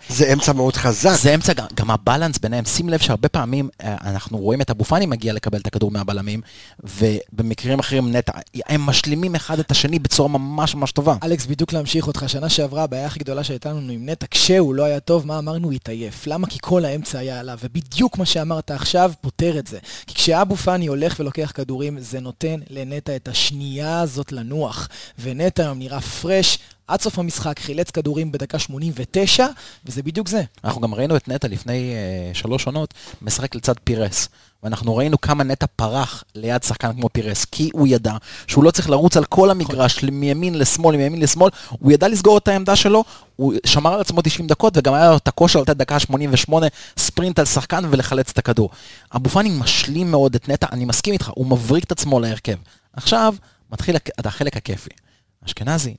זה 0.10 0.34
אמצע 0.34 0.54
מאוד 0.54 0.76
חזק. 0.76 1.16
זה 1.22 1.36
אמצע, 1.36 1.54
גם- 1.54 1.66
גם 1.74 1.92
הבלנס 1.92 2.38
ביניהם, 2.38 2.66
שים 2.66 2.90
לב 2.90 3.00
שהרבה 3.00 3.30
פעמים 3.30 3.70
אה, 3.84 3.96
אנחנו 4.02 4.38
רואים 4.38 4.62
את 4.62 4.70
אבו 4.70 4.84
פאני 4.84 5.06
מגיע 5.06 5.34
לקבל 5.34 5.60
את 5.60 5.68
הכדור 5.68 5.92
מהבלמים, 5.92 6.42
ובמקרים 6.84 7.80
אחרים 7.80 8.16
נטע, 8.16 8.32
הם 8.70 8.82
משלימים 8.82 9.36
אחד 9.36 9.60
את 9.60 9.72
השני 9.72 10.00
בצורה 10.00 10.30
ממש 10.30 10.76
ממש 10.76 10.92
טובה. 10.92 11.16
אלכס, 11.24 11.46
בדיוק 11.46 11.74
להמשיך 11.74 12.08
אותך, 12.08 12.24
שנה 12.28 12.50
שעברה 12.50 12.84
הבעיה 12.84 13.06
הכי 13.06 13.20
גדולה 13.20 13.44
שהייתה 13.44 13.70
לנו 13.70 13.92
עם 13.92 14.10
נטע, 14.10 14.26
כשהוא 14.32 14.76
לא 14.76 14.84
היה 14.84 15.00
טוב, 15.00 15.28
מה 15.28 15.38
אמרנו? 15.40 15.66
הוא 15.68 15.74
התעייף. 15.74 16.28
למה? 16.28 16.48
כי 16.48 16.58
כל 16.62 16.86
האמצע 16.86 17.20
היה 17.20 17.40
עליו, 17.40 17.60
ובדיוק 17.64 18.18
מה 18.18 18.26
שאמרת 18.26 18.72
עכשיו 18.72 19.12
פותר 19.22 19.60
את 19.60 19.68
זה. 19.68 19.78
כי 20.08 20.16
כשאבו 20.16 20.56
פאני 20.56 20.88
הולך 20.88 21.16
ולוקח 21.20 21.52
כדורים, 21.56 22.00
זה 22.00 22.20
נותן 22.20 22.60
לנטע 22.70 23.16
את 23.16 23.28
השנייה 23.28 24.00
הזאת 24.02 24.32
לנוח. 24.32 24.88
ונטע 25.20 25.64
היום 25.64 25.80
נראה 25.80 26.02
פרש. 26.02 26.58
עד 26.88 27.02
סוף 27.02 27.20
המשחק 27.20 27.60
חילץ 27.60 27.92
כדורים 27.92 28.32
בדקה 28.32 28.60
89, 28.60 29.48
וזה 29.86 30.04
בדיוק 30.04 30.28
זה. 30.28 30.42
אנחנו 30.64 30.82
גם 30.82 30.94
ראינו 30.94 31.16
את 31.18 31.28
נטע 31.28 31.48
לפני 31.48 31.94
אה, 31.94 32.34
שלוש 32.34 32.66
עונות 32.66 32.94
משחק 33.22 33.56
לצד 33.56 33.74
פירס. 33.84 34.30
ואנחנו 34.64 34.96
ראינו 34.96 35.22
כמה 35.22 35.44
נטע 35.44 35.66
פרח 35.76 36.24
ליד 36.36 36.64
שחקן 36.64 36.94
כמו 36.94 37.10
פירס, 37.14 37.46
כי 37.46 37.70
הוא 37.74 37.88
ידע 37.88 38.14
שהוא 38.48 38.64
לא 38.64 38.72
צריך 38.72 38.90
לרוץ 38.90 39.18
על 39.18 39.26
כל 39.26 39.50
המגרש, 39.52 40.04
מימין 40.04 40.60
לשמאל, 40.60 40.98
מימין 40.98 41.22
לשמאל, 41.22 41.50
הוא 41.70 41.92
ידע 41.92 42.08
לסגור 42.08 42.38
את 42.38 42.48
העמדה 42.48 42.76
שלו, 42.76 43.04
הוא 43.36 43.54
שמר 43.66 43.94
על 43.94 44.02
עצמו 44.02 44.22
90 44.22 44.48
דקות, 44.48 44.78
וגם 44.78 44.94
היה 44.94 45.10
לו 45.10 45.18
את 45.18 45.28
הכושר 45.28 45.62
לתת 45.62 45.78
דקה 45.78 46.00
88 46.00 46.68
ספרינט 46.98 47.40
על 47.40 47.46
שחקן 47.46 47.84
ולחלץ 47.90 48.30
את 48.30 48.38
הכדור. 48.38 48.70
אבו 49.16 49.30
פאני 49.30 49.50
משלים 49.50 50.12
מאוד 50.12 50.36
את 50.36 50.50
נטע, 50.50 50.68
אני 50.72 50.86
מסכים 50.86 51.14
איתך, 51.14 51.32
הוא 51.36 51.46
מבריק 51.48 51.84
את 51.84 51.92
עצמו 51.92 52.20
להרכב. 52.20 52.56
עכשיו 52.94 53.36
מתחיל 53.72 53.96
הק- 53.96 54.10
החלק 54.28 54.58
הכיפי. 54.58 54.90
אשכנזי, 55.46 55.96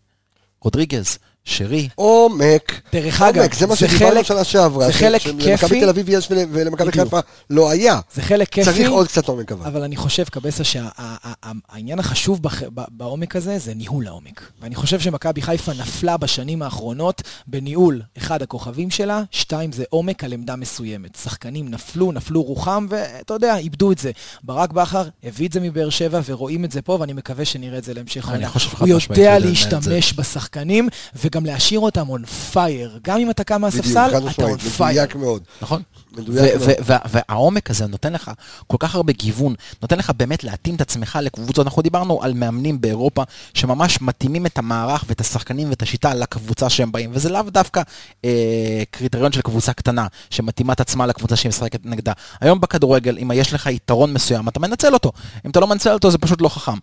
Rodriguez. 0.67 1.21
שרי, 1.49 1.89
עומק. 1.95 2.81
דרך 2.93 3.23
אגב, 3.23 3.39
עומק, 3.39 3.55
זה 3.55 3.67
מה 3.67 3.75
זה 3.75 3.89
שדיברנו 3.89 4.15
חלק- 4.15 4.25
שנה 4.27 4.45
שעברה. 4.45 4.87
זה 4.87 4.93
חלק 4.93 5.21
שלמכבי 5.21 5.57
כיפי. 5.59 5.81
תל 5.81 5.89
אביב 5.89 6.09
יש 6.09 6.31
ול- 6.31 6.39
ולמכבי. 6.53 6.93
חיפה 6.93 7.19
לא 7.51 7.71
היה. 7.71 8.01
זה 8.15 8.23
חלק 8.23 8.49
כיפי. 8.49 8.65
צריך 8.71 8.91
עוד 8.91 9.07
קצת 9.09 9.29
עומק 9.29 9.53
אבל. 9.53 9.67
אבל 9.67 9.83
אני 9.83 9.97
חושב, 9.97 10.25
קבסה, 10.25 10.65
שהעניין 10.65 11.99
החשוב 11.99 12.43
בח- 12.43 12.63
ב- 12.75 12.81
בעומק 12.91 13.37
הזה 13.37 13.59
זה 13.59 13.75
ניהול 13.75 14.07
העומק. 14.07 14.51
ואני 14.63 14.75
חושב 14.75 15.01
שמכבי 15.01 15.43
חיפה 15.43 15.73
נפלה 15.73 16.17
בשנים 16.17 16.63
האחרונות 16.63 17.23
בניהול, 17.47 18.03
אחד, 18.19 18.43
הכוכבים 18.43 18.91
שלה, 18.91 19.23
שתיים, 19.31 19.73
זה 19.73 19.85
עומק 19.91 20.25
על 20.25 20.33
עמדה 20.33 20.57
מסוימת. 20.57 21.19
שחקנים 21.23 21.69
נפלו, 21.71 22.13
נפלו 22.13 22.43
רוחם, 22.43 22.87
ואתה 22.91 23.35
יודע, 23.35 23.57
איבדו 23.57 23.93
את 23.93 23.99
זה. 23.99 24.11
ברק 24.43 24.73
בכר 24.73 25.03
הביא 25.25 25.49
את 25.49 25.53
זה 25.53 25.61
מבאר 25.61 25.91
שבע, 25.91 26.21
ורואים 26.27 26.65
את 26.65 26.73
זה 26.73 26.83
פה, 26.83 26.97
ואני 27.01 27.13
מקווה 27.13 27.45
שנראה 27.45 27.79
את 27.79 27.85
זה 27.85 27.95
להמשך 27.95 28.25
אני 28.29 28.33
העונה. 28.35 28.49
חושב 28.49 28.69
חד 28.69 28.89
הוא 28.89 28.97
משמעית 28.97 29.19
יודע 29.19 29.31
שהוא 29.41 29.51
יודע. 29.51 29.51
להשתמש 29.51 30.13
בשחקנים, 30.19 30.89
וגם 31.25 31.36
גם 31.37 31.47
להשאיר 31.47 31.81
אותם 31.81 32.07
on 32.11 32.55
fire. 32.55 32.99
גם 33.03 33.19
אם 33.19 33.31
אתה 33.31 33.45
קם 33.45 33.61
מהספסל, 33.61 34.11
אתה 34.31 34.47
on 34.47 34.79
fire. 34.79 34.83
מדויק 34.83 35.15
מאוד. 35.15 35.43
נכון. 35.63 35.83
מדויק 36.13 36.55
מאוד. 36.61 36.71
והעומק 36.89 37.71
הזה 37.71 37.87
נותן 37.87 38.13
לך 38.13 38.31
כל 38.67 38.77
כך 38.81 38.95
הרבה 38.95 39.13
גיוון, 39.13 39.55
נותן 39.83 39.99
לך 39.99 40.11
באמת 40.17 40.45
להתאים 40.45 40.75
את 40.75 40.81
עצמך 40.81 41.19
לקבוצות. 41.23 41.67
אנחנו 41.67 41.83
דיברנו 41.83 42.23
על 42.23 42.33
מאמנים 42.35 42.81
באירופה 42.81 43.23
שממש 43.55 44.03
מתאימים 44.03 44.47
את 44.47 44.59
המערך 44.59 45.05
ואת 45.09 45.21
השחקנים 45.21 45.71
ואת 45.71 45.83
השיטה 45.83 46.15
לקבוצה 46.15 46.71
שהם 46.71 46.93
באים, 46.93 47.11
וזה 47.13 47.29
לאו 47.29 47.43
דווקא 47.43 47.83
אה, 48.25 48.83
קריטריון 48.91 49.33
של 49.33 49.41
קבוצה 49.41 49.73
קטנה 49.73 50.07
שמתאימה 50.31 50.73
את 50.73 50.81
עצמה 50.81 51.07
לקבוצה 51.07 51.37
שהיא 51.37 51.49
משחקת 51.49 51.81
נגדה. 51.85 52.13
היום 52.41 52.61
בכדורגל, 52.61 53.19
אם 53.23 53.31
יש 53.35 53.53
לך 53.53 53.67
יתרון 53.67 54.13
מסוים, 54.13 54.49
אתה 54.49 54.61
מנצל 54.61 54.95
אותו. 54.95 55.13
אם 55.47 55.51
אתה 55.51 55.61
לא 55.61 55.67
מנצל 55.67 55.93
אותו, 55.93 56.11
זה 56.11 56.19
פשוט 56.19 56.41
לא 56.41 56.49
חכם. 56.49 56.79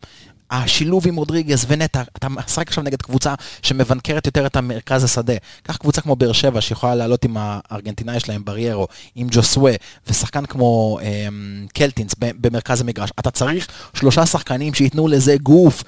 השילוב 0.53 1.07
עם 1.07 1.15
רודריגז 1.15 1.65
ונטע, 1.67 2.01
אתה 2.17 2.29
משחק 2.29 2.67
עכשיו 2.67 2.83
נגד 2.83 3.01
קבוצה 3.01 3.33
שמבנקרת 3.61 4.25
יותר 4.25 4.45
את 4.45 4.55
המרכז 4.55 5.03
השדה. 5.03 5.33
קח 5.63 5.77
קבוצה 5.77 6.01
כמו 6.01 6.15
באר 6.15 6.31
שבע 6.31 6.61
שיכולה 6.61 6.95
לעלות 6.95 7.25
עם 7.25 7.37
הארגנטינאי 7.39 8.19
שלהם, 8.19 8.45
בריירו, 8.45 8.87
עם 9.15 9.27
ג'וסווה, 9.31 9.71
ושחקן 10.07 10.45
כמו 10.45 10.99
אמ, 11.01 11.65
קלטינס 11.73 12.15
במרכז 12.19 12.81
המגרש. 12.81 13.09
אתה 13.19 13.31
צריך 13.31 13.67
שלושה 13.93 14.25
שחקנים 14.25 14.73
שייתנו 14.73 15.07
לזה 15.07 15.35
גוף. 15.43 15.83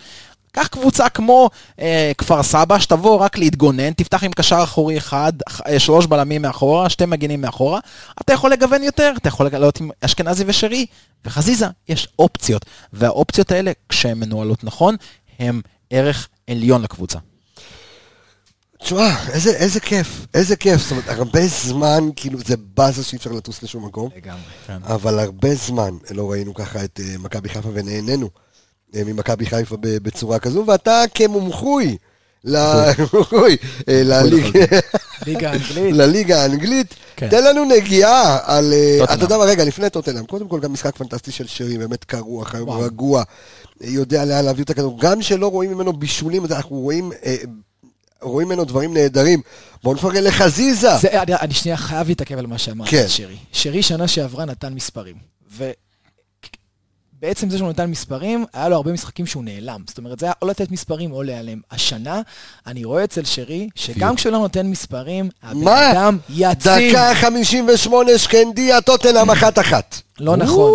קח 0.56 0.68
קבוצה 0.68 1.10
כמו 1.10 1.50
אה, 1.80 2.12
כפר 2.18 2.44
סבא, 2.44 2.80
שתבוא 2.80 3.18
רק 3.18 3.38
להתגונן, 3.38 3.94
תפתח 3.94 4.24
עם 4.24 4.32
קשר 4.32 4.64
אחורי 4.64 4.98
אחד, 4.98 5.34
אה, 5.68 5.80
שלוש 5.80 6.06
בלמים 6.06 6.42
מאחורה, 6.42 6.90
שתי 6.90 7.06
מגינים 7.06 7.42
מאחורה, 7.42 7.80
אתה 8.22 8.34
יכול 8.34 8.52
לגוון 8.52 8.84
יותר, 8.84 9.14
אתה 9.18 9.28
יכול 9.28 9.50
לעלות 9.52 9.80
עם 9.80 9.90
אשכנזי 10.02 10.44
ושרי, 10.48 10.86
וחזיזה, 11.26 11.68
יש 11.90 12.08
אופציות, 12.20 12.66
והאופציות 12.94 13.52
האלה, 13.52 13.72
כשהן 13.90 14.20
מנוהלות 14.20 14.64
נכון, 14.64 14.96
הן 15.40 15.62
ערך 15.90 16.28
עליון 16.50 16.82
לקבוצה. 16.82 17.20
תשמע, 18.80 19.30
איזה, 19.34 19.50
איזה 19.50 19.80
כיף, 19.80 20.26
איזה 20.34 20.56
כיף. 20.56 20.82
זאת 20.82 20.92
אומרת, 20.92 21.10
הרבה 21.10 21.48
זמן, 21.48 22.10
כאילו, 22.16 22.40
זה 22.46 22.56
באזה 22.58 23.04
שאי 23.04 23.18
אפשר 23.18 23.32
לטוס 23.32 23.64
לשום 23.64 23.86
מקום. 23.86 24.10
לגמרי. 24.18 24.42
אבל 24.84 25.20
הרבה 25.20 25.56
זמן 25.56 25.90
לא 26.12 26.32
ראינו 26.32 26.54
ככה 26.54 26.84
את 26.84 27.00
אה, 27.04 27.18
מכבי 27.20 27.50
חיפה 27.50 27.70
ונהנינו 27.74 28.30
ממכבי 28.94 29.46
חיפה 29.46 29.78
ב- 29.78 29.98
בצורה 29.98 30.40
כזו, 30.40 30.64
ואתה 30.68 31.04
כמומחוי 31.14 31.98
אה. 32.54 32.92
לליגה 35.92 36.42
האנגלית, 36.42 36.96
כן. 37.16 37.30
תן 37.30 37.44
לנו 37.44 37.66
נגיעה 37.66 38.40
על... 38.44 38.74
אה. 38.74 39.04
אתה 39.14 39.24
יודע 39.24 39.38
מה, 39.38 39.44
רגע, 39.44 39.64
לפני 39.64 39.90
טוטנאם, 39.90 40.26
קודם 40.26 40.48
כל 40.48 40.60
גם 40.60 40.74
משחק 40.74 40.98
פנטסטי 40.98 41.32
של 41.32 41.48
שרי, 41.48 41.78
באמת 41.78 42.04
קר 42.04 42.20
רוח, 42.20 42.56
היום. 42.56 42.70
רגוע, 42.70 43.24
אה, 43.84 43.90
יודע 43.90 44.26
לאן 44.26 44.46
להעביר 44.46 44.64
את 44.64 44.70
הכדור, 44.70 45.00
גם 45.00 45.22
שלא 45.22 45.48
רואים 45.48 45.72
ממנו 45.72 45.94
בישולים, 45.94 46.46
אנחנו 46.46 46.76
רואים... 46.76 47.12
אה, 47.26 47.36
רואים 48.22 48.48
ממנו 48.48 48.66
דברים 48.66 48.94
נהדרים. 48.94 49.42
בואו 49.84 49.96
נפרגן 49.96 50.24
לחזיזה. 50.24 50.98
זה, 50.98 51.22
אני, 51.22 51.36
אני 51.36 51.54
שנייה 51.54 51.78
חייב 51.78 52.08
להתעכב 52.08 52.38
על 52.38 52.48
מה 52.48 52.58
שאמרת 52.58 52.90
כן. 52.90 53.06
שרי. 53.08 53.36
שרי 53.52 53.84
שנה 53.84 54.08
שעברה 54.08 54.46
נתן 54.46 54.74
מספרים. 54.74 55.16
ובעצם 57.26 57.50
זה 57.50 57.58
שהוא 57.58 57.70
נתן 57.70 57.86
מספרים, 57.86 58.46
היה 58.54 58.70
לו 58.70 58.76
הרבה 58.76 58.92
משחקים 58.92 59.26
שהוא 59.26 59.44
נעלם. 59.44 59.82
זאת 59.88 59.98
אומרת, 59.98 60.20
זה 60.20 60.26
היה 60.26 60.34
או 60.42 60.48
לתת 60.48 60.72
מספרים 60.72 61.12
או 61.12 61.24
להיעלם. 61.24 61.60
השנה, 61.72 62.22
אני 62.68 62.84
רואה 62.84 63.04
אצל 63.04 63.24
שרי, 63.24 63.70
שגם 63.76 64.16
כשהוא 64.16 64.34
לא 64.34 64.38
נותן 64.38 64.68
מספרים, 64.68 65.30
הבן? 65.44 65.68
אדם 65.68 66.18
יציב. 66.30 66.90
דקה 66.90 67.16
58, 67.16 68.18
שקנדיה, 68.18 68.82
טוטנאם 68.82 69.32
אחת 69.32 69.60
אחת. 69.60 70.02
לא 70.20 70.36
נכון. 70.36 70.72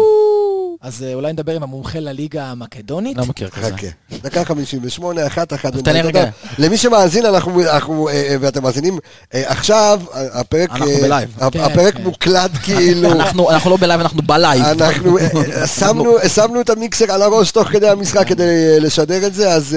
אז 0.83 1.03
אה, 1.03 1.14
אולי 1.14 1.33
נדבר 1.33 1.57
עם 1.57 1.62
המומחה 1.62 2.01
לליגה 2.01 2.45
המקדונית. 2.45 3.16
לא 3.16 3.26
מכיר 3.26 3.49
כזה. 3.49 3.76
חכה. 3.76 3.87
דקה 4.22 4.45
58, 4.45 5.26
אחת 5.26 5.53
אחת. 5.53 5.76
תן 5.76 5.93
לי 5.93 6.01
רגע. 6.03 6.24
למי 6.59 6.76
שמאזין, 6.76 7.26
אנחנו, 7.26 7.62
אנחנו, 7.62 8.09
אה, 8.09 8.12
אה, 8.14 8.37
ואתם 8.41 8.62
מאזינים, 8.62 8.99
עכשיו, 9.33 10.01
הפרק... 10.12 10.70
אנחנו 10.70 10.87
ב 11.03 11.08
live. 11.08 11.36
הפ- 11.41 11.53
כן, 11.53 11.61
הפרק 11.61 11.95
כן. 11.97 12.03
מוקלט 12.03 12.51
כאילו. 12.64 13.12
אנחנו 13.12 13.51
אנחנו 13.51 13.70
לא 13.70 13.76
ב 13.76 13.80
live, 13.80 14.01
אנחנו 14.01 14.22
ב 14.22 14.29
live. 14.29 14.62
אנחנו 14.83 15.18
שמנו, 15.81 16.14
שמנו 16.35 16.61
את 16.61 16.70
המיקסר 16.70 17.12
על 17.12 17.22
הראש 17.22 17.51
תוך 17.51 17.68
כדי 17.68 17.89
המשחק 17.89 18.26
כדי 18.28 18.81
לשדר 18.81 19.26
את 19.26 19.35
זה, 19.35 19.53
אז 19.53 19.76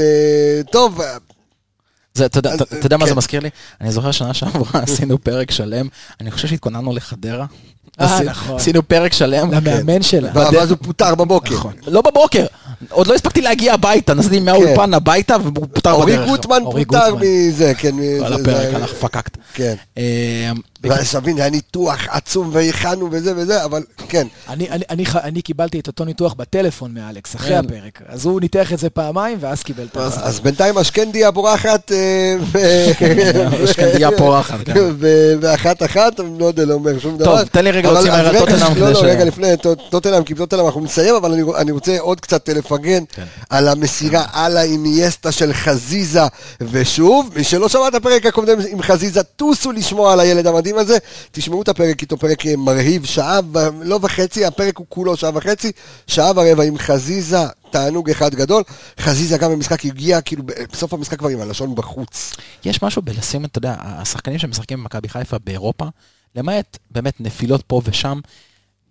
טוב, 0.72 1.02
זה, 2.14 2.26
אתה, 2.26 2.40
יודע- 2.84 2.98
מה 2.98 3.06
כן. 3.06 3.10
זה 3.10 3.16
מזכיר 3.16 3.40
לי? 3.40 3.50
אני 3.82 3.92
זוכר 3.92 4.12
שנה 4.12 4.34
שעברה 4.34 4.82
עשינו 4.84 5.18
פרק 5.24 5.52
שלם, 5.52 5.88
אני 6.22 6.32
חושב 6.32 6.48
שהתכוננו 6.48 6.94
לחדרה. 6.94 7.46
אה, 8.02 8.22
נכון. 8.24 8.56
עשינו 8.56 8.88
פרק 8.88 9.14
שלם. 9.14 9.52
למאמן 9.54 10.02
שלה. 10.02 10.32
ואז 10.34 10.70
הוא 10.70 10.78
פוטר 10.82 11.16
בבוקר. 11.16 11.56
נכון. 11.56 11.74
לא 11.88 12.02
בבוקר, 12.02 12.46
עוד 12.90 13.08
לא 13.08 13.16
הספקתי 13.16 13.42
להגיע 13.42 13.74
הביתה, 13.74 14.14
נסעתי 14.14 14.40
מהאולפן 14.40 14.94
הביתה 14.94 15.36
והוא 15.44 15.68
פוטר 15.74 15.90
כן. 15.90 15.96
אורי 15.96 16.14
בדרך. 16.18 16.28
גוטמן 16.28 16.60
פוטר. 16.64 17.16
מזה, 17.22 17.74
כן. 17.78 17.96
על 18.26 18.34
הפרק, 18.34 18.74
הלך 18.74 18.94
פקקט. 18.94 19.38
כן. 19.54 19.76
אה, 19.98 20.52
ואז 20.84 21.16
תבין, 21.16 21.38
היה 21.38 21.50
ניתוח 21.50 22.08
עצום 22.10 22.50
והכנו 22.54 23.10
וזה 23.12 23.34
וזה, 23.36 23.66
אבל 23.66 23.84
כן. 24.10 24.28
אני, 24.50 25.42
קיבלתי 25.42 25.80
את 25.80 25.88
אותו 25.88 26.06
ניתוח 26.06 26.34
בטלפון 26.34 26.94
מאלכס, 26.94 27.36
אחרי 27.36 27.50
כן. 27.50 27.66
הפרק. 27.66 28.02
אז 28.08 28.26
הוא 28.26 28.42
ניתח 28.42 28.74
את 28.74 28.80
זה 28.80 28.90
פעמיים, 28.90 29.38
ואז 29.42 29.64
קיבל 29.64 29.84
את 29.84 29.94
זה. 29.94 30.20
אז 30.24 30.40
בינתיים 30.40 30.78
השקנדיה 30.78 31.32
בורחת, 31.32 31.92
אה, 31.92 32.36
ו- 32.42 33.64
השקנדיה 33.64 34.10
פורחת, 34.18 34.66
כן. 34.66 34.80
ואחת 35.40 35.84
אחת, 35.84 36.20
לא 36.40 36.46
יודע, 36.46 36.66
לא 36.66 36.74
אומר 36.74 37.00
שום 37.00 37.18
דבר. 37.18 37.38
טוב, 37.38 37.48
תן 37.48 37.64
לי 37.64 37.72
רגע 37.72 37.83
אבל- 37.86 37.94
להוציא 37.94 38.12
מהר 38.12 38.28
על 38.28 38.36
רגע, 38.36 38.40
טוטנהאם 38.40 38.78
לא, 38.78 38.92
לא, 38.92 39.00
רגע 39.04 39.26
לפני 39.26 39.58
טוט- 39.58 39.80
טוטנהאם, 39.90 40.24
כי 40.24 40.36
טוטנהאם 40.36 40.66
אנחנו 40.66 40.82
נסיים, 40.82 41.16
אבל 41.16 41.32
אני, 41.58 41.72
רוצה 41.72 42.00
עוד 42.00 42.20
קצת 42.20 42.50
לפרגן 42.50 43.04
כן. 43.12 43.24
על 43.50 43.68
המסירה 43.68 44.26
על 44.34 44.58
האינייסטה 44.58 45.32
של 45.32 45.54
חזיזה, 45.54 46.22
ושוב, 46.62 47.30
מי 47.36 47.44
שלא 47.44 47.70
שמע 47.70 47.88
את 47.88 47.96
הפרק 47.96 48.26
הקודם 48.26 48.58
עם 48.70 48.82
חזיזה, 48.82 49.24
טוסו 49.24 49.72
לשמוע 49.72 50.14
על 50.14 50.20
הילד 50.20 50.48
המדהים 50.48 50.78
הזה, 50.78 50.98
תשמעו 51.32 51.62
את 51.62 51.70
הפרק 51.70 52.02
איתו, 52.02 52.18
פרק 52.18 52.46
אה, 52.46 52.56
מרהיב, 52.58 53.06
שעה, 53.06 53.40
לא 53.82 54.00
וחצי, 54.02 54.46
הפרק 54.46 54.78
הוא 54.78 54.86
כולו 54.90 55.18
שעה 55.18 55.32
וחצי, 55.34 55.72
שעה 56.08 56.32
ורבע 56.36 56.64
עם 56.64 56.78
חזיזה, 56.78 57.38
תענוג 57.72 58.10
אחד 58.10 58.36
גדול. 58.36 58.64
חזיזה 59.00 59.38
גם 59.38 59.52
במשחק 59.52 59.86
הגיע, 59.86 60.22
כאילו, 60.22 60.44
בסוף 60.74 60.94
המשחק 60.94 61.20
כבר 61.20 61.30
עם 61.30 61.42
הלשון 61.42 61.76
בחוץ. 61.76 62.34
יש 62.66 62.84
משהו 62.84 63.02
בלשים, 63.02 63.46
אתה 63.46 63.58
יודע, 63.58 63.76
השחקנים 63.80 64.40
שמשחקים 64.40 64.80
במכבי 64.80 65.10
חיפה 65.10 65.38
באירופה, 65.46 65.86
למעט 66.36 66.78
באמת 66.92 67.22
נפילות 67.22 67.64
פה 67.68 67.82
ושם, 67.86 68.20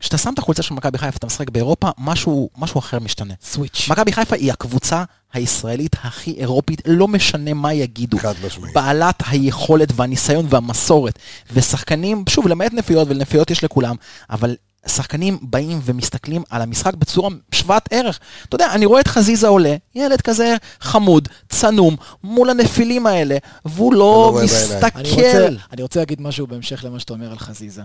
כשאתה 0.01 0.19
שם 0.19 0.33
את 0.35 0.39
החולצה 0.39 0.63
של 0.63 0.75
מכבי 0.75 0.99
חיפה, 0.99 1.17
אתה 1.17 1.27
משחק 1.27 1.51
באירופה, 1.51 1.91
משהו, 1.99 2.51
משהו 2.57 2.79
אחר 2.79 2.99
משתנה. 2.99 3.35
סוויץ'. 3.43 3.87
מכבי 3.91 4.13
חיפה 4.13 4.37
היא 4.37 4.53
הקבוצה 4.53 5.05
הישראלית 5.33 5.97
הכי 6.03 6.31
אירופית, 6.39 6.83
לא 6.87 7.09
משנה 7.09 7.55
מה 7.55 7.73
יגידו. 7.73 8.19
חד 8.19 8.35
משמעית. 8.47 8.75
בעלת 8.75 9.23
היכולת 9.27 9.89
והניסיון 9.97 10.47
והמסורת. 10.49 11.19
ושחקנים, 11.53 12.25
שוב, 12.29 12.49
למעט 12.49 12.73
נפילות, 12.73 13.09
ולנפילות 13.09 13.51
יש 13.51 13.65
לכולם, 13.65 13.97
אבל 14.31 14.57
שחקנים 14.87 15.39
באים 15.43 15.81
ומסתכלים 15.85 16.43
על 16.51 16.63
המשחק 16.63 16.95
בצורה 16.95 17.29
שוות 17.55 17.83
ערך. 17.91 18.21
אתה 18.49 18.55
יודע, 18.55 18.73
אני 18.73 18.87
רואה 18.87 19.01
את 19.01 19.09
חזיזה 19.09 19.49
עולה, 19.49 19.77
ילד 19.95 20.21
כזה 20.21 20.57
חמוד, 20.81 21.29
צנום, 21.49 21.97
מול 22.25 22.51
הנפילים 22.51 23.07
האלה, 23.07 23.37
והוא 23.65 23.95
לא 23.95 24.03
לא 24.03 24.33
בעיניים. 24.35 24.83
אני 24.95 25.11
רוצה, 25.11 25.17
מסתכל. 25.17 25.57
אני 25.73 25.83
רוצה 25.83 26.01
להגיד 26.01 26.21
משהו 26.21 26.47
בהמשך 26.47 26.85
למה 26.85 27.01
שאתה 27.01 27.13
אומר 27.13 27.31
על 27.31 27.39
חזיזה. 27.39 27.83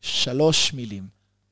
שלוש 0.00 0.74
מילים. 0.74 1.02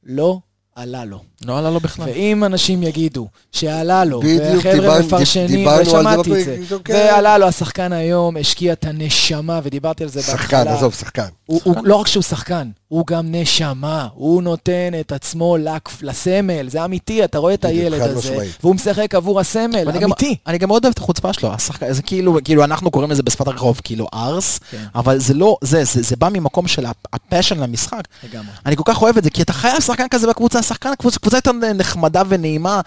לא 0.04 0.38
עלה 0.74 1.04
לו. 1.04 1.20
לא 1.44 1.58
עלה 1.58 1.70
לו 1.70 1.80
בכלל. 1.80 2.08
ואם 2.08 2.44
אנשים 2.44 2.82
יגידו 2.82 3.28
שעלה 3.52 4.04
לו, 4.04 4.22
וחבר'ה 4.56 5.00
מפרשנים, 5.00 5.68
ושמעתי 5.80 6.40
את 6.40 6.44
זה, 6.44 6.76
כן. 6.84 6.94
ועלה 6.94 7.38
לו 7.38 7.46
השחקן 7.46 7.92
היום, 7.92 8.36
השקיע 8.36 8.72
את 8.72 8.84
הנשמה, 8.84 9.60
ודיברתי 9.62 10.02
על 10.02 10.08
זה 10.08 10.22
שחקן, 10.22 10.56
בהתחלה. 10.56 10.76
עזוב, 10.76 10.94
שחקן. 10.94 11.28
הוא, 11.46 11.60
הוא, 11.64 11.76
לא 11.84 11.96
רק 11.96 12.06
שהוא 12.06 12.22
שחקן, 12.22 12.70
הוא 12.92 13.06
גם 13.06 13.22
נשמה, 13.34 14.08
הוא 14.14 14.42
נותן 14.42 14.90
את 15.00 15.12
עצמו 15.12 15.56
לכ- 15.56 16.02
לסמל, 16.02 16.68
זה 16.68 16.84
אמיתי, 16.84 17.24
אתה 17.24 17.38
רואה 17.38 17.54
את 17.54 17.64
הילד 17.64 18.00
הזה. 18.00 18.28
והוא 18.62 18.74
משחק 18.74 19.14
עבור 19.14 19.40
הסמל, 19.40 19.84
אמיתי. 20.04 20.36
אני 20.46 20.58
גם 20.58 20.68
מאוד 20.68 20.84
אוהב 20.84 20.92
את 20.92 20.98
החוצפה 20.98 21.32
שלו, 21.32 21.52
השחק... 21.52 21.92
זה 21.92 22.02
כאילו, 22.02 22.38
כאילו 22.44 22.64
אנחנו 22.64 22.90
קוראים 22.90 23.10
לזה 23.10 23.22
בשפת 23.22 23.46
הרחוב, 23.48 23.80
כאילו 23.84 24.06
ארס, 24.14 24.58
כן. 24.70 24.84
אבל 24.94 25.18
זה 25.18 25.34
לא, 25.34 25.56
זה, 25.60 25.84
זה, 25.84 26.02
זה 26.02 26.16
בא 26.16 26.28
ממקום 26.32 26.66
של 26.68 26.86
הפ- 26.86 27.06
ה 27.12 27.18
passion 27.18 27.58
למשחק. 27.60 28.02
לגמרי. 28.24 28.46
אני 28.66 28.76
כל 28.76 28.82
כך 28.86 29.02
אוהב 29.02 29.16
את 29.18 29.24
זה, 29.24 29.30
כי 29.30 29.42
אתה 29.42 29.52
חייב 29.52 29.80
שחקן 29.80 30.06
כזה 30.10 30.26
בקבוצה, 30.26 30.62
שחקן 30.62 30.90
קבוצה, 30.98 31.18
קבוצה 31.18 31.36
יותר 31.36 31.52
נחמדה 31.74 32.22
ונעימה, 32.28 32.80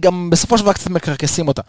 גם 0.00 0.30
בסופו 0.30 0.58
של 0.58 0.62
דבר 0.64 0.72
קצת 0.72 0.90
מקרקסים 0.90 1.48
אותה. 1.48 1.62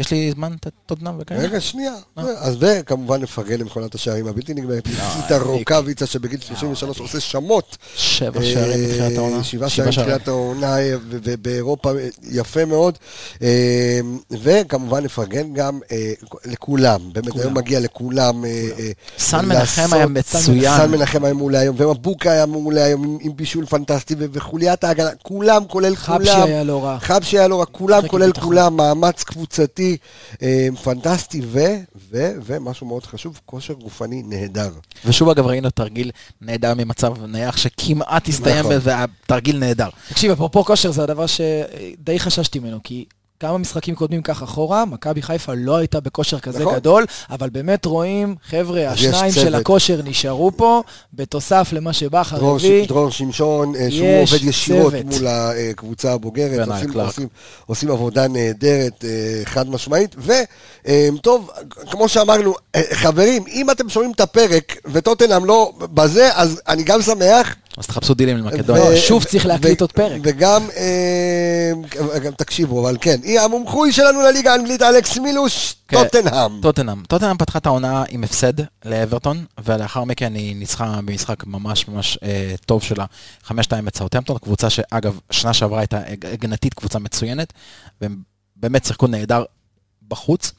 אה, 0.00 0.04
יש 0.04 0.10
לי 0.10 0.32
זמן 0.32 0.52
טוטנאם 0.86 1.14
וכאלה? 1.18 1.40
רגע, 1.40 1.60
שנייה. 1.60 1.94
אה. 2.18 2.22
אז 2.38 2.56
וכמובן 2.60 3.22
נפרגן 3.22 3.58
למכונת 3.60 3.94
השערים 3.94 4.26
הבלתי 4.26 4.54
נגמרת. 4.54 4.86
ניקיטה 4.86 5.38
רוקאביצה 5.38 6.06
שבגיל 6.06 6.40
33 6.40 6.98
עושה 7.00 7.20
שמות. 7.20 7.76
שבע 7.96 8.40
שערים 8.42 8.84
בתחילת 8.88 9.18
העונה. 9.18 9.36
אה, 9.36 9.44
שבעה 9.44 9.68
שערים 9.68 9.92
בתחילת 9.92 10.28
העונה, 10.28 10.78
אה, 10.78 10.94
ובאירופה 11.08 11.90
אה, 11.98 12.08
יפה 12.30 12.64
מאוד. 12.64 12.98
אה, 13.42 14.00
וכמובן 14.42 15.04
נפרגן 15.04 15.52
גם 15.52 15.78
אה, 15.92 16.12
לכולם, 16.44 17.00
באמת 17.12 17.36
היום 17.36 17.54
מגיע 17.54 17.80
לכולם. 17.80 18.44
אה, 18.44 18.50
אה, 18.78 18.90
סן 19.18 19.46
מנחם 19.46 19.92
היה 19.94 20.06
מצוין. 20.06 20.76
סן 20.78 20.90
מנחם 20.90 21.24
היה 21.24 21.34
מעולה 21.34 21.58
היום, 21.60 21.76
ומבוקה 21.78 22.30
היה 22.32 22.46
מעולה 22.46 22.84
היום 22.84 23.18
עם- 23.20 23.36
בישול 23.36 23.66
פנטסטי, 23.66 24.14
וחוליית 24.32 24.84
ההגנה, 24.84 25.10
כולם 25.22 25.62
כולל 25.68 25.96
כולם. 25.96 26.18
חבשי 26.18 26.30
היה 26.30 26.62
לא 26.64 26.84
רע. 26.84 26.98
חבשי 27.00 27.38
היה 27.38 27.48
לא 27.48 27.60
רע, 27.60 27.64
כולם 27.66 28.08
כולל. 28.08 28.32
כולם, 28.32 28.76
מאמץ 28.76 29.22
קבוצתי, 29.24 29.89
אה, 30.42 30.68
פנטסטי, 30.82 31.40
ו, 31.44 31.58
ו, 32.10 32.30
ומשהו 32.44 32.86
מאוד 32.86 33.06
חשוב, 33.06 33.40
כושר 33.46 33.74
גופני 33.74 34.22
נהדר. 34.22 34.70
ושוב 35.04 35.28
אגב 35.28 35.46
ראינו 35.46 35.70
תרגיל 35.70 36.10
נהדר 36.40 36.74
ממצב 36.74 37.24
נייח 37.24 37.56
שכמעט 37.56 38.28
הסתיים 38.28 38.58
נכון. 38.58 38.72
וזה 38.76 38.90
היה 38.90 39.04
תרגיל 39.26 39.58
נהדר. 39.58 39.88
תקשיב, 40.08 40.30
אפרופו 40.30 40.64
כושר, 40.64 40.90
זה 40.90 41.02
הדבר 41.02 41.26
שדי 41.26 42.18
חששתי 42.18 42.58
ממנו, 42.58 42.78
כי 42.84 43.04
כמה 43.40 43.58
משחקים 43.58 43.94
קודמים 43.94 44.22
כך 44.22 44.42
אחורה, 44.42 44.84
מכבי 44.84 45.22
חיפה 45.22 45.52
לא 45.56 45.76
הייתה 45.76 46.00
בכושר 46.00 46.40
כזה 46.40 46.60
נכון. 46.60 46.74
גדול, 46.74 47.06
אבל 47.30 47.50
באמת 47.50 47.84
רואים, 47.84 48.34
חבר'ה, 48.50 48.88
השניים 48.88 49.32
של. 49.32 49.54
הכושר 49.54 50.00
נשארו 50.04 50.52
פה, 50.56 50.82
בתוסף 51.14 51.70
למה 51.72 51.92
שבכר 51.92 52.36
דרור, 52.38 52.56
הביא. 52.56 52.84
ש... 52.84 52.88
דרור 52.88 53.10
שמשון, 53.10 53.76
אה, 53.76 53.90
שהוא 53.90 54.06
יש 54.06 54.32
עובד 54.32 54.44
ישירות 54.44 54.92
צוות. 54.92 55.04
מול 55.04 55.26
הקבוצה 55.28 56.12
הבוגרת, 56.12 56.68
עושים. 56.68 57.00
עושים, 57.00 57.28
עושים 57.66 57.90
עבודה 57.90 58.28
נהדרת, 58.28 59.04
אה, 59.04 59.42
חד 59.44 59.70
משמעית, 59.70 60.16
וטוב, 60.18 61.50
כמו 61.90 62.08
שאמרנו, 62.08 62.54
אה, 62.74 62.82
חברים, 62.92 63.44
אם 63.52 63.70
אתם 63.70 63.88
שומעים 63.88 64.12
את 64.12 64.20
הפרק 64.20 64.76
וטוטנאם 64.92 65.44
לא 65.44 65.72
בזה, 65.80 66.28
אז 66.34 66.60
אני 66.68 66.82
גם 66.82 67.02
שמח. 67.02 67.56
אז 67.76 67.86
תחפשו 67.86 68.14
דילים 68.14 68.36
למקדוניה. 68.36 68.90
לא, 68.90 68.96
שוב 68.96 69.24
צריך 69.24 69.46
להקליט 69.46 69.80
עוד 69.80 69.92
פרק. 69.92 70.20
וגם, 70.24 70.62
אה, 70.76 71.72
גם 72.24 72.32
תקשיבו, 72.32 72.80
אבל 72.88 72.96
כן, 73.00 73.16
היא 73.22 73.40
המומחוי 73.40 73.92
שלנו 73.92 74.20
לליגה 74.22 74.52
האנגלית, 74.52 74.82
אלכס 74.82 75.18
מילוש, 75.18 75.74
כן. 75.88 76.04
טוטנהאם. 76.04 76.60
טוטנאם. 76.62 77.02
טוטנאם 77.08 77.36
פתחה 77.38 77.58
את 77.58 77.66
העונה 77.66 78.04
עם 78.08 78.24
הפסד 78.24 78.52
לאברטון, 78.84 79.44
ולאחר 79.64 80.04
מכן 80.04 80.34
היא 80.34 80.56
ניצחה 80.56 81.00
במשחק 81.04 81.46
ממש 81.46 81.88
ממש 81.88 82.18
אה, 82.22 82.54
טוב 82.66 82.82
שלה, 82.82 83.04
5-2 83.48 83.52
את 83.88 83.96
סאוטהמפטון, 83.96 84.38
קבוצה 84.38 84.70
שאגב, 84.70 85.18
שנה 85.30 85.52
שעברה 85.54 85.80
הייתה 85.80 86.00
הג- 86.06 86.26
הגנתית 86.26 86.74
קבוצה 86.74 86.98
מצוינת, 86.98 87.52
והם 88.00 88.16
באמת 88.56 88.84
שיחקו 88.84 89.06
נהדר 89.06 89.44
בחוץ. 90.10 90.52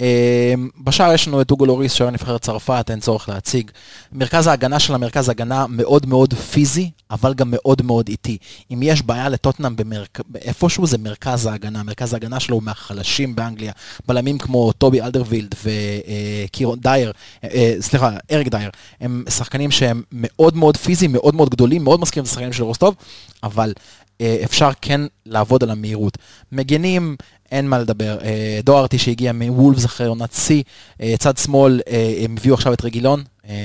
אה, 0.00 0.54
בשער 0.84 1.12
יש 1.12 1.28
לנו 1.28 1.40
את 1.40 1.50
אוגו 1.50 1.66
לוריס, 1.66 1.92
שוער 1.92 2.10
נבחרת 2.10 2.42
צרפת, 2.42 2.86
אין 2.90 3.00
צורך 3.00 3.28
להציג. 3.28 3.70
מרכז 4.12 4.46
ההגנה 4.46 4.78
של 4.78 4.94
המרכז 4.94 5.28
הגנה 5.28 5.66
מאוד 5.68 6.06
מאוד 6.06 6.34
פיזי, 6.34 6.90
אבל 7.10 7.34
גם 7.34 7.48
מאוד 7.50 7.82
מאוד 7.82 8.08
איטי. 8.08 8.38
אם 8.72 8.80
יש 8.82 9.02
בעיה 9.02 9.28
לטוטנאם 9.28 9.76
במרכ... 9.76 10.08
איפשהו 10.34 10.86
זה 10.86 10.98
מרכז 10.98 11.46
ההגנה, 11.46 11.82
מרכז 11.82 12.12
ההגנה 12.12 12.40
שלו 12.40 12.56
הוא 12.56 12.62
מהחלשים 12.62 13.36
באנגליה. 13.36 13.72
בלמים 14.06 14.38
כמו 14.38 14.72
טובי 14.72 15.02
אלדרווילד 15.02 15.54
וקירון 15.64 16.78
דייר, 16.80 17.12
אה, 17.44 17.48
אה, 17.48 17.74
סליחה, 17.80 18.10
אריק 18.32 18.48
דייר, 18.48 18.70
הם 19.00 19.24
שחקנים 19.28 19.70
שהם 19.70 20.02
מאוד 20.12 20.56
מאוד 20.56 20.76
פיזיים, 20.76 21.12
מאוד 21.12 21.34
מאוד 21.34 21.50
גדולים, 21.50 21.84
מאוד 21.84 22.00
מזכירים 22.00 22.24
את 22.24 22.28
השחקנים 22.28 22.52
של 22.52 22.62
רוסטוב, 22.62 22.94
אבל 23.42 23.72
אה, 24.20 24.40
אפשר 24.44 24.70
כן 24.80 25.00
לעבוד 25.26 25.62
על 25.62 25.70
המהירות. 25.70 26.18
מגנים, 26.52 27.16
אין 27.50 27.68
מה 27.68 27.78
לדבר. 27.78 28.18
אה, 28.22 28.60
דוארטי 28.64 28.98
שהגיע 28.98 29.32
מוולפס 29.32 29.84
אחרי 29.84 30.06
עונת 30.06 30.32
שיא, 30.32 30.62
אה, 31.02 31.14
צד 31.18 31.38
שמאל, 31.38 31.80
אה, 31.88 32.14
הם 32.24 32.34
הביאו 32.38 32.54
עכשיו 32.54 32.72
את 32.72 32.84
רגילון, 32.84 33.22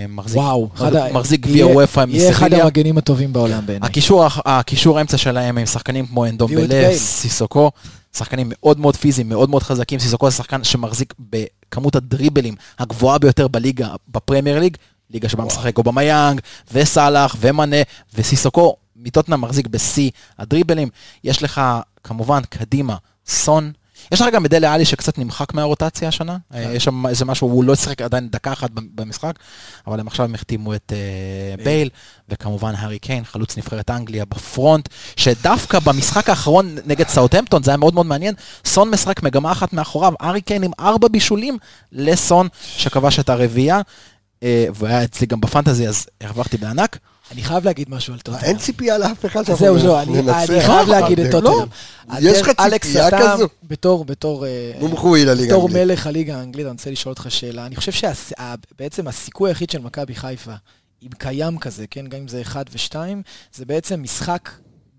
מחזיק, 0.10 0.38
וואו, 0.38 0.70
מחזיק 1.14 1.42
גביע 1.42 1.68
וופא 1.68 2.06
יהיה 2.10 2.30
אחד. 2.30 2.54
המגנים 2.54 2.98
הטובים 2.98 3.34
בעולם 3.34 3.66
בעיניי. 3.66 3.90
הקישור, 3.90 4.26
הקישור 4.46 4.98
האמצע 4.98 5.18
שלהם 5.18 5.58
הם 5.58 5.66
שחקנים 5.66 6.06
כמו 6.06 6.26
אנדום 6.26 6.56
בייל. 6.56 6.96
סיסוקו, 6.98 7.72
שחקנים 8.18 8.48
מאוד 8.50 8.80
מאוד 8.80 8.96
פיזיים, 8.96 9.30
מאוד 9.30 9.50
מאוד 9.50 9.64
חזקים. 9.64 10.00
סיסוקו 10.00 10.30
זה 10.30 10.36
שחקן 10.36 10.64
שמחזיק 10.64 11.14
בכמות 11.20 11.96
הדריבלים 11.96 12.56
הגבוהה 12.80 13.18
ביותר 13.18 13.48
בליגה, 13.48 13.88
בפרמייר 14.10 14.60
ליג, 14.60 14.78
ליגה 15.12 15.30
שבה 15.30 15.46
משחק 15.46 15.78
אובמיאנג, 15.78 16.42
וסאלח, 16.74 17.36
ומנה, 17.40 17.78
וסיסוקו 18.16 18.76
מטוטנאם 18.96 19.42
מחזיק 19.42 19.68
בשיא 19.68 20.12
הדריבלים. 20.40 20.90
יש 21.24 21.44
לך 21.44 21.62
כמובן 22.04 22.42
קדימה 22.50 22.96
סון. 23.28 23.72
יש 24.12 24.22
לך 24.22 24.28
גם 24.34 24.46
את 24.46 24.52
דלה 24.52 24.74
עלי 24.74 24.86
שקצת 24.86 25.18
נמחק 25.18 25.54
מהרוטציה 25.54 26.08
השנה, 26.08 26.38
כן. 26.54 26.58
אה, 26.58 26.74
יש 26.74 26.84
שם 26.84 27.08
איזה 27.08 27.26
משהו, 27.26 27.48
הוא 27.48 27.64
לא 27.64 27.76
שיחק 27.76 28.02
עדיין 28.02 28.30
דקה 28.30 28.54
אחת 28.54 28.70
במשחק, 28.74 29.40
אבל 29.88 30.00
הם 30.00 30.08
עכשיו 30.08 30.26
הם 30.26 30.36
החתימו 30.36 30.76
את 30.76 30.94
אה, 30.96 31.64
בייל, 31.64 31.90
וכמובן 32.30 32.74
הארי 32.78 33.00
קיין, 33.00 33.26
חלוץ 33.26 33.58
נבחרת 33.58 33.90
אנגליה 33.90 34.26
ב 34.26 34.35
front, 34.35 34.90
שדווקא 35.16 35.80
במשחק 35.80 36.30
האחרון 36.30 36.76
נגד 36.86 37.08
סאוטהמפטון, 37.08 37.64
זה 37.64 37.72
היה 37.72 37.78
מאוד 37.78 37.94
מאוד 37.94 38.06
מעניין, 38.06 38.34
סון 38.66 38.90
משחק 38.90 39.24
מגמה 39.24 39.52
אחת 39.52 39.74
מאחוריו, 39.74 40.14
הארי 40.20 40.42
קיין 40.42 40.64
עם 40.64 40.72
ארבע 40.80 41.08
בישולים 41.08 41.58
לסון, 41.92 42.48
שכבש 42.78 43.20
את 43.20 43.30
הרביעייה, 43.30 43.82
אה, 44.44 44.66
והיה 44.74 45.04
אצלי 45.04 45.28
גם 45.28 45.42
בפנטזי, 45.42 45.88
אז 45.88 46.08
הרווחתי 46.22 46.58
בענק. 46.58 46.98
אני 47.32 47.44
חייב 47.44 47.66
להגיד 47.66 47.90
משהו 47.90 48.14
על 48.14 48.20
טוטנאם. 48.20 48.44
אין 48.44 48.58
ציפייה 48.58 48.98
לאף 48.98 49.26
אחד 49.26 49.46
זהו, 49.46 49.80
זהו, 49.80 49.98
אני 50.00 50.22
ננצח. 50.22 50.66
חייב 50.66 50.90
להגיד 50.90 51.20
את 51.20 51.34
לא, 51.34 51.40
טוטנאם. 51.40 51.68
יש 52.22 52.42
לך 52.42 52.50
ציפייה 52.80 53.10
כזו? 53.12 53.48
בתור, 53.64 54.06
בתור... 54.06 54.46
אה, 54.46 54.72
מומחוי 54.80 55.26
לליגה 55.26 55.48
בתור 55.48 55.64
האנגלית. 55.64 55.88
מלך 55.88 56.08
הליגה 56.08 56.38
האנגלית, 56.38 56.66
אני 56.66 56.72
רוצה 56.72 56.92
לשאול 56.92 57.12
אותך 57.12 57.26
שאלה. 57.30 57.66
אני 57.66 57.76
חושב 57.76 57.92
שבעצם 57.92 59.08
הסיכוי 59.08 59.50
היחיד 59.50 59.70
של 59.70 59.80
מכבי 59.80 60.16
חיפה, 60.16 60.54
אם 61.04 61.10
קיים 61.18 61.58
כזה, 61.58 61.86
כן, 61.92 62.08
גם 62.08 62.20
אם 62.20 62.28
זה 62.28 62.42
1 62.42 62.66
ו-2, 62.72 62.96
זה 63.54 63.66
בעצם 63.66 64.04
משחק 64.04 64.50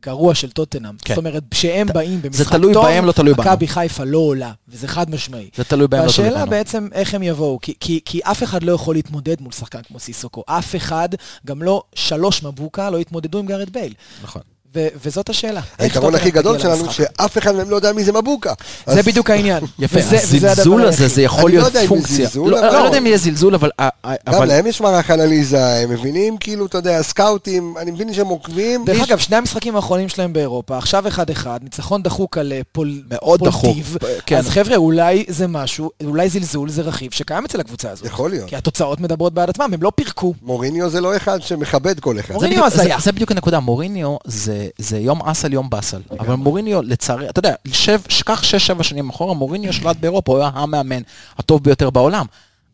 גרוע 0.07 0.35
של 0.35 0.51
טוטנאם. 0.51 0.97
כן. 1.05 1.15
זאת 1.15 1.19
אומרת, 1.19 1.43
כשהם 1.51 1.87
באים 1.87 2.23
במשחק 2.23 2.53
תלוי 2.53 2.75
טוב, 2.75 2.85
בהם, 2.85 3.05
לא 3.05 3.13
תלוי 3.13 3.35
בנו. 3.35 3.43
מכבי 3.43 3.69
חיפה 3.69 4.05
לא 4.05 4.19
עולה, 4.19 4.53
וזה 4.69 4.89
חד 4.89 5.11
משמעי. 5.11 5.51
זה 5.57 5.65
תלוי 5.65 5.89
בהם, 5.89 6.07
לא 6.07 6.13
תלוי 6.13 6.27
והשאלה 6.27 6.43
בנו. 6.43 6.51
בעצם 6.51 6.89
איך 6.93 7.15
הם 7.15 7.23
יבואו, 7.23 7.59
כי, 7.63 7.75
כי, 7.81 8.01
כי 8.05 8.21
אף 8.23 8.43
אחד 8.43 8.63
לא 8.63 8.73
יכול 8.73 8.95
להתמודד 8.95 9.41
מול 9.41 9.53
שחקן 9.53 9.83
כמו 9.83 9.99
סיסוקו. 9.99 10.43
אף 10.47 10.77
אחד, 10.77 11.09
גם 11.47 11.63
לא 11.63 11.83
שלוש 11.95 12.43
מבוקה, 12.43 12.91
לא 12.91 12.99
יתמודדו 12.99 13.39
עם 13.39 13.47
גארת' 13.47 13.71
בייל. 13.71 13.93
נכון. 14.23 14.43
ו- 14.77 14.87
וזאת 15.05 15.29
השאלה. 15.29 15.61
היתרון 15.79 15.93
טוטנהאם 16.05 16.15
הכי 16.15 16.31
גדול 16.31 16.59
שלנו? 16.59 16.93
שאף 16.93 17.39
אחד 17.39 17.55
מהם 17.55 17.71
לא 17.71 17.77
יודע 17.77 17.93
מי 17.93 18.05
זה 18.05 18.13
מבוקה. 18.13 18.53
זה 18.87 19.01
אז- 19.01 19.07
בדיוק 19.07 19.31
העניין. 19.31 19.65
יפה, 19.79 19.99
וזה- 19.99 20.17
וזה 20.17 20.37
הדבר 20.37 20.51
הזלזול 20.53 20.87
הזה. 20.87 21.09
זה 21.09 21.23
יכול 21.23 21.51
אני 21.51 21.59
לא 21.59 21.69
להיות 21.75 21.89
פונקציה. 21.89 22.17
זלזול, 22.27 22.51
לא 22.51 22.59
אבל- 22.59 22.73
לא 22.79 22.85
יודע 22.85 22.99
אם 22.99 23.07
יהיה 23.07 23.19
זלזול, 23.19 23.55
אבל... 23.55 23.71
אה, 23.81 23.89
אה, 24.05 24.15
גם 24.29 24.35
אבל- 24.35 24.49
להם 24.49 24.67
יש 24.67 24.81
מערך 24.81 25.11
אנליזה, 25.11 25.75
הם 25.77 25.91
מבינים, 25.91 26.37
כאילו, 26.39 26.67
אתה 26.67 26.79
יודע, 26.79 27.03
סקאוטים, 27.03 27.75
אני 27.79 27.91
מבין 27.91 28.15
שהם 28.15 28.27
עוקבים. 28.27 28.85
דרך 28.85 29.03
אגב, 29.09 29.19
שני 29.19 29.37
המשחקים 29.37 29.77
האחרונים 29.77 30.09
שלהם 30.09 30.33
באירופה, 30.33 30.79
עכשיו 30.79 31.05
1-1, 31.09 31.19
ניצחון 31.63 32.03
דחוק 32.03 32.39
על 32.39 32.53
אה, 32.53 32.61
פלו, 32.73 33.03
מאוד 33.11 33.45
דחוק. 33.45 33.65
פלובדיב. 33.65 33.97
כן. 34.27 34.37
אז 34.37 34.49
חבר'ה, 34.49 34.77
אולי 34.77 35.25
זה 35.29 35.47
משהו, 35.47 35.91
אולי 36.05 36.29
זלזול 36.29 36.69
זה 36.71 36.83
רכיב 36.83 37.13
שקיים 37.13 37.45
אצל 37.45 37.61
הקבוצה 37.61 37.91
הזאת. 37.91 38.07
יכול 38.07 38.31
להיות. 38.31 38.49
כי 38.49 38.57
התוצאות 38.57 39.01
מדברות 39.01 39.35
בעד 39.35 39.51
עצמם, 39.51 39.71
הם 39.75 39.83
לא 39.83 39.93
פירקו. 39.95 40.35
מוריניו 40.43 40.91
זה 40.91 41.01
לא 41.01 41.17
אחד 41.17 41.43
שמכבד 41.43 42.01
כל 42.01 42.19
אחד. 42.19 42.29
זה 42.29 42.35
מוריניו 42.35 42.57
בדיוק- 42.65 42.81
הזיה. 42.81 42.97
זה- 42.99 43.05
זה 43.05 43.13
בדיוק 43.13 43.31
הנקודה, 43.31 43.61
מוריניו 43.61 44.17
זה, 44.27 44.66
זה 44.79 44.99
יום 44.99 45.23
אסל 45.23 45.53
יום 45.53 45.71
באסל, 45.71 46.03
אבל 46.21 46.35
מוריניו 46.35 46.83
לצערי, 46.83 47.29
אתה 47.29 47.39
יודע, 47.39 47.55
שב, 47.69 48.01
קח 48.25 48.43
6-7 48.79 48.83
שנים 48.83 49.11
אחורה, 49.11 49.35
מוריניו 49.35 49.73
שלט 49.73 49.97
באירופה, 49.97 50.33
הוא 50.33 50.41
היה 50.41 50.51
המאמן 50.55 51.03
הטוב 51.39 51.63
ביותר 51.63 51.91
בעולם. 51.91 52.27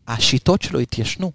השיטות 0.08 0.62
שלו 0.62 0.78
התיישנו. 0.80 1.32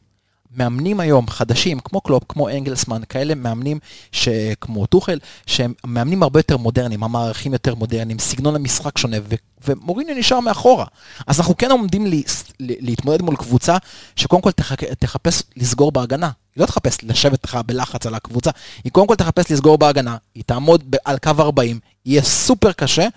מאמנים 0.55 0.99
היום 0.99 1.27
חדשים, 1.27 1.79
כמו 1.79 2.01
קלופ, 2.01 2.23
כמו 2.29 2.49
אנגלסמן, 2.49 3.01
כאלה 3.09 3.35
מאמנים 3.35 3.79
שכמו 4.11 4.85
טוחל, 4.85 5.19
שהם 5.45 5.73
מאמנים 5.85 6.23
הרבה 6.23 6.39
יותר 6.39 6.57
מודרניים, 6.57 7.03
המערכים 7.03 7.53
יותר 7.53 7.75
מודרניים, 7.75 8.19
סגנון 8.19 8.55
המשחק 8.55 8.97
שונה, 8.97 9.17
ו- 9.23 9.35
ומוריניו 9.67 10.15
נשאר 10.15 10.39
מאחורה. 10.39 10.85
אז 11.27 11.39
אנחנו 11.39 11.57
כן 11.57 11.71
עומדים 11.71 12.05
לי, 12.05 12.23
להתמודד 12.59 13.21
מול 13.21 13.35
קבוצה 13.35 13.77
שקודם 14.15 14.41
כל 14.41 14.51
תחק, 14.51 14.83
תחפש 14.83 15.43
לסגור 15.57 15.91
בהגנה. 15.91 16.31
היא 16.57 16.61
לא 16.61 16.65
תחפש 16.65 16.97
לשבת 17.03 17.43
לך 17.45 17.57
בלחץ 17.65 18.05
על 18.05 18.15
הקבוצה, 18.15 18.51
היא 18.83 18.91
קודם 18.91 19.07
כל 19.07 19.15
תחפש 19.15 19.51
לסגור 19.51 19.77
בהגנה, 19.77 20.17
היא 20.35 20.43
תעמוד 20.45 20.95
על 21.05 21.17
קו 21.17 21.31
40, 21.39 21.79
יהיה 22.05 22.21
סופר 22.21 22.71
קשה, 22.71 23.07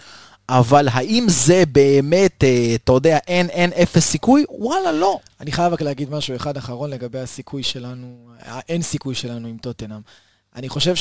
אבל 0.49 0.89
האם 0.93 1.27
זה 1.29 1.63
באמת, 1.73 2.45
אה, 2.45 2.75
אתה 2.75 2.93
יודע, 2.93 3.19
אין, 3.27 3.49
אין 3.49 3.73
אפס 3.73 4.05
סיכוי? 4.05 4.45
וואלה, 4.49 4.93
לא. 4.93 5.19
אני 5.41 5.53
חייב 5.53 5.73
רק 5.73 5.83
להגיד 5.83 6.11
משהו 6.11 6.37
אחד 6.37 6.57
אחרון 6.57 6.91
לגבי 6.91 7.19
הסיכוי 7.19 7.63
שלנו, 7.63 8.29
האין 8.41 8.83
סיכוי 8.83 9.15
שלנו 9.15 9.49
עם 9.49 9.57
טוטנאם. 9.59 10.01
אני 10.57 10.69
חושב 10.69 10.95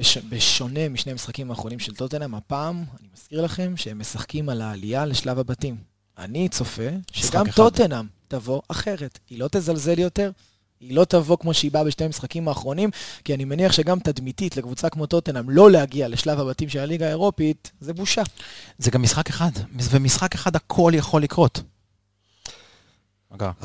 שבשונה 0.00 0.88
משני 0.88 1.12
המשחקים 1.12 1.50
האחרונים 1.50 1.78
של 1.78 1.94
טוטנאם, 1.94 2.34
הפעם, 2.34 2.84
אני 3.00 3.08
מזכיר 3.14 3.42
לכם, 3.42 3.72
שהם 3.76 3.98
משחקים 3.98 4.48
על 4.48 4.60
העלייה 4.60 5.06
לשלב 5.06 5.38
הבתים. 5.38 5.76
אני 6.18 6.48
צופה 6.48 6.88
שגם. 7.12 7.50
טוטנאם 7.50 8.06
תבוא 8.28 8.60
אחרת. 8.68 9.18
היא 9.30 9.38
לא 9.38 9.48
תזלזל 9.52 9.98
יותר, 9.98 10.30
היא 10.82 10.96
לא 10.96 11.04
תבוא 11.04 11.36
כמו 11.40 11.54
שהיא 11.54 11.70
באה 11.72 11.84
בשני 11.84 12.06
המשחקים 12.06 12.48
האחרונים, 12.48 12.90
כי 13.24 13.34
אני 13.34 13.44
מניח 13.44 13.72
שגם 13.72 13.98
תדמיתית 13.98 14.56
לקבוצה 14.56 14.88
כמו 14.90 15.06
טוטנאם 15.06 15.50
לא 15.50 15.70
להגיע 15.70 16.08
לשלב 16.08 16.40
הבתים 16.40 16.68
של 16.68 16.78
הליגה 16.78 17.06
האירופית, 17.06 17.70
זה 17.80 17.92
בושה. 17.92 18.22
זה 18.78 18.90
גם 18.90 19.02
משחק 19.02 19.28
אחד, 19.28 19.50
ומשחק 19.90 20.34
אחד 20.34 20.56
הכל 20.56 20.92
יכול 20.94 21.22
לקרות. 21.22 21.60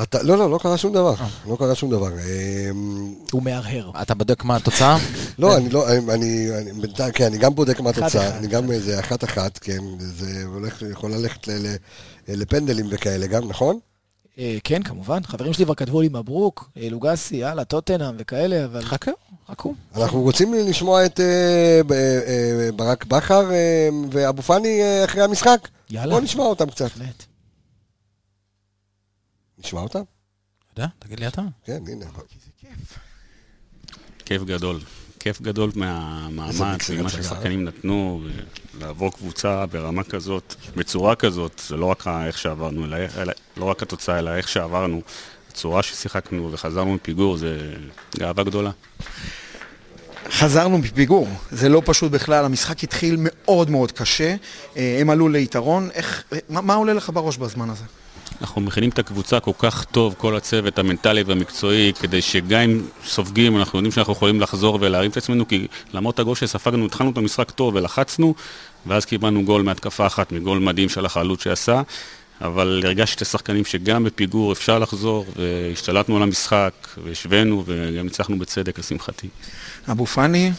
אתה- 0.03 0.23
לא, 0.23 0.37
לא, 0.37 0.51
לא 0.51 0.57
קרה 0.61 0.77
שום 0.77 0.93
דבר. 0.93 1.13
אה. 1.19 1.27
לא 1.47 1.55
קרה 1.59 1.75
שום 1.75 1.91
דבר. 1.91 2.07
אמ, 2.07 3.13
הוא 3.31 3.43
מהרהר. 3.43 3.91
אתה 4.01 4.13
בודק 4.15 4.43
מה 4.43 4.55
התוצאה? 4.55 4.97
לא, 5.39 5.57
אני 5.57 5.69
לא, 5.69 5.85
אני, 6.13 6.47
בינתיים, 6.81 7.11
כן, 7.11 7.25
אני 7.25 7.37
גם 7.37 7.55
בודק 7.55 7.79
מה 7.79 7.89
התוצאה. 7.89 8.37
אני 8.37 8.47
גם 8.47 8.71
איזה 8.71 8.99
אחת-אחת, 8.99 9.57
כן, 9.57 9.77
זה 9.99 10.43
הולך, 10.45 10.81
יכול 10.91 11.11
ללכת 11.11 11.47
ל- 11.47 11.51
ל- 11.51 11.75
לפנדלים 12.27 12.85
וכאלה 12.91 13.27
גם, 13.27 13.47
נכון? 13.49 13.79
אה, 14.37 14.57
כן, 14.63 14.83
כמובן. 14.83 15.23
חברים 15.23 15.53
שלי 15.53 15.65
כבר 15.65 15.75
כתבו 15.75 16.01
לי 16.01 16.09
מברוק, 16.09 16.69
אה, 16.77 16.89
לוגסי, 16.89 17.35
יאללה, 17.35 17.65
טוטנאם 17.65 18.15
וכאלה, 18.17 18.65
אבל... 18.65 18.81
חכה, 18.85 19.11
חכו. 19.47 19.75
אנחנו 19.95 20.21
רוצים 20.21 20.53
לשמוע 20.53 21.05
את 21.05 21.19
אה, 21.19 21.81
ברק 22.75 23.05
בכר 23.05 23.49
ואבו 24.11 24.41
פאני 24.41 24.81
אחרי 25.05 25.21
המשחק? 25.21 25.67
יאללה. 25.89 26.13
בוא 26.13 26.21
נשמע 26.21 26.43
אותם 26.43 26.69
קצת. 26.69 26.97
בהחלט. 26.97 27.23
נשמע 29.59 29.79
אותם? 29.81 30.01
אתה 30.73 30.81
יודע? 30.81 30.87
תגיד 30.99 31.19
לי 31.19 31.27
אתה. 31.27 31.41
כן, 31.63 31.83
הנה. 31.87 32.05
כיף 34.25 34.43
גדול. 34.43 34.79
כיף 35.27 35.41
גדול 35.41 35.71
מהמאמץ, 35.75 36.89
ממה 36.89 37.09
שהשחקנים 37.09 37.63
נתנו, 37.63 38.21
לעבור 38.79 39.11
קבוצה 39.11 39.65
ברמה 39.65 40.03
כזאת, 40.03 40.55
בצורה 40.75 41.15
כזאת, 41.15 41.61
זה 41.67 41.75
לא 41.75 41.85
רק 41.85 42.07
איך 42.07 42.37
שעברנו, 42.37 42.85
אלא, 42.85 42.97
אלא, 43.17 43.33
לא 43.57 43.65
רק 43.65 43.81
התוצאה, 43.81 44.19
אלא 44.19 44.35
איך 44.35 44.47
שעברנו, 44.47 45.01
הצורה 45.51 45.83
ששיחקנו 45.83 46.51
וחזרנו 46.51 46.93
מפיגור, 46.93 47.37
זה 47.37 47.73
גאווה 48.17 48.43
גדולה. 48.43 48.71
חזרנו 50.29 50.77
מפיגור, 50.77 51.27
זה 51.51 51.69
לא 51.69 51.81
פשוט 51.85 52.11
בכלל, 52.11 52.45
המשחק 52.45 52.83
התחיל 52.83 53.15
מאוד 53.19 53.69
מאוד 53.69 53.91
קשה, 53.91 54.35
אה, 54.77 54.97
הם 55.01 55.09
עלו 55.09 55.29
ליתרון, 55.29 55.89
איך, 55.93 56.23
מה, 56.49 56.61
מה 56.61 56.73
עולה 56.73 56.93
לך 56.93 57.09
בראש 57.13 57.37
בזמן 57.37 57.69
הזה? 57.69 57.83
אנחנו 58.41 58.61
מכינים 58.61 58.89
את 58.89 58.99
הקבוצה 58.99 59.39
כל 59.39 59.51
כך 59.59 59.83
טוב, 59.83 60.15
כל 60.17 60.35
הצוות 60.35 60.79
המנטלי 60.79 61.23
והמקצועי, 61.23 61.93
כדי 61.99 62.21
שגם 62.21 62.59
אם 62.59 62.81
סופגים, 63.05 63.57
אנחנו 63.57 63.79
יודעים 63.79 63.91
שאנחנו 63.91 64.13
יכולים 64.13 64.41
לחזור 64.41 64.77
ולהרים 64.81 65.11
את 65.11 65.17
עצמנו, 65.17 65.47
כי 65.47 65.67
למרות 65.93 66.19
הגול 66.19 66.35
שספגנו, 66.35 66.85
התחלנו 66.85 67.11
את 67.11 67.17
המשחק 67.17 67.51
טוב 67.51 67.75
ולחצנו, 67.75 68.33
ואז 68.85 69.05
קיבלנו 69.05 69.43
גול 69.43 69.61
מהתקפה 69.61 70.07
אחת, 70.07 70.31
מגול 70.31 70.59
מדהים 70.59 70.89
של 70.89 71.05
החלוץ 71.05 71.43
שעשה, 71.43 71.81
אבל 72.41 72.81
הרגשתי 72.85 73.15
את 73.15 73.21
השחקנים 73.21 73.65
שגם 73.65 74.03
בפיגור 74.03 74.51
אפשר 74.51 74.79
לחזור, 74.79 75.25
והשתלטנו 75.35 76.15
על 76.15 76.23
המשחק, 76.23 76.73
והשווינו, 77.03 77.63
וגם 77.65 78.03
ניצחנו 78.05 78.39
בצדק, 78.39 78.79
לשמחתי. 78.79 79.27
אבו 79.91 80.05
פאני, 80.05 80.51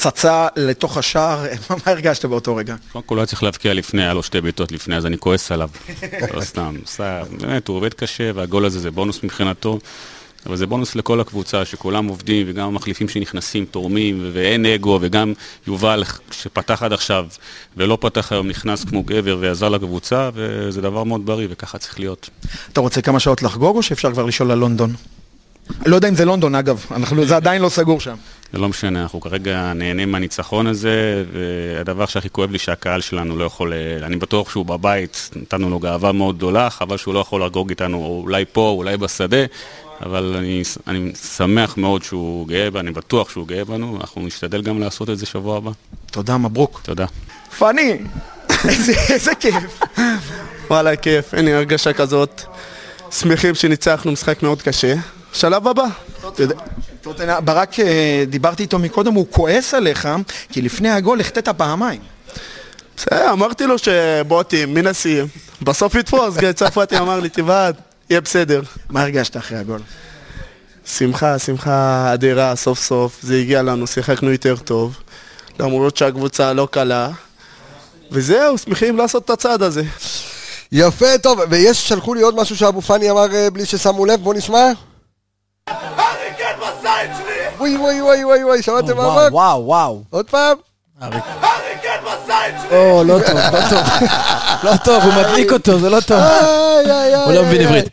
פצצה 0.00 0.48
לתוך 0.56 0.96
השער, 0.96 1.44
מה 1.70 1.76
הרגשת 1.86 2.24
באותו 2.24 2.56
רגע? 2.56 2.74
קודם 2.92 3.04
כל 3.04 3.14
הוא 3.14 3.20
היה 3.20 3.26
צריך 3.26 3.42
להבקיע 3.42 3.74
לפני, 3.74 4.02
היה 4.02 4.14
לו 4.14 4.22
שתי 4.22 4.40
בעיטות 4.40 4.72
לפני, 4.72 4.96
אז 4.96 5.06
אני 5.06 5.18
כועס 5.18 5.52
עליו. 5.52 5.70
לא 6.34 6.40
סתם, 6.40 6.74
באמת, 7.40 7.68
הוא 7.68 7.76
עובד 7.76 7.94
קשה, 7.94 8.30
והגול 8.34 8.64
הזה 8.64 8.80
זה 8.80 8.90
בונוס 8.90 9.22
מבחינתו. 9.22 9.78
אבל 10.46 10.56
זה 10.56 10.66
בונוס 10.66 10.94
לכל 10.94 11.20
הקבוצה, 11.20 11.64
שכולם 11.64 12.06
עובדים, 12.06 12.46
וגם 12.48 12.68
המחליפים 12.68 13.08
שנכנסים 13.08 13.64
תורמים, 13.64 14.30
ואין 14.32 14.66
אגו, 14.66 14.98
וגם 15.00 15.32
יובל 15.66 16.04
שפתח 16.30 16.82
עד 16.82 16.92
עכשיו, 16.92 17.26
ולא 17.76 17.98
פתח 18.00 18.32
היום, 18.32 18.48
נכנס 18.48 18.84
כמו 18.84 19.02
גבר 19.02 19.38
ועזר 19.40 19.68
לקבוצה, 19.68 20.30
וזה 20.34 20.80
דבר 20.80 21.04
מאוד 21.04 21.26
בריא, 21.26 21.48
וככה 21.50 21.78
צריך 21.78 22.00
להיות. 22.00 22.30
אתה 22.72 22.80
רוצה 22.80 23.02
כמה 23.02 23.20
שעות 23.20 23.42
לחגוג 23.42 23.76
או 23.76 23.82
שאפשר 23.82 24.12
כבר 24.12 24.24
לשאול 24.24 24.50
על 24.50 24.58
לונדון? 24.58 24.94
לא 25.86 25.96
יודע 25.96 26.08
אם 26.08 26.14
זה 26.14 26.24
לונדון 26.24 26.54
אגב, 26.54 26.86
אנחנו, 26.90 27.26
זה 27.26 27.36
עדיין 27.36 27.62
לא 27.62 27.68
סגור 27.68 28.00
שם. 28.00 28.14
זה 28.52 28.58
לא 28.58 28.68
משנה, 28.68 29.02
אנחנו 29.02 29.20
כרגע 29.20 29.72
נהנים 29.72 30.12
מהניצחון 30.12 30.66
הזה, 30.66 31.24
והדבר 31.32 32.06
שהכי 32.06 32.30
כואב 32.30 32.50
לי 32.50 32.58
שהקהל 32.58 33.00
שלנו 33.00 33.36
לא 33.36 33.44
יכול, 33.44 33.72
אני 34.02 34.16
בטוח 34.16 34.50
שהוא 34.50 34.66
בבית, 34.66 35.30
נתנו 35.36 35.70
לו 35.70 35.78
גאווה 35.78 36.12
מאוד 36.12 36.36
גדולה, 36.36 36.70
חבל 36.70 36.96
שהוא 36.96 37.14
לא 37.14 37.18
יכול 37.18 37.44
לחגוג 37.44 37.70
איתנו, 37.70 37.96
או 37.96 38.20
אולי 38.24 38.44
פה, 38.52 38.74
אולי 38.76 38.96
בשדה, 38.96 39.44
אבל 40.02 40.34
אני, 40.38 40.62
אני 40.86 41.12
שמח 41.36 41.76
מאוד 41.76 42.02
שהוא 42.02 42.48
גאה, 42.48 42.68
ואני 42.72 42.90
בטוח 42.90 43.30
שהוא 43.30 43.46
גאה 43.46 43.64
בנו, 43.64 43.98
אנחנו 44.00 44.26
נשתדל 44.26 44.62
גם 44.62 44.80
לעשות 44.80 45.10
את 45.10 45.18
זה 45.18 45.26
שבוע 45.26 45.56
הבא. 45.56 45.70
תודה, 46.10 46.36
מברוק. 46.36 46.80
תודה. 46.84 47.06
פאני, 47.58 47.98
איזה 49.10 49.32
כיף. 49.40 49.80
וואלה, 50.70 50.96
כיף, 50.96 51.34
אין 51.34 51.44
לי 51.44 51.52
הרגשה 51.52 51.92
כזאת. 51.92 52.42
שמחים 53.10 53.54
שניצחנו 53.54 54.12
משחק 54.12 54.42
מאוד 54.42 54.62
קשה. 54.62 54.94
שלב 55.32 55.68
הבא. 55.68 55.84
ברק, 57.44 57.80
אה, 57.80 58.24
דיברתי 58.26 58.62
איתו 58.62 58.78
מקודם, 58.78 59.14
הוא 59.14 59.26
כועס 59.30 59.74
עליך, 59.74 60.08
כי 60.48 60.62
לפני 60.62 60.90
הגול 60.90 61.20
החטאת 61.20 61.48
פעמיים. 61.48 62.00
בסדר, 62.96 63.32
אמרתי 63.32 63.66
לו 63.66 63.76
שבוטים, 63.78 64.74
מנסים. 64.74 65.26
בסוף 65.62 65.94
יתפוס, 65.94 66.36
גיא 66.36 66.52
צרפתי 66.52 66.98
אמר 66.98 67.20
לי, 67.20 67.28
תבעט, 67.28 67.74
יהיה 68.10 68.20
בסדר. 68.20 68.62
מה 68.88 69.02
הרגשת 69.02 69.36
אחרי 69.36 69.58
הגול? 69.58 69.80
שמחה, 70.86 71.38
שמחה 71.38 72.10
אדירה, 72.14 72.56
סוף 72.56 72.80
סוף. 72.80 73.18
זה 73.22 73.36
הגיע 73.36 73.62
לנו, 73.62 73.86
שיחקנו 73.86 74.32
יותר 74.32 74.56
טוב. 74.56 74.96
למרות 75.58 75.96
שהקבוצה 75.96 76.52
לא 76.52 76.68
קלה. 76.70 77.10
וזהו, 78.10 78.58
שמחים 78.58 78.96
לעשות 78.96 79.24
את 79.24 79.30
הצעד 79.30 79.62
הזה. 79.62 79.82
יפה, 80.72 81.18
טוב, 81.18 81.40
ויש, 81.50 81.88
שלחו 81.88 82.14
לי 82.14 82.22
עוד 82.22 82.36
משהו 82.36 82.56
שאבו 82.56 82.80
פאני 82.80 83.10
אמר 83.10 83.34
אה, 83.34 83.50
בלי 83.50 83.66
ששמו 83.66 84.06
לב, 84.06 84.20
בוא 84.20 84.34
נשמע. 84.34 84.72
וואי 87.58 87.76
וואי 87.76 88.02
וואי 88.02 88.24
וואי 88.24 88.44
וואי, 88.44 88.62
שמעתם 88.62 88.96
מה 88.96 89.04
אמר? 89.04 89.28
וואו, 89.30 89.30
וואו, 89.32 89.66
וואו. 89.66 90.02
עוד 90.10 90.30
פעם? 90.30 90.56
או, 92.70 93.04
לא 93.04 93.18
טוב, 93.26 93.36
לא 93.38 93.60
טוב. 93.70 93.80
לא 94.62 94.76
טוב, 94.84 95.02
הוא 95.04 95.12
מדליק 95.12 95.52
אותו, 95.52 95.78
זה 95.78 95.90
לא 95.90 96.00
טוב. 96.00 96.18
איי, 96.18 96.90
איי, 96.90 97.14
איי, 97.14 97.24
הוא 97.24 97.32
לא 97.32 97.42
מבין 97.44 97.60
עברית. 97.60 97.84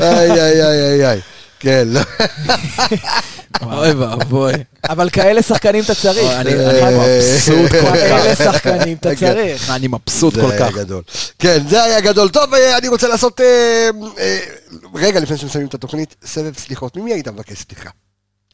איי, 0.00 0.30
איי, 0.30 0.62
איי, 0.62 0.82
איי, 0.82 1.06
איי. 1.06 1.20
כן, 1.60 1.88
לא. 1.90 2.00
אוי 3.62 3.92
ואבוי. 3.92 4.52
אבל 4.88 5.10
כאלה 5.10 5.42
שחקנים 5.42 5.84
אתה 5.84 5.94
צריך. 5.94 6.32
אני 6.32 6.54
מבסוט 6.54 7.70
כל 7.70 7.92
כאלה 7.92 8.36
כך. 8.36 8.44
שחקנים 8.44 8.96
אתה 8.96 9.16
צריך. 9.16 9.70
אני 9.70 9.88
מבסוט 9.88 10.34
זה 10.34 10.40
כל 10.40 10.50
היה 10.50 10.68
כך. 10.70 10.74
גדול. 10.76 11.02
כן, 11.38 11.68
זה 11.68 11.82
היה 11.82 12.00
גדול. 12.00 12.28
טוב, 12.28 12.54
אה, 12.54 12.78
אני 12.78 12.88
רוצה 12.88 13.08
לעשות... 13.08 13.40
אה, 13.40 13.90
אה, 14.18 14.38
רגע, 14.94 15.20
לפני 15.20 15.36
שמסיימים 15.36 15.68
את 15.68 15.74
התוכנית, 15.74 16.14
סבב 16.24 16.58
סליחות. 16.58 16.96
ממי 16.96 17.12
היית 17.12 17.28
מבקש 17.28 17.58
סליחה? 17.58 17.90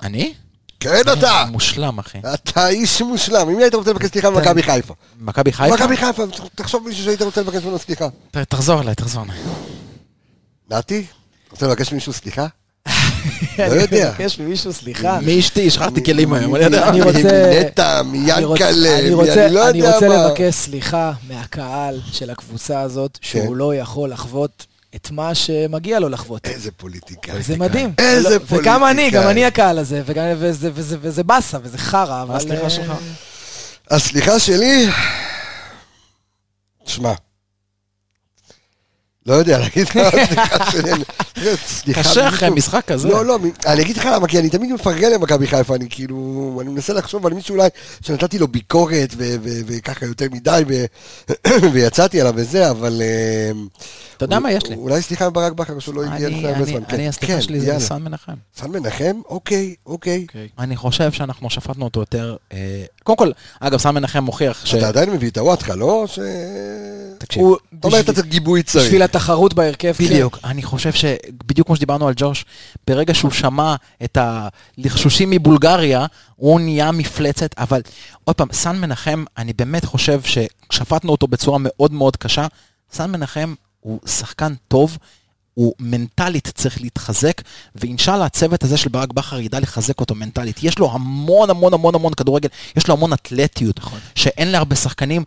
אני? 0.02 0.34
כן, 0.80 1.00
אתה. 1.12 1.44
מושלם, 1.50 1.98
אחי. 1.98 2.18
אתה 2.34 2.68
איש 2.68 3.02
מושלם. 3.02 3.48
ממי 3.48 3.62
היית 3.62 3.74
רוצה 3.74 3.90
לבקש 3.90 4.06
סליחה 4.06 4.30
במכבי 4.30 4.62
חיפה? 4.62 4.94
מכבי 5.20 5.52
חיפה? 5.52 5.74
מכבי 5.74 5.96
חיפה, 5.96 6.22
תחשוב 6.54 6.88
מישהו 6.88 7.04
שהיית 7.04 7.22
רוצה 7.22 7.40
לבקש 7.40 7.62
ממנו 7.62 7.78
סליחה. 7.78 8.08
תחזור 8.48 8.80
אליי, 8.82 8.94
תחזור 8.94 9.24
אליי. 9.24 9.36
נתי? 10.70 11.06
רוצה 11.50 11.66
לבקש 11.66 11.92
מישהו 11.92 12.12
סליחה? 12.12 12.46
לא 13.58 13.64
יודע. 13.64 14.02
אני 14.02 14.10
מבקש 14.10 14.38
ממישהו 14.38 14.72
סליחה. 14.72 15.18
מאשתי, 15.22 15.66
השחרתי 15.66 16.04
כלים 16.04 16.32
היום, 16.32 16.56
אני 16.56 16.64
יודע. 16.64 16.88
אני 16.88 17.02
רוצה- 17.02 17.18
רוצה- 17.64 18.02
מיאנקלה, 18.02 18.98
אני 18.98 19.08
מי- 19.08 19.14
רוצה- 19.14 19.46
אני 19.46 19.54
לא 19.54 19.68
אני 19.70 19.78
יודע 19.78 19.94
רוצה 19.94 20.08
מה. 20.08 20.26
לבקש 20.26 20.54
סליחה 20.54 21.12
מהקהל 21.28 22.00
של 22.12 22.30
הקבוצה 22.30 22.80
הזאת, 22.80 23.18
כן. 23.22 23.28
שהוא 23.28 23.56
לא 23.56 23.74
יכול 23.74 24.10
לחוות 24.10 24.66
את 24.96 25.10
מה 25.10 25.34
שמגיע 25.34 25.98
לו 25.98 26.08
לחוות. 26.08 26.46
איזה 26.46 26.70
פוליטיקאי. 26.76 27.42
זה 27.42 27.56
מדהים. 27.56 27.92
איזה 27.98 28.28
לא- 28.38 28.44
וגם 28.50 28.84
אני, 28.84 28.94
פוליטיקאי. 28.96 29.22
גם 29.22 29.28
אני 29.30 29.44
הקהל 29.44 29.78
הזה, 29.78 30.02
וגם- 30.06 30.24
וזה- 30.38 31.22
באסה, 31.24 31.58
וזה 31.62 31.78
חרא, 31.78 32.22
אבל... 32.22 32.36
הסליחה 32.36 32.64
אה, 32.64 32.70
שלך? 32.70 32.92
הסליחה 33.90 34.38
שלי... 34.38 34.86
שמע. 36.86 37.12
לא 39.26 39.34
יודע 39.34 39.58
להגיד 39.62 39.86
לך. 39.88 39.98
סליחה, 41.66 42.00
קשה 42.10 42.28
אחרי 42.28 42.50
מישהו- 42.50 42.54
משחק 42.68 42.84
כזה. 42.86 43.08
לא, 43.08 43.24
לא, 43.26 43.38
אני 43.66 43.82
אגיד 43.82 43.96
לך 43.96 44.08
למה, 44.12 44.26
כי 44.28 44.38
אני 44.38 44.50
תמיד 44.50 44.72
מפרגן 44.72 45.12
למכבי 45.12 45.46
חיפה, 45.46 45.74
אני 45.74 45.86
כאילו, 45.90 46.58
אני 46.62 46.70
מנסה 46.70 46.92
לחשוב 46.92 47.26
על 47.26 47.32
מישהו 47.32 47.54
אולי 47.56 47.68
שנתתי 48.00 48.38
לו 48.38 48.48
ביקורת 48.48 49.14
וככה 49.66 50.06
יותר 50.06 50.26
מדי, 50.32 50.62
ויצאתי 51.72 52.20
עליו 52.20 52.32
וזה, 52.36 52.70
אבל... 52.70 53.02
אה, 53.02 53.50
אתה 54.16 54.24
יודע 54.24 54.38
מה 54.38 54.52
יש 54.52 54.66
לי? 54.66 54.74
אולי 54.76 55.02
סליחה 55.02 55.30
מברק 55.30 55.52
בכר 55.52 55.78
שהוא 55.78 55.94
לא 55.94 56.04
הגיע 56.04 56.26
אני- 56.28 56.36
לפני 56.36 56.48
הרבה 56.52 56.64
זמן. 56.64 56.80
כן. 56.88 56.94
אני, 56.94 57.08
הסליחה 57.08 57.32
כן, 57.34 57.40
שלי 57.40 57.60
זה. 57.60 57.78
סן 57.78 58.02
מנחם. 58.02 58.32
סן 58.60 58.70
מנחם? 58.70 59.20
אוקיי, 59.28 59.74
אוקיי. 59.86 60.26
אני 60.58 60.76
חושב 60.76 61.12
שאנחנו 61.12 61.50
שפטנו 61.50 61.84
אותו 61.84 62.00
יותר... 62.00 62.36
אה, 62.52 62.58
קודם 63.04 63.18
כל, 63.18 63.30
אגב, 63.60 63.78
סן 63.78 63.90
מנחם 63.90 64.24
מוכיח 64.24 64.66
ש... 64.66 64.74
אתה 64.74 64.88
עדיין 64.88 65.10
מביא 65.10 65.30
את 65.30 65.38
הוואטחה, 65.38 65.74
לא? 65.74 66.04
ש... 66.06 66.18
תקשיב. 67.18 67.42
הוא- 67.42 67.56
אתה 67.80 67.88
אומר, 67.88 68.00
אתה 68.00 68.12
צריך 68.12 68.26
גיבוי 68.26 68.62
צריך. 68.62 68.90
התחרות 69.16 69.54
בהרכב, 69.54 69.92
כן. 69.92 70.04
בדיוק, 70.04 70.38
אני 70.44 70.62
חושב 70.62 70.92
שבדיוק 70.92 71.66
כמו 71.66 71.76
שדיברנו 71.76 72.08
על 72.08 72.14
ג'וש, 72.16 72.44
ברגע 72.86 73.14
שהוא 73.14 73.30
שמע 73.30 73.74
את 74.04 74.18
הלחשושים 74.20 75.30
מבולגריה, 75.30 76.06
הוא 76.36 76.60
נהיה 76.60 76.92
מפלצת, 76.92 77.54
אבל 77.58 77.80
עוד 78.24 78.36
פעם, 78.36 78.48
סן 78.52 78.78
מנחם, 78.80 79.24
אני 79.38 79.52
באמת 79.52 79.84
חושב 79.84 80.20
ששפטנו 80.22 81.12
אותו 81.12 81.26
בצורה 81.26 81.58
מאוד 81.60 81.92
מאוד 81.92 82.16
קשה. 82.16 82.46
סן 82.92 83.10
מנחם 83.10 83.54
הוא 83.80 84.00
שחקן 84.06 84.54
טוב, 84.68 84.98
הוא 85.54 85.74
מנטלית 85.80 86.48
צריך 86.54 86.80
להתחזק, 86.80 87.42
ואינשאללה 87.74 88.24
הצוות 88.24 88.62
הזה 88.62 88.76
של 88.76 88.88
ברק 88.88 89.12
בכר 89.12 89.40
ידע 89.40 89.60
לחזק 89.60 90.00
אותו 90.00 90.14
מנטלית. 90.14 90.62
יש 90.62 90.78
לו 90.78 90.92
המון 90.92 91.50
המון 91.50 91.74
המון 91.74 91.94
המון 91.94 92.14
כדורגל, 92.14 92.48
יש 92.76 92.88
לו 92.88 92.94
המון 92.94 93.12
אתלטיות, 93.12 93.80
שאין 94.14 94.48
להרבה 94.48 94.76
שחקנים. 94.76 95.24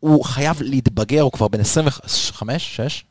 הוא 0.00 0.24
חייב 0.24 0.62
להתבגר, 0.62 1.20
הוא 1.20 1.32
כבר 1.32 1.48
בן 1.48 1.60
25, 1.60 2.76
6? 2.76 3.04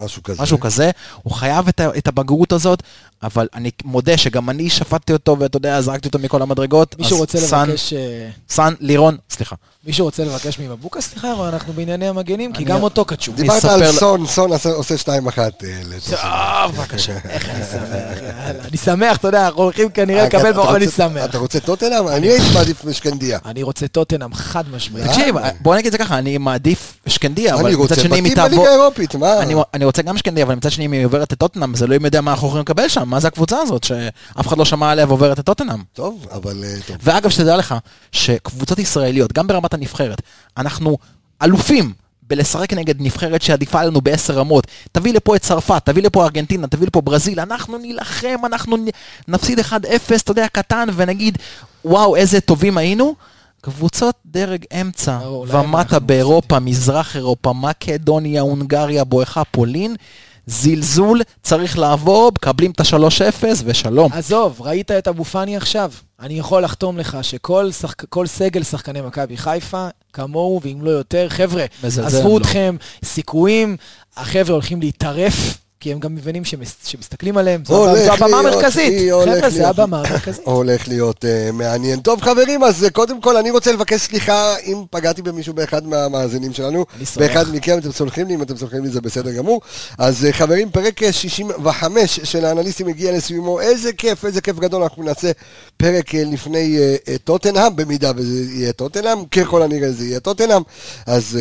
משהו 0.00 0.22
כזה. 0.22 0.42
משהו 0.42 0.60
כזה, 0.60 0.90
הוא 1.22 1.32
חייב 1.32 1.68
את, 1.68 1.80
ה- 1.80 1.98
את 1.98 2.08
הבגרות 2.08 2.52
הזאת, 2.52 2.82
אבל 3.22 3.48
אני 3.54 3.70
מודה 3.84 4.16
שגם 4.16 4.50
אני 4.50 4.70
שפטתי 4.70 5.12
אותו, 5.12 5.36
ואתה 5.38 5.56
יודע, 5.56 5.80
זרקתי 5.80 6.08
אותו 6.08 6.18
מכל 6.18 6.42
המדרגות. 6.42 6.96
מישהו 6.98 7.16
אז 7.16 7.20
רוצה 7.20 7.38
סן, 7.40 7.68
לבקש... 7.68 7.92
אה, 7.92 8.28
סן, 8.48 8.74
לירון, 8.80 9.16
סליחה. 9.30 9.56
מישהו 9.86 10.04
רוצה 10.04 10.24
לבקש 10.24 10.58
ממבוקה 10.58 11.00
סליחה, 11.00 11.32
אבל 11.32 11.46
אנחנו 11.46 11.72
בענייני 11.72 12.08
המגנים, 12.08 12.52
כי 12.52 12.64
גם 12.64 12.82
אותו 12.82 13.04
קצ'ו. 13.04 13.32
דיברת 13.32 13.64
על 13.64 13.92
סון, 13.92 14.26
סון 14.26 14.52
עושה- 14.52 14.72
עושה 14.72 14.98
שתיים 14.98 15.26
אחת. 15.28 15.64
אה, 15.64 15.80
לטוטנהאם. 15.88 16.66
טוב, 16.66 16.76
בבקשה. 16.76 17.12
איך 17.28 17.48
אני 17.48 17.62
שמח, 17.64 17.82
יאללה. 18.22 18.64
אני 18.68 18.76
שמח, 18.76 19.16
אתה 19.16 19.28
יודע, 19.28 19.46
אנחנו 19.46 19.62
הולכים 19.62 19.88
כנראה 19.90 20.24
לקבל 20.24 20.52
ברוב, 20.52 20.74
אני 20.74 20.88
שמח. 20.88 21.24
אתה 21.24 21.38
רוצה 21.38 21.60
טוטנאם? 21.60 22.08
אני 22.08 22.26
הייתי 22.26 22.46
מעדיף 22.54 22.84
משקנדיה. 22.84 23.38
אני 23.44 23.62
רוצה 23.62 23.88
טוטנאם 23.88 24.34
חד 24.34 24.64
משמעית. 24.70 25.06
תקשיב, 25.06 25.34
בוא 25.60 25.74
נגיד 25.74 25.86
את 25.86 25.92
זה 25.92 25.98
ככה, 25.98 26.18
אני 26.18 26.38
מעדיף 26.38 26.98
שקנדיה, 27.06 27.54
אבל 27.54 27.64
אני 27.66 27.72
מצד 27.74 27.80
רוצה 27.80 27.94
שני 27.94 28.18
אם 28.18 28.24
היא 28.24 28.32
בתים 28.32 28.34
תעבור... 28.34 28.58
בליגה 28.64 28.70
האירופית, 28.70 29.14
מה? 29.14 29.40
אני, 29.74 29.84
רוצה 29.84 30.02
גם 30.02 30.18
שקנדיה, 30.18 30.44
אבל 30.44 30.54
מצד 30.54 30.70
שני 30.70 30.86
אם 30.86 30.92
היא 30.92 31.06
עוברת 31.06 31.32
את 31.32 31.38
טוטנאם, 31.38 31.74
זה 31.74 31.86
לא 31.86 31.96
אם 31.96 32.04
יודע 32.04 32.20
מה 32.20 32.30
אנחנו 32.30 32.46
יכולים 32.48 32.62
לקבל 32.62 32.88
שם, 32.88 33.08
מה 33.08 33.20
זה 33.20 33.28
הקבוצה 33.28 33.58
הזאת, 33.62 33.84
שאף 33.84 34.46
אחד 34.46 34.58
לא 34.58 34.64
שמע 34.64 34.90
עליה 34.90 35.06
ועוברת 35.06 35.38
את 35.38 35.44
טוטנאם. 35.46 35.82
טוב, 35.92 36.26
אבל 36.32 36.64
אה, 36.64 36.74
טוב. 36.86 36.96
ואגב, 37.02 37.30
שתדע 37.30 37.56
לך, 37.56 37.74
שקבוצות 38.12 38.78
ישראליות, 38.78 39.32
גם 39.32 39.46
ברמת 39.46 39.74
הנבחרת, 39.76 40.22
אנחנו 40.56 40.98
אלופים 41.42 41.92
בלשחק 42.28 42.72
נגד 42.72 42.94
נבחרת 43.02 43.42
שעדיפה 43.42 43.80
עלינו 43.80 44.00
בעשר 44.00 44.34
רמות. 44.34 44.66
תביא 44.92 45.12
לפה 45.12 45.36
את 45.36 45.42
צרפת, 45.42 45.82
תביא 45.84 46.02
לפה 46.02 46.24
ארגנטינה, 46.24 46.66
תביא 46.66 46.86
לפה 46.86 47.00
ברזיל, 47.00 47.40
אנחנו 47.40 47.78
נילחם, 47.78 48.36
אנחנו 48.44 48.76
נפסיד 49.28 49.60
1-0, 49.60 49.62
אתה 50.16 50.30
יודע, 50.30 50.48
קטן, 50.48 50.88
ונגיד, 50.94 51.38
וואו, 51.84 52.16
איזה 52.16 52.40
טובים 52.40 52.78
היינו. 52.78 53.14
קבוצות 53.60 54.14
דרג 54.26 54.64
אמצע 54.80 55.18
ומטה 55.48 55.98
באירופה, 55.98 56.58
מזרח 56.58 57.16
אירופה, 57.16 57.52
מקדוניה, 57.52 58.40
הונגריה, 58.40 59.04
בואכה 59.04 59.44
פולין, 59.44 59.96
זלזול, 60.46 61.22
צריך 61.42 61.78
לעבור, 61.78 62.32
מקבלים 62.34 62.70
את 62.70 62.80
ה-3-0 62.80 63.44
ושלום. 63.64 64.12
עזוב, 64.12 64.60
ראית 64.60 64.90
את 64.90 65.08
אבו 65.08 65.24
פאני 65.24 65.56
עכשיו? 65.56 65.90
אני 66.20 66.38
יכול 66.38 66.64
לחתום 66.64 66.98
לך 66.98 67.18
שכל 67.22 67.72
שחק... 67.72 68.04
כל 68.04 68.26
סגל 68.26 68.62
שחקני 68.62 69.00
מכבי 69.00 69.36
חיפה, 69.36 69.88
כמוהו 70.12 70.60
ואם 70.62 70.78
לא 70.82 70.90
יותר, 70.90 71.28
חבר'ה, 71.28 71.64
עזבו 71.82 72.38
לא. 72.38 72.38
אתכם, 72.38 72.76
סיכויים, 73.04 73.76
החבר'ה 74.16 74.52
הולכים 74.52 74.80
להיטרף, 74.80 75.58
כי 75.80 75.92
הם 75.92 75.98
גם 75.98 76.14
מבינים 76.14 76.44
שמס... 76.44 76.76
שמסתכלים 76.84 77.36
עליהם, 77.36 77.62
זו, 77.64 77.96
זו 78.04 78.12
הבמה 78.12 78.38
המרכזית. 78.38 78.92
חבר'ה, 79.10 79.48
להיות. 79.48 79.78
הבמה 79.78 79.98
המרכזית. 79.98 80.44
הולך 80.56 80.88
להיות 80.88 81.24
uh, 81.24 81.52
מעניין. 81.52 82.00
טוב 82.00 82.20
חברים, 82.22 82.64
אז 82.64 82.84
uh, 82.84 82.90
קודם 82.90 83.20
כל 83.20 83.36
אני 83.36 83.50
רוצה 83.50 83.72
לבקש 83.72 84.00
סליחה 84.00 84.56
אם 84.58 84.84
פגעתי 84.90 85.22
במישהו 85.22 85.54
באחד 85.54 85.86
מהמאזינים 85.86 86.52
שלנו. 86.52 86.84
באחד 87.16 87.54
מכם 87.54 87.78
אתם 87.78 87.92
סולחים 87.92 88.26
לי, 88.26 88.34
אם 88.34 88.42
אתם 88.42 88.56
סולחים 88.56 88.84
לי 88.84 88.90
זה 88.90 89.00
בסדר 89.00 89.32
גמור. 89.32 89.60
אז 89.98 90.26
uh, 90.30 90.32
חברים, 90.32 90.70
פרק 90.70 91.02
אה, 91.02 91.12
65 91.12 92.20
של 92.22 92.44
האנליסטים 92.44 92.88
הגיע 92.88 93.12
לסיומו. 93.12 93.60
איזה 93.60 93.92
כיף, 93.92 94.24
איזה 94.24 94.40
כיף 94.40 94.58
גדול. 94.58 94.82
אנחנו 94.82 95.02
נעשה 95.02 95.30
פרק 95.76 96.14
לפני 96.14 96.78
טוטנהאם, 97.24 97.76
במידה 97.76 98.12
וזה 98.16 98.52
יהיה 98.52 98.72
טוטנהאם, 98.72 99.24
ככל 99.24 99.62
הנראה 99.62 99.92
זה 99.92 100.04
יהיה 100.04 100.20
טוטנהאם. 100.20 100.62
אז 101.06 101.38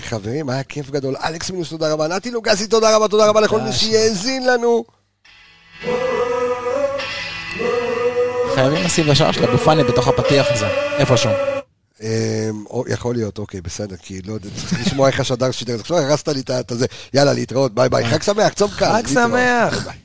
חברים, 0.00 0.50
היה 0.50 0.62
כיף 0.62 0.90
גדול. 0.90 1.16
אלכס 1.24 1.50
מינוס, 1.50 1.70
תודה 1.70 1.92
רבה. 1.92 2.08
נתי 2.08 2.30
לוגסי, 2.30 2.66
תודה 2.66 2.96
רבה, 2.96 3.08
תודה 3.08 3.26
רבה 3.26 3.40
לכל 3.52 3.60
מי 3.60 3.72
שהאזין 3.72 4.46
לנו. 4.46 4.84
חייבים 8.54 8.84
לשים 8.84 9.06
לשער 9.06 9.32
של 9.32 9.44
אבו 9.44 9.58
פאני 9.58 9.84
בתוך 9.84 10.08
הפתיח 10.08 10.46
הזה, 10.50 10.66
איפשהו. 10.98 11.30
אמ, 12.02 12.08
או, 12.70 12.84
יכול 12.88 13.14
להיות, 13.14 13.38
אוקיי, 13.38 13.60
בסדר, 13.60 13.96
כי 13.96 14.22
לא 14.22 14.32
יודע, 14.32 14.48
צריך 14.56 14.86
לשמוע 14.86 15.08
איך 15.08 15.20
השדר 15.20 15.50
שידר. 15.50 15.74
עכשיו 15.80 15.98
הרסת 15.98 16.28
לי 16.28 16.40
את 16.40 16.70
הזה. 16.70 16.86
יאללה, 17.14 17.32
להתראות, 17.32 17.74
ביי 17.74 17.88
ביי. 17.88 18.04
חג 18.04 18.22
שמח, 18.22 18.52
צום 18.52 18.70
קל. 18.78 18.92
חג. 18.92 19.06
שמח. 19.06 19.84
ביי. 19.86 19.96